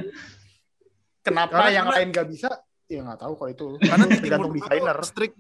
Kenapa 1.21 1.53
Karena- 1.59 1.73
yang 1.73 1.87
karena- 1.88 1.99
lain 1.99 2.09
gak 2.12 2.29
bisa? 2.29 2.51
Ya 2.88 3.05
nggak 3.05 3.20
tahu 3.20 3.33
kalau 3.37 3.51
itu. 3.53 3.66
Karena 3.79 4.05
di 4.05 4.16
Timur 4.16 4.24
tergantung 4.24 4.51
Tengah 4.51 4.64
desainer. 4.66 4.96
tuh 4.96 5.07
strik 5.07 5.33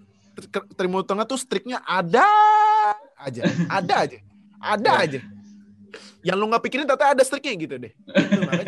Timur 0.76 1.02
Tengah 1.02 1.26
tuh 1.26 1.38
striknya 1.40 1.78
ada 1.82 2.28
aja, 3.18 3.42
ada 3.66 3.94
aja, 4.04 4.18
ada 4.60 4.92
Ya. 4.94 5.02
aja. 5.02 5.20
Yang 6.20 6.36
lu 6.36 6.46
nggak 6.46 6.62
pikirin 6.62 6.84
ternyata 6.84 7.16
ada 7.16 7.22
striknya 7.24 7.52
gitu 7.56 7.74
deh. 7.78 7.92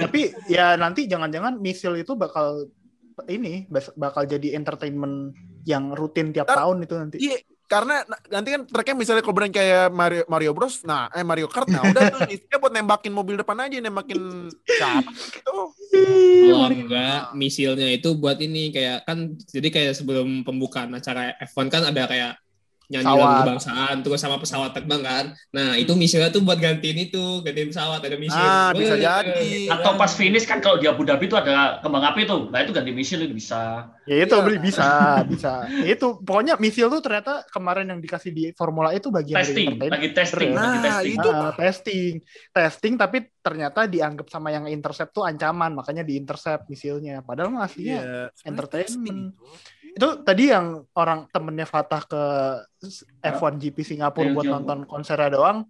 Tapi 0.00 0.20
ya 0.48 0.74
nanti 0.74 1.04
jangan-jangan 1.04 1.60
misil 1.60 1.94
itu 1.94 2.16
bakal 2.16 2.66
ini 3.28 3.68
bakal 3.94 4.24
jadi 4.24 4.56
entertainment 4.56 5.36
yang 5.62 5.92
rutin 5.92 6.32
tiap 6.32 6.48
Ntar- 6.48 6.64
tahun 6.64 6.76
itu 6.80 6.94
nanti. 6.96 7.16
Iya, 7.20 7.36
karena 7.70 8.02
na- 8.02 8.22
nanti 8.34 8.48
kan 8.50 8.62
tracknya 8.66 8.96
misalnya 8.98 9.22
kalau 9.22 9.36
berani 9.38 9.54
kayak 9.54 9.94
Mario 9.94 10.22
Mario 10.26 10.50
Bros, 10.50 10.82
nah 10.82 11.06
eh 11.14 11.22
Mario 11.22 11.46
Kart, 11.46 11.70
nah 11.70 11.86
udah 11.86 12.02
tuh 12.10 12.20
isinya 12.34 12.58
buat 12.58 12.74
nembakin 12.74 13.12
mobil 13.14 13.38
depan 13.38 13.62
aja, 13.62 13.78
nembakin 13.78 14.50
siapa 14.66 15.10
gitu. 15.30 15.54
Kalau 16.50 16.66
enggak, 16.66 17.30
misilnya 17.38 17.86
itu 17.94 18.10
buat 18.18 18.42
ini 18.42 18.74
kayak 18.74 19.06
kan 19.06 19.38
jadi 19.38 19.68
kayak 19.70 19.92
sebelum 19.94 20.42
pembukaan 20.42 20.90
acara 20.98 21.38
F1 21.38 21.70
kan 21.70 21.82
ada 21.86 22.10
kayak 22.10 22.32
nyanyi 22.90 23.06
Pesawat. 23.06 23.22
lagu 23.22 23.38
kebangsaan 23.46 23.96
terus 24.02 24.18
sama 24.18 24.36
pesawat 24.36 24.70
terbang 24.74 24.98
kan. 25.00 25.24
Nah, 25.54 25.78
itu 25.78 25.94
misilnya 25.94 26.28
tuh 26.28 26.42
buat 26.42 26.58
gantiin 26.58 26.98
itu, 27.00 27.38
gantiin 27.40 27.70
pesawat 27.70 28.02
ada 28.02 28.18
misil. 28.18 28.34
Ah, 28.36 28.74
bisa 28.74 28.98
jadi. 28.98 29.70
Atau 29.70 29.94
pas 29.94 30.10
finish 30.10 30.42
kan 30.42 30.58
kalau 30.58 30.76
di 30.76 30.90
Abu 30.90 31.06
Dhabi 31.06 31.24
itu 31.24 31.38
ada 31.38 31.78
kembang 31.78 32.02
api 32.02 32.26
tuh, 32.26 32.50
nah 32.50 32.58
itu 32.58 32.74
ganti 32.74 32.90
misil 32.90 33.22
itu 33.22 33.30
bisa. 33.30 33.94
Ya 34.04 34.26
itu 34.26 34.34
beli 34.42 34.58
bisa, 34.58 35.22
bisa. 35.24 35.70
Ya 35.70 35.94
itu 35.94 36.18
pokoknya 36.18 36.58
misil 36.58 36.90
tuh 36.90 36.98
ternyata 36.98 37.46
kemarin 37.46 37.86
yang 37.86 38.02
dikasih 38.02 38.34
di 38.34 38.50
Formula 38.52 38.90
E 38.90 38.98
itu 38.98 39.06
bagian 39.08 39.38
dari 39.38 39.46
Testing, 39.46 39.66
entertainment. 39.70 39.94
lagi 39.94 40.08
testing, 40.10 40.50
Nah, 40.50 40.62
lagi 40.66 40.78
testing. 40.82 41.14
itu- 41.14 41.30
Ah, 41.30 41.52
testing, 41.54 42.12
testing 42.50 42.94
tapi 42.98 43.18
ternyata 43.38 43.86
dianggap 43.86 44.26
sama 44.26 44.50
yang 44.50 44.66
intercept 44.66 45.14
tuh 45.14 45.22
ancaman, 45.22 45.72
makanya 45.72 46.02
di 46.02 46.18
intercept 46.18 46.66
misilnya. 46.66 47.22
Padahal 47.22 47.48
mah 47.48 47.64
aslinya 47.64 47.98
Iya, 48.02 48.24
entertainment. 48.44 49.38
Itu 49.90 50.08
tadi 50.20 50.48
yang 50.48 50.66
orang 50.92 51.26
temennya 51.28 51.64
Fatah 51.64 52.02
ke 52.02 52.22
F1 53.20 53.56
GP 53.56 53.82
Singapura 53.84 54.24
Ayo, 54.24 54.34
buat 54.34 54.46
nonton 54.48 54.78
konsernya 54.84 55.30
doang. 55.30 55.66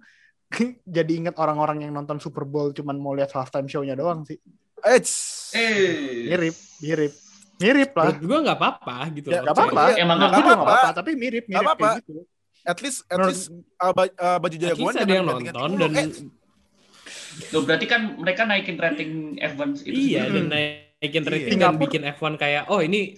Jadi 0.87 1.13
inget 1.17 1.35
orang-orang 1.35 1.83
yang 1.83 1.93
nonton 1.93 2.17
Super 2.17 2.43
Bowl 2.43 2.71
cuman 2.71 2.97
mau 2.97 3.13
lihat 3.13 3.31
halftime 3.31 3.67
show-nya 3.67 3.95
doang 3.95 4.23
sih. 4.23 4.37
Eits. 4.81 5.13
Eh, 5.53 6.27
Mirip, 6.27 6.57
mirip. 6.81 7.13
Mirip 7.59 7.91
lah. 7.93 8.09
Menurut 8.11 8.25
gue 8.25 8.39
nggak 8.43 8.59
apa-apa 8.59 8.97
gitu 9.13 9.29
Ya. 9.29 9.41
Gak 9.43 9.53
apa-apa. 9.53 9.83
Iya, 9.87 9.97
emang 10.01 10.17
nggak 10.17 10.33
juga 10.35 10.53
apa-apa. 10.55 10.89
tapi 10.95 11.11
mirip, 11.13 11.45
mirip 11.45 11.45
kayak 11.47 11.61
apa-apa. 11.63 11.91
gitu. 12.01 12.13
At 12.61 12.79
least 12.81 12.99
at 13.05 13.17
Menurut- 13.17 13.33
least 13.33 13.45
uh, 13.77 13.93
ba- 13.93 14.17
uh, 14.19 14.39
baju 14.39 14.57
jagoan 14.59 14.95
ada 14.95 15.09
yang 15.11 15.27
nonton 15.27 15.71
dan 15.79 15.93
Eh, 15.97 16.09
Loh, 17.51 17.63
berarti 17.63 17.87
kan 17.87 18.17
mereka 18.17 18.43
naikin 18.45 18.77
rating 18.77 19.13
F1 19.39 19.83
itu. 19.83 19.97
iya 20.13 20.25
Hmm. 20.25 20.35
dan 20.35 20.45
naikin 20.51 21.25
rating 21.25 21.57
Iya. 21.57 21.65
dan 21.65 21.73
Singapura- 21.73 21.83
bikin 21.83 22.03
F1 22.07 22.33
kayak 22.37 22.63
oh 22.69 22.81
ini 22.81 23.17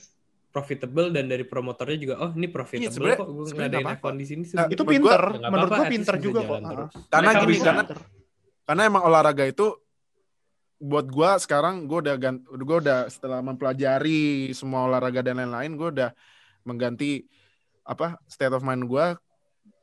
profitable 0.52 1.08
dan 1.08 1.24
dari 1.26 1.42
promotornya 1.42 1.96
juga 1.96 2.14
oh 2.20 2.30
ini 2.30 2.46
profitable 2.46 2.84
Iya, 2.84 2.90
sebenarnya- 2.92 3.18
kok 3.18 3.28
gue 3.28 3.44
ngadain 3.50 3.70
nggak 3.72 3.82
apa-apa. 3.88 4.06
F1 4.06 4.14
di 4.14 4.26
sini. 4.28 4.42
Nah, 4.52 4.66
Itu 4.68 4.82
Menurut 4.82 5.00
gua- 5.00 5.16
pinter. 5.16 5.22
Ya, 5.34 5.48
Menurut 5.48 5.70
gue 5.72 5.86
pinter 5.88 6.14
juga 6.18 6.40
kok. 6.42 6.58
terus. 6.60 6.90
Karena 7.08 7.30
Mereka 7.30 7.42
gini, 7.42 7.56
karena 7.58 7.82
karena 8.62 8.82
emang 8.84 9.02
olahraga 9.02 9.44
itu 9.44 9.66
buat 10.78 11.06
gua 11.06 11.30
sekarang 11.36 11.74
gua 11.84 11.98
udah 12.00 12.14
gua 12.58 12.76
udah 12.78 12.98
setelah 13.06 13.38
mempelajari 13.40 14.22
semua 14.52 14.84
olahraga 14.84 15.20
dan 15.20 15.38
lain-lain 15.38 15.72
gua 15.72 15.88
udah 15.88 16.10
mengganti 16.62 17.22
apa 17.82 18.18
state 18.24 18.50
of 18.50 18.60
mind 18.60 18.84
gua 18.84 19.14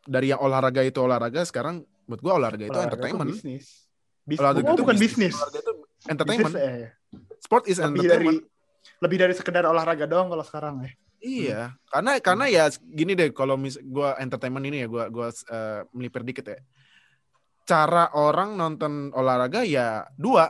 dari 0.02 0.30
yang 0.30 0.40
olahraga 0.40 0.80
itu 0.82 1.00
olahraga 1.00 1.44
sekarang 1.44 1.82
buat 2.04 2.20
gua 2.20 2.38
olahraga 2.38 2.62
itu 2.62 2.72
Olahraga 2.72 2.88
entertainment. 2.94 3.26
tuh 3.26 3.36
bisnis. 3.36 3.66
Bis- 4.22 4.40
Olahraga 4.40 4.60
oh, 4.62 4.68
itu 4.70 4.82
bukan 4.84 4.98
bisnis. 4.98 5.34
Olahraga 5.34 5.58
itu 5.58 5.72
entertainment. 6.06 6.54
Bisnis, 6.54 6.70
eh. 6.70 6.88
Sport 7.40 7.64
is 7.66 7.78
Lebih 7.78 7.88
dari 7.88 7.96
entertainment. 7.96 8.40
Lebih 9.00 9.18
dari 9.22 9.34
sekedar 9.36 9.64
olahraga 9.68 10.06
doang 10.10 10.28
kalau 10.32 10.44
sekarang 10.44 10.76
ya. 10.84 10.92
Iya, 11.20 11.62
karena 11.92 12.12
karena 12.24 12.46
ya 12.48 12.64
gini 12.80 13.12
deh 13.12 13.36
kalau 13.36 13.60
mis 13.60 13.76
gua 13.84 14.16
entertainment 14.24 14.64
ini 14.64 14.84
ya 14.84 14.88
gua 14.88 15.12
gua 15.12 15.28
eh, 15.32 15.84
melipir 15.92 16.24
dikit 16.24 16.48
ya. 16.48 16.60
Cara 17.68 18.10
orang 18.16 18.56
nonton 18.56 19.12
olahraga 19.12 19.68
ya 19.68 20.08
dua, 20.16 20.48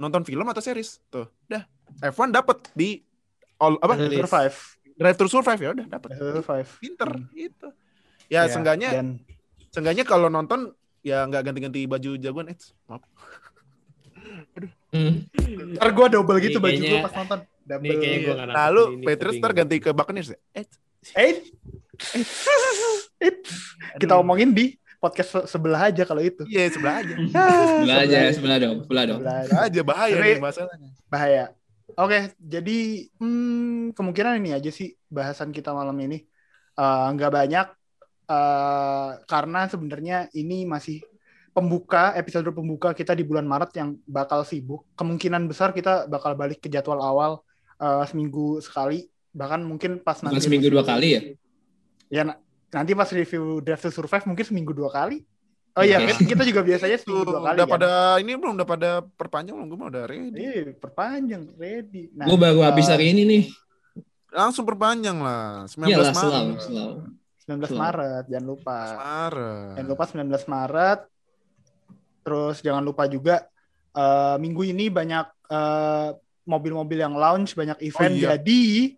nonton 0.00 0.24
film 0.24 0.48
atau 0.48 0.64
series 0.64 0.96
tuh. 1.12 1.28
Dah. 1.44 1.68
F1 2.00 2.32
dapat 2.32 2.72
di 2.72 3.04
all 3.60 3.76
apa 3.84 3.94
Rilis. 4.00 4.24
Survive. 4.24 4.56
Drive 4.96 5.18
to 5.20 5.26
Survive 5.28 5.60
ya 5.60 5.70
udah 5.76 5.86
dapat. 5.86 6.08
Survive. 6.16 6.70
Pinter 6.80 7.10
Hmm. 7.12 7.28
itu. 7.36 7.68
Ya, 8.32 8.48
seenggaknya 8.48 8.90
Dan 8.96 9.20
seenggaknya 9.68 10.08
kalau 10.08 10.32
nonton 10.32 10.72
ya 11.04 11.28
nggak 11.28 11.52
ganti-ganti 11.52 11.84
baju 11.84 12.16
jagoan. 12.16 12.48
Eh, 12.48 12.56
maaf. 12.88 13.04
Hmm. 14.92 15.24
ntar 15.72 15.88
gue 15.90 16.06
double 16.10 16.38
gitu 16.38 16.58
Nih, 16.58 16.64
baju 16.68 16.80
gue 16.82 17.00
pas 17.00 17.14
nonton. 17.16 17.38
Double. 17.62 17.82
Nih 17.82 17.96
kayaknya 17.96 18.18
gue 18.22 18.34
Nah, 18.46 18.66
lu 18.68 18.82
Patriots 19.00 19.38
ntar 19.38 19.52
ganti 19.52 19.76
ke 19.78 19.90
Buccaneers 19.90 20.30
ya. 20.30 20.38
Eh, 20.52 20.64
Eh, 21.12 21.42
It. 23.18 23.36
kita 23.96 24.14
omongin 24.14 24.50
di 24.50 24.74
podcast 24.98 25.30
se- 25.32 25.46
sebelah 25.48 25.88
aja 25.88 26.02
kalau 26.02 26.20
itu. 26.20 26.42
Iya, 26.44 26.70
sebelah 26.70 26.94
aja. 27.00 27.14
Sebelah 27.74 27.98
aja, 28.00 28.18
sebelah 28.30 28.58
dong, 28.58 28.76
sebelah 28.82 29.04
dong. 29.04 29.20
Sebelah 29.20 29.62
aja. 29.62 29.80
Bahaya 29.82 30.14
nih 30.14 30.38
masalahnya. 30.38 30.88
bahaya. 31.06 31.44
Oke, 31.92 32.18
jadi 32.38 32.78
hmm, 33.16 33.92
kemungkinan 33.92 34.38
ini 34.38 34.50
aja 34.52 34.70
sih 34.70 34.92
bahasan 35.06 35.50
kita 35.50 35.72
malam 35.72 35.96
ini. 35.98 36.22
Eh, 36.72 37.06
Nggak 37.12 37.32
banyak 37.32 37.66
eh, 38.28 39.08
karena 39.26 39.60
sebenarnya 39.66 40.16
ini 40.32 40.64
masih 40.64 41.02
pembuka 41.52 42.16
episode 42.16 42.48
pembuka 42.50 42.96
kita 42.96 43.12
di 43.12 43.22
bulan 43.22 43.44
Maret 43.44 43.70
yang 43.76 43.96
bakal 44.08 44.42
sibuk. 44.42 44.88
Kemungkinan 44.96 45.46
besar 45.46 45.70
kita 45.70 46.08
bakal 46.08 46.32
balik 46.32 46.58
ke 46.58 46.68
jadwal 46.68 46.98
awal 46.98 47.32
eh, 47.76 48.04
seminggu 48.08 48.58
sekali, 48.58 49.04
bahkan 49.30 49.60
mungkin 49.60 50.00
pas 50.00 50.18
Bukan 50.18 50.32
nanti 50.32 50.44
seminggu 50.44 50.72
dua 50.72 50.84
kali 50.84 51.08
ya? 51.12 51.20
Ya 52.08 52.22
na- 52.24 52.40
nanti 52.72 52.92
pas 52.92 53.08
review 53.08 53.60
Drive 53.60 53.80
to 53.80 53.92
Survive 53.92 54.24
mungkin 54.24 54.44
seminggu 54.44 54.72
dua 54.72 54.88
kali. 54.88 55.24
Oh 55.72 55.80
iya, 55.80 56.04
kan 56.04 56.20
kita 56.20 56.44
juga 56.44 56.60
biasanya 56.60 57.00
seminggu 57.00 57.32
dua 57.32 57.40
kali. 57.40 57.56
udah 57.56 57.66
kan? 57.68 57.74
pada 57.80 57.90
ini 58.20 58.32
belum 58.36 58.52
udah 58.60 58.68
pada 58.68 58.90
perpanjang 59.16 59.56
belum 59.56 59.68
gue 59.72 59.78
mah 59.80 59.88
udah 59.88 60.04
ready. 60.04 60.36
Iya, 60.36 60.52
perpanjang, 60.76 61.48
ready. 61.56 62.12
Nah, 62.12 62.28
Gue 62.28 62.36
baru 62.36 62.60
habis 62.60 62.88
eh, 62.88 62.92
hari 62.92 63.16
ini 63.16 63.22
nih. 63.24 63.44
Langsung 64.32 64.64
perpanjang 64.64 65.16
lah. 65.20 65.64
19 65.68 65.88
Iyalah, 65.88 66.12
Maret. 66.12 66.20
selalu, 66.20 66.52
selalu. 66.60 66.96
19 67.42 67.68
Selalu. 67.72 67.80
Maret, 67.80 68.24
jangan 68.28 68.46
lupa. 68.46 68.78
Maret. 69.00 69.72
Jangan 69.76 69.88
lupa 69.88 70.04
19 70.04 70.44
Maret. 70.48 71.00
Terus 72.22 72.56
jangan 72.58 72.80
lupa 72.80 73.04
juga 73.04 73.42
eh, 73.92 74.36
minggu 74.36 74.62
ini 74.64 74.88
banyak 74.88 75.26
eh, 75.46 76.08
mobil-mobil 76.44 76.98
yang 76.98 77.14
launch, 77.14 77.52
banyak 77.52 77.78
event. 77.80 78.14
iya. 78.14 78.34
Jadi 78.34 78.94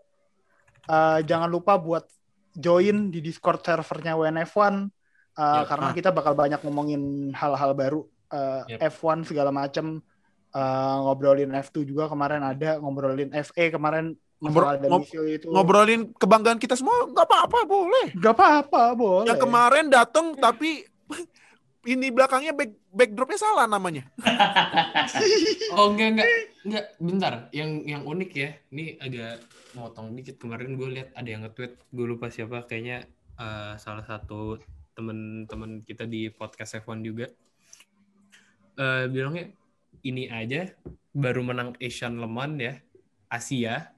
eh, 0.85 1.19
jangan 1.23 1.49
lupa 1.49 1.77
buat 1.77 2.05
join 2.53 3.09
di 3.09 3.19
Discord 3.19 3.61
servernya 3.61 4.15
WNF1 4.15 4.75
eh, 4.75 5.43
Yap. 5.43 5.65
karena 5.67 5.89
Ah. 5.89 5.95
kita 5.95 6.11
bakal 6.11 6.33
banyak 6.33 6.61
ngomongin 6.61 7.03
hal-hal 7.33 7.73
baru 7.73 8.01
eh, 8.27 8.77
Yap. 8.77 8.93
F1 8.93 9.25
segala 9.25 9.51
macam. 9.51 9.99
Eh, 10.51 10.61
ngobrolin 11.01 11.51
F2 11.51 11.83
juga 11.83 12.07
kemarin 12.07 12.39
ada, 12.41 12.79
ngobrolin 12.79 13.35
FA 13.35 13.65
kemarin 13.69 14.15
Ngobrol- 14.39 14.77
ngob- 14.79 15.09
itu. 15.27 15.49
Ngobrolin 15.49 16.13
kebanggaan 16.13 16.59
kita 16.59 16.77
semua 16.77 16.95
nggak 17.07 17.25
apa-apa 17.25 17.59
boleh. 17.65 18.07
Gak 18.15 18.35
apa-apa, 18.35 18.93
boleh. 18.93 19.27
Yang 19.27 19.41
kemarin 19.41 19.85
datang 19.89 20.37
tapi 20.37 20.85
ini 21.85 22.09
belakangnya 22.09 22.57
back 22.57 22.73
backdropnya 22.93 23.39
salah 23.39 23.67
namanya. 23.69 24.05
Oh 25.75 25.91
enggak 25.91 26.15
enggak 26.15 26.29
enggak. 26.65 26.85
Bentar 27.03 27.33
yang 27.51 27.83
yang 27.85 28.03
unik 28.07 28.31
ya. 28.33 28.51
Ini 28.71 28.85
agak 29.03 29.43
motong 29.75 30.15
dikit. 30.15 30.39
Kemarin 30.39 30.79
gue 30.79 30.89
lihat 30.97 31.11
ada 31.19 31.29
yang 31.29 31.43
nge-tweet 31.45 31.77
gue 31.91 32.07
lupa 32.07 32.31
siapa. 32.31 32.65
Kayaknya 32.65 33.05
eh, 33.37 33.75
salah 33.77 34.07
satu 34.07 34.63
temen-temen 34.95 35.83
kita 35.83 36.07
di 36.07 36.31
podcast 36.31 36.79
F1 36.81 37.03
juga. 37.03 37.27
Eh 38.79 39.05
bilangnya 39.11 39.51
ini 40.07 40.31
aja 40.31 40.71
baru 41.11 41.43
menang 41.43 41.75
Asian 41.83 42.23
Le 42.23 42.29
Mans 42.31 42.57
ya 42.63 42.75
Asia. 43.29 43.91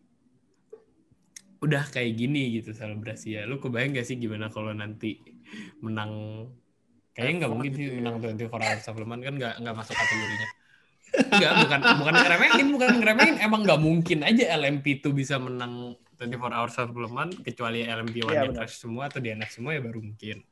Udah 1.61 1.85
kayak 1.89 2.17
gini 2.17 2.57
gitu 2.57 2.73
selebrasi 2.73 3.37
ya. 3.37 3.43
Lu 3.45 3.61
kebayang 3.61 3.97
gak 3.97 4.09
sih 4.09 4.17
gimana 4.17 4.49
kalau 4.49 4.73
nanti 4.73 5.21
menang 5.85 6.47
kayaknya 7.17 7.35
nggak 7.41 7.51
mungkin 7.51 7.71
sih 7.73 7.87
menang 7.97 8.17
24 8.21 8.53
hours 8.53 8.85
of 8.85 8.95
Le 8.95 9.07
Mans 9.09 9.23
kan 9.25 9.35
nggak 9.35 9.55
nggak 9.59 9.75
masuk 9.75 9.95
kategorinya 9.97 10.49
Enggak, 11.33 11.53
bukan 11.65 11.81
bukan 11.97 12.15
ngeremehin, 12.19 12.67
bukan 12.69 12.89
ngeremehin. 12.99 13.37
Emang 13.41 13.61
nggak 13.65 13.81
mungkin 13.81 14.19
aja 14.21 14.53
LMP 14.53 15.01
itu 15.01 15.15
bisa 15.15 15.39
menang 15.39 15.95
24 16.19 16.29
hours 16.53 16.77
of 16.77 16.93
Le 16.93 17.09
Mans 17.09 17.41
kecuali 17.41 17.87
LMP 17.87 18.21
one 18.21 18.35
Iya, 18.35 18.43
nya 18.43 18.51
benar. 18.51 18.59
crash 18.67 18.77
semua 18.77 19.09
atau 19.09 19.23
DNF 19.23 19.49
semua 19.49 19.73
ya 19.73 19.81
baru 19.81 20.03
mungkin. 20.03 20.45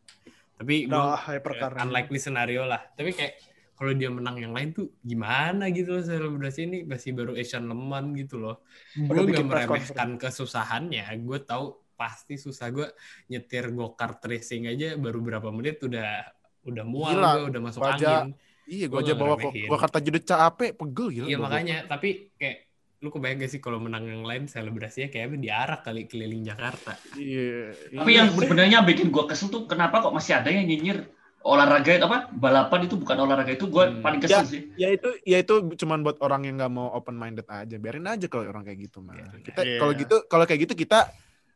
Tapi 0.55 0.75
gue 0.87 0.95
Nah, 0.95 1.19
hypercar. 1.19 1.75
unlikely 1.77 2.17
scenario 2.17 2.65
lah. 2.65 2.81
Tapi 2.87 3.13
kayak 3.13 3.35
kalau 3.75 3.93
dia 3.93 4.09
menang 4.09 4.39
yang 4.39 4.55
lain 4.55 4.71
tuh 4.71 4.95
gimana 5.03 5.69
gitu 5.69 5.99
loh 5.99 6.05
selebrasi 6.07 6.61
ini 6.65 6.79
masih 6.87 7.13
baru 7.13 7.35
Asian 7.35 7.67
Le 7.67 7.75
Mans 7.75 8.15
gitu 8.15 8.39
loh. 8.39 8.63
Gue 8.95 9.11
Udah 9.11 9.43
nggak 9.43 9.69
meremehkan 9.69 10.17
kesusahannya. 10.17 11.05
Gue 11.21 11.43
tahu 11.43 11.65
pasti 11.93 12.35
susah 12.35 12.71
gue 12.71 12.89
nyetir 13.29 13.69
go 13.71 13.93
kart 13.93 14.23
racing 14.23 14.65
aja 14.65 14.97
baru 14.97 15.19
berapa 15.21 15.51
menit 15.51 15.79
udah 15.79 16.25
udah 16.65 16.85
mual 16.85 17.13
Gila, 17.13 17.31
gue 17.35 17.49
udah 17.51 17.63
masuk 17.63 17.81
angin. 17.81 18.33
Iya, 18.65 18.87
Gua 18.87 18.97
gue 18.97 19.01
aja 19.03 19.15
bawa 19.15 19.35
ngeremehin. 19.37 19.69
gua 19.69 19.79
kata 19.79 19.99
jadi 20.01 20.21
capek, 20.21 20.71
pegel 20.73 21.09
gila. 21.11 21.27
Iya 21.27 21.37
gua- 21.37 21.45
makanya, 21.47 21.77
tapi 21.85 22.09
kayak 22.35 22.57
lu 22.99 23.09
kebayang 23.11 23.37
gak 23.39 23.51
sih 23.51 23.61
kalau 23.61 23.77
menang 23.77 24.03
yang 24.03 24.23
lain 24.23 24.45
selebrasinya 24.45 25.09
kayak 25.09 25.37
diarak 25.37 25.81
kali 25.81 26.05
keliling 26.05 26.41
Jakarta. 26.43 26.97
Iya. 27.15 27.77
Tapi 27.93 28.09
iya, 28.09 28.19
yang 28.19 28.29
bener. 28.31 28.41
sebenarnya 28.43 28.79
bikin 28.83 29.09
gua 29.09 29.25
kesel 29.25 29.49
tuh 29.49 29.65
kenapa 29.65 30.01
kok 30.01 30.09
masih 30.11 30.33
ada 30.35 30.49
yang 30.49 30.65
nyinyir 30.65 31.05
olahraga 31.39 31.93
itu 31.93 32.01
apa 32.03 32.33
balapan 32.33 32.81
itu 32.83 32.97
bukan 32.97 33.17
olahraga 33.19 33.53
itu 33.53 33.69
gua 33.69 33.85
Hmm. 33.87 34.01
paling 34.01 34.17
kesel 34.19 34.49
sih. 34.49 34.73
ya 34.75 34.89
itu 34.89 35.13
ya 35.23 35.37
itu 35.39 35.53
cuman 35.77 36.01
buat 36.01 36.17
orang 36.19 36.43
yang 36.43 36.57
nggak 36.57 36.73
mau 36.73 36.89
open 36.91 37.13
minded 37.15 37.45
aja. 37.45 37.77
Biarin 37.77 38.09
aja 38.09 38.25
kalau 38.25 38.49
orang 38.49 38.65
kayak 38.65 38.81
gitu 38.83 38.99
mah. 38.99 39.13
Biarin 39.13 39.45
Kita 39.45 39.61
kalau 39.77 39.93
gitu 39.93 40.17
kalau 40.25 40.45
kayak 40.45 40.61
gitu 40.63 40.75
kita 40.75 41.13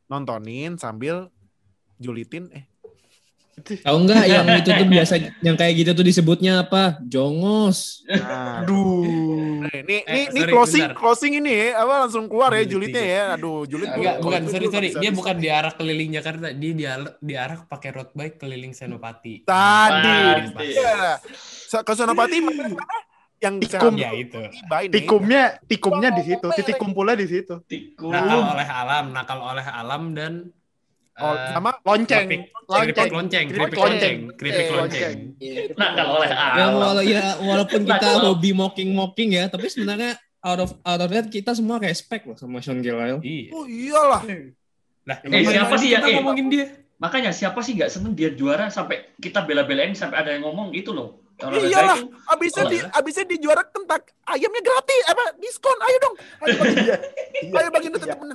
nontonin 0.06 0.76
sambil 0.76 1.32
julitin 1.96 2.52
eh 2.52 2.68
Tahu 3.60 3.96
nggak 4.02 4.22
yang 4.24 4.46
itu 4.50 4.70
tuh 4.70 4.86
biasa 4.86 5.14
yang 5.40 5.54
kayak 5.54 5.74
gitu 5.76 5.90
tuh 5.92 6.02
disebutnya 6.02 6.52
apa? 6.60 6.96
Jongos. 7.02 8.02
nah, 8.04 8.62
Aduh. 8.62 9.64
Nih, 9.64 9.80
nih, 9.82 10.00
Eh, 10.02 10.24
nih 10.28 10.42
sorry, 10.42 10.52
closing, 10.52 10.84
bentar. 10.84 10.96
closing 10.96 11.32
ini 11.36 11.52
ya, 11.52 11.68
apa 11.78 11.94
langsung 12.02 12.24
keluar 12.26 12.50
ya 12.50 12.62
Julit 12.62 12.70
julitnya 12.88 13.02
dikit. 13.02 13.12
ya. 13.12 13.24
Aduh, 13.34 13.58
julit. 13.64 13.88
Enggak, 13.90 14.14
bukan, 14.18 14.40
sorry, 14.46 14.66
sorry. 14.68 14.88
Dia 14.92 15.10
bukan 15.10 15.36
diarak 15.36 15.74
keliling 15.74 16.10
Jakarta, 16.10 16.46
dia 16.50 16.72
diarak, 16.74 17.12
diarak 17.18 17.60
pakai 17.66 17.90
road 17.90 18.10
bike 18.12 18.36
keliling 18.36 18.72
Senopati. 18.72 19.42
Tadi. 19.42 20.18
Iya. 20.64 21.18
Ke 21.78 21.92
Sonopati 21.92 22.36
mana? 22.40 22.72
Yang 23.38 23.54
Tikum. 23.68 23.94
Ya 23.94 24.10
itu. 24.12 24.34
Ini. 24.34 24.90
Tikumnya, 24.90 25.42
tikumnya 25.62 26.10
di 26.10 26.22
situ, 26.24 26.46
titik 26.54 26.74
kumpulnya 26.74 27.14
di 27.14 27.26
situ. 27.28 27.54
Tikum. 27.64 28.10
Nakal 28.10 28.40
oleh 28.50 28.66
alam, 28.66 29.04
nakal 29.12 29.38
oleh 29.38 29.62
alam 29.62 30.02
dan 30.10 30.32
Oh, 31.18 31.34
eh, 31.34 31.50
sama 31.50 31.70
Lonceng, 31.82 32.26
keripik- 32.26 32.46
lonceng. 32.62 32.78
keripik 32.86 33.10
lonceng, 33.10 33.46
keripik 33.48 33.58
Lonceng. 33.74 33.82
lonceng, 33.82 34.16
keripik 34.38 34.62
Eh, 34.62 34.70
lonceng. 34.72 35.16
Nah, 35.74 35.88
kalau 35.92 36.12
oleh 36.16 36.30
Ya, 36.30 36.66
wala- 36.70 37.02
ya 37.04 37.22
walaupun 37.40 37.80
Nah, 37.82 37.90
kita 37.92 38.06
kalau- 38.08 38.24
hobi 38.32 38.50
mocking 38.52 38.90
mocking 38.92 39.30
ya, 39.32 39.44
tapi 39.46 39.66
sebenarnya 39.66 40.14
out 40.40 40.60
of 40.60 40.70
out 40.80 41.00
of 41.00 41.10
that 41.10 41.26
kita 41.26 41.50
semua 41.52 41.76
respect 41.76 42.22
loh 42.24 42.34
sama 42.34 42.58
Sean 42.58 42.78
Gillisle. 42.78 43.18
Iya. 43.20 43.50
Oh 43.50 43.64
iyalah. 43.64 44.22
Lah, 45.02 45.16
Eh, 45.20 45.42
siapa 45.42 45.74
sih 45.74 45.88
yang- 45.90 46.04
eh, 46.04 46.14
ngomongin 46.14 46.46
dia? 46.46 46.66
Makanya 46.98 47.30
siapa 47.30 47.58
sih 47.60 47.74
nggak 47.74 47.88
seneng 47.88 48.12
dia 48.12 48.30
juara 48.30 48.66
sampai 48.68 49.14
kita 49.16 49.42
bela-belain 49.42 49.90
sampai 49.92 50.18
ada 50.18 50.30
yang 50.30 50.44
ngomong 50.44 50.70
gitu 50.70 50.90
loh. 50.90 51.22
Olahraga 51.38 51.62
Iyalah. 51.64 51.96
itu 51.96 52.10
Abisnya 52.28 52.62
Oh, 52.62 52.66
di 52.66 52.76
iya. 52.76 52.90
abisnya 52.92 53.24
dijuara 53.24 53.62
kentak 53.64 54.02
ayamnya 54.24 54.58
gratis 54.60 55.02
apa 55.06 55.22
diskon 55.38 55.78
ayo 55.80 55.96
dong 56.00 56.14
ayo 56.18 56.54
bagi 56.56 56.74
Iya. 56.82 56.96
ayo 57.54 57.68
bagi 57.70 57.88
Iya. 57.88 57.98
temen 58.10 58.28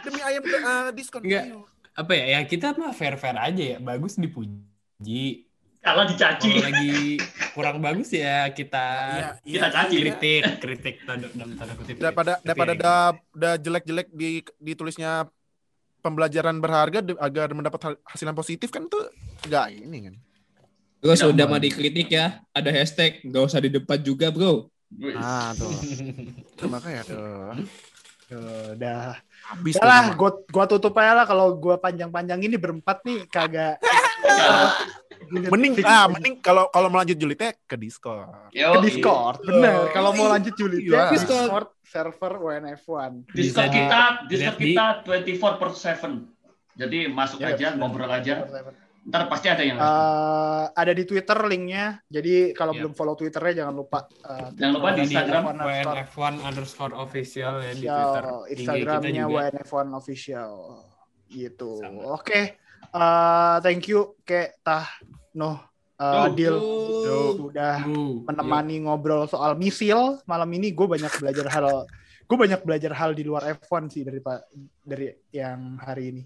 demi 0.00 0.20
ayam 0.22 0.42
eh, 0.46 0.88
diskon 0.94 1.22
Enggak. 1.22 1.44
Ayo. 1.44 1.66
Apa 1.94 2.12
ya? 2.12 2.24
Ya 2.28 2.40
kita 2.42 2.74
mah 2.74 2.90
fair-fair 2.90 3.36
aja 3.36 3.64
ya. 3.64 3.78
Bagus 3.78 4.14
dipuji. 4.16 5.46
kalau 5.80 6.02
dicaci. 6.02 6.48
Kalau 6.48 6.64
lagi 6.64 7.20
kurang 7.52 7.76
bagus 7.78 8.08
ya 8.10 8.48
kita 8.48 8.86
Iya, 9.12 9.28
iya, 9.44 9.52
Kita 9.54 9.68
caci. 9.70 9.94
iya. 9.94 10.00
kritik, 10.02 10.42
kritik 10.58 10.94
tanda 11.04 11.28
tanda 11.28 11.72
kutip. 11.74 11.94
daripada 11.98 12.32
Tapi 12.34 12.44
daripada 12.46 12.72
ya, 12.72 12.78
ada 12.78 12.94
ada 13.12 13.50
jelek-jelek 13.60 14.08
di 14.10 14.28
ditulisnya 14.58 15.28
pembelajaran 16.00 16.56
berharga 16.56 17.04
agar 17.18 17.52
mendapat 17.52 17.80
hasilan 18.02 18.32
positif 18.32 18.68
kan 18.68 18.84
itu 18.84 18.96
enggak 19.44 19.66
ini 19.72 19.98
kan 20.02 20.14
Terus 20.98 21.20
Tidak 21.20 21.30
udah 21.30 21.44
mau. 21.44 21.52
mah 21.52 21.60
dikritik 21.60 22.08
ya, 22.08 22.26
ada 22.48 22.70
hashtag 22.72 23.20
nggak 23.20 23.44
usah 23.44 23.60
di 23.60 23.68
depan 23.68 24.00
juga 24.00 24.32
bro. 24.32 24.72
Ah 25.14 25.52
tuh 25.52 25.68
Tuh, 26.56 26.68
makanya 26.72 27.04
tuh 27.04 27.52
Tuh, 28.24 28.72
Udah. 28.72 29.20
Habis 29.44 29.74
lah, 29.76 30.14
gua, 30.14 30.30
gua 30.46 30.64
tutup 30.64 30.96
aja 30.96 31.12
lah 31.14 31.24
kalau 31.24 31.52
gua 31.54 31.76
panjang-panjang 31.76 32.40
ini 32.40 32.56
berempat 32.56 33.04
nih 33.04 33.28
kagak. 33.28 33.76
mending 35.24 35.80
ah 35.82 36.04
mending 36.04 36.36
kalau 36.44 36.68
kalau 36.68 36.92
melanjut 36.92 37.16
julitnya 37.16 37.56
ke 37.64 37.80
Discord 37.80 38.28
yo, 38.52 38.76
ke 38.76 38.78
Discord, 38.84 39.40
bener. 39.40 39.88
Kalau 39.90 40.12
mau 40.12 40.28
lanjut 40.28 40.52
Juli 40.52 40.84
Iya. 40.84 41.08
Discord. 41.10 41.72
Server 41.84 42.32
WNF1. 42.36 43.30
Discord 43.30 43.70
kita, 43.70 44.00
di- 44.26 44.34
Discord 44.34 44.58
kita 44.58 44.84
24 45.06 45.60
per 45.62 45.70
7. 45.72 46.26
Jadi 46.74 46.98
masuk 47.06 47.38
Iya, 47.38 47.54
aja, 47.54 47.66
ngobrol 47.78 48.10
aja. 48.10 48.42
Ntar 49.04 49.28
pasti 49.28 49.46
ada 49.46 49.60
yang 49.60 49.76
Eh, 49.76 50.64
ada 50.70 50.92
di 50.92 51.04
Twitter 51.04 51.36
linknya. 51.44 52.00
Jadi 52.06 52.52
kalau 52.52 52.72
Iya. 52.72 52.80
belum 52.80 52.92
follow 52.92 53.14
Twitternya 53.14 53.54
jangan 53.60 53.74
lupa. 53.74 54.08
eh, 54.08 54.48
Jangan 54.54 54.72
lupa 54.72 54.88
di 54.90 55.00
Instagram, 55.04 55.42
WNF1 55.44 55.84
WNF1 55.84 56.34
underscore 56.42 56.94
official 56.96 57.54
ya 57.58 57.72
di 57.72 57.84
official. 57.84 58.00
Twitter. 58.00 58.24
Instagramnya 58.50 59.12
juga. 59.22 59.28
WNF1 59.28 59.86
official. 59.92 60.50
Gitu. 61.26 61.72
Oke. 62.06 62.40
Eh, 62.86 63.56
thank 63.60 63.84
you 63.86 64.16
Ke 64.22 64.54
Tah 64.60 64.86
Noh 65.34 65.58
eh, 65.94 66.14
Yo. 66.14 66.32
Dil 66.32 66.56
Yo. 67.02 67.18
sudah 67.36 67.82
Bro. 67.82 68.24
menemani 68.24 68.76
ngobrol 68.80 69.26
soal 69.26 69.54
misil 69.54 70.22
malam 70.24 70.48
ini 70.48 70.70
gue 70.70 70.86
banyak 70.86 71.10
belajar 71.12 71.46
hal 71.50 71.84
gue 72.24 72.36
banyak 72.38 72.60
belajar 72.62 72.92
hal 72.92 73.12
di 73.12 73.20
luar 73.20 73.52
F1 73.52 73.90
sih 73.90 74.00
dari 74.00 74.16
pak 74.16 74.46
dari 74.80 75.06
yang 75.28 75.76
hari 75.76 76.04
ini 76.08 76.22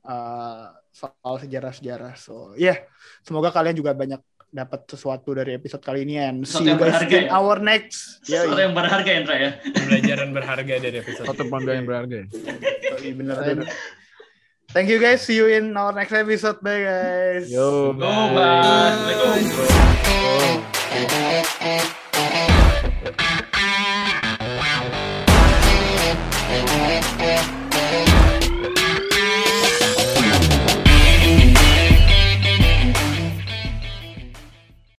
Eh, 0.00 0.64
soal 0.90 1.34
sejarah-sejarah 1.44 2.16
so 2.16 2.56
ya 2.56 2.72
semoga 3.20 3.52
kalian 3.52 3.76
juga 3.76 3.92
banyak 3.92 4.16
dapat 4.48 4.82
sesuatu 4.88 5.36
dari 5.36 5.54
episode 5.54 5.84
kali 5.84 6.02
ini 6.08 6.16
and 6.18 6.42
Sesuatu 6.42 6.64
see 6.64 6.72
you 6.72 6.74
guys 6.74 6.88
berharga 6.98 7.16
in 7.20 7.28
ya. 7.28 7.36
our 7.36 7.56
next 7.60 8.00
ya 8.26 8.42
Sesuatu 8.48 8.60
yang 8.64 8.74
berharga 8.74 9.10
Indra 9.12 9.36
ya. 9.36 9.50
Pembelajaran 9.60 10.28
berharga 10.34 10.74
dari 10.80 10.96
episode. 11.04 11.26
Satu 11.28 11.44
yang 11.46 11.86
berharga. 11.86 12.16
ya. 12.26 13.12
bener 13.12 13.36
Dan 13.44 13.58
thank 14.72 14.88
you 14.88 14.96
guys 14.96 15.20
see 15.20 15.36
you 15.36 15.46
in 15.52 15.76
our 15.76 15.92
next 15.92 16.16
episode 16.16 16.56
bye 16.64 16.80
guys 16.80 17.46
Yo. 17.52 17.92
Go, 17.92 18.08
bye. 18.32 18.96
Assalamualaikum. 18.96 20.64
Yo. 20.96 21.99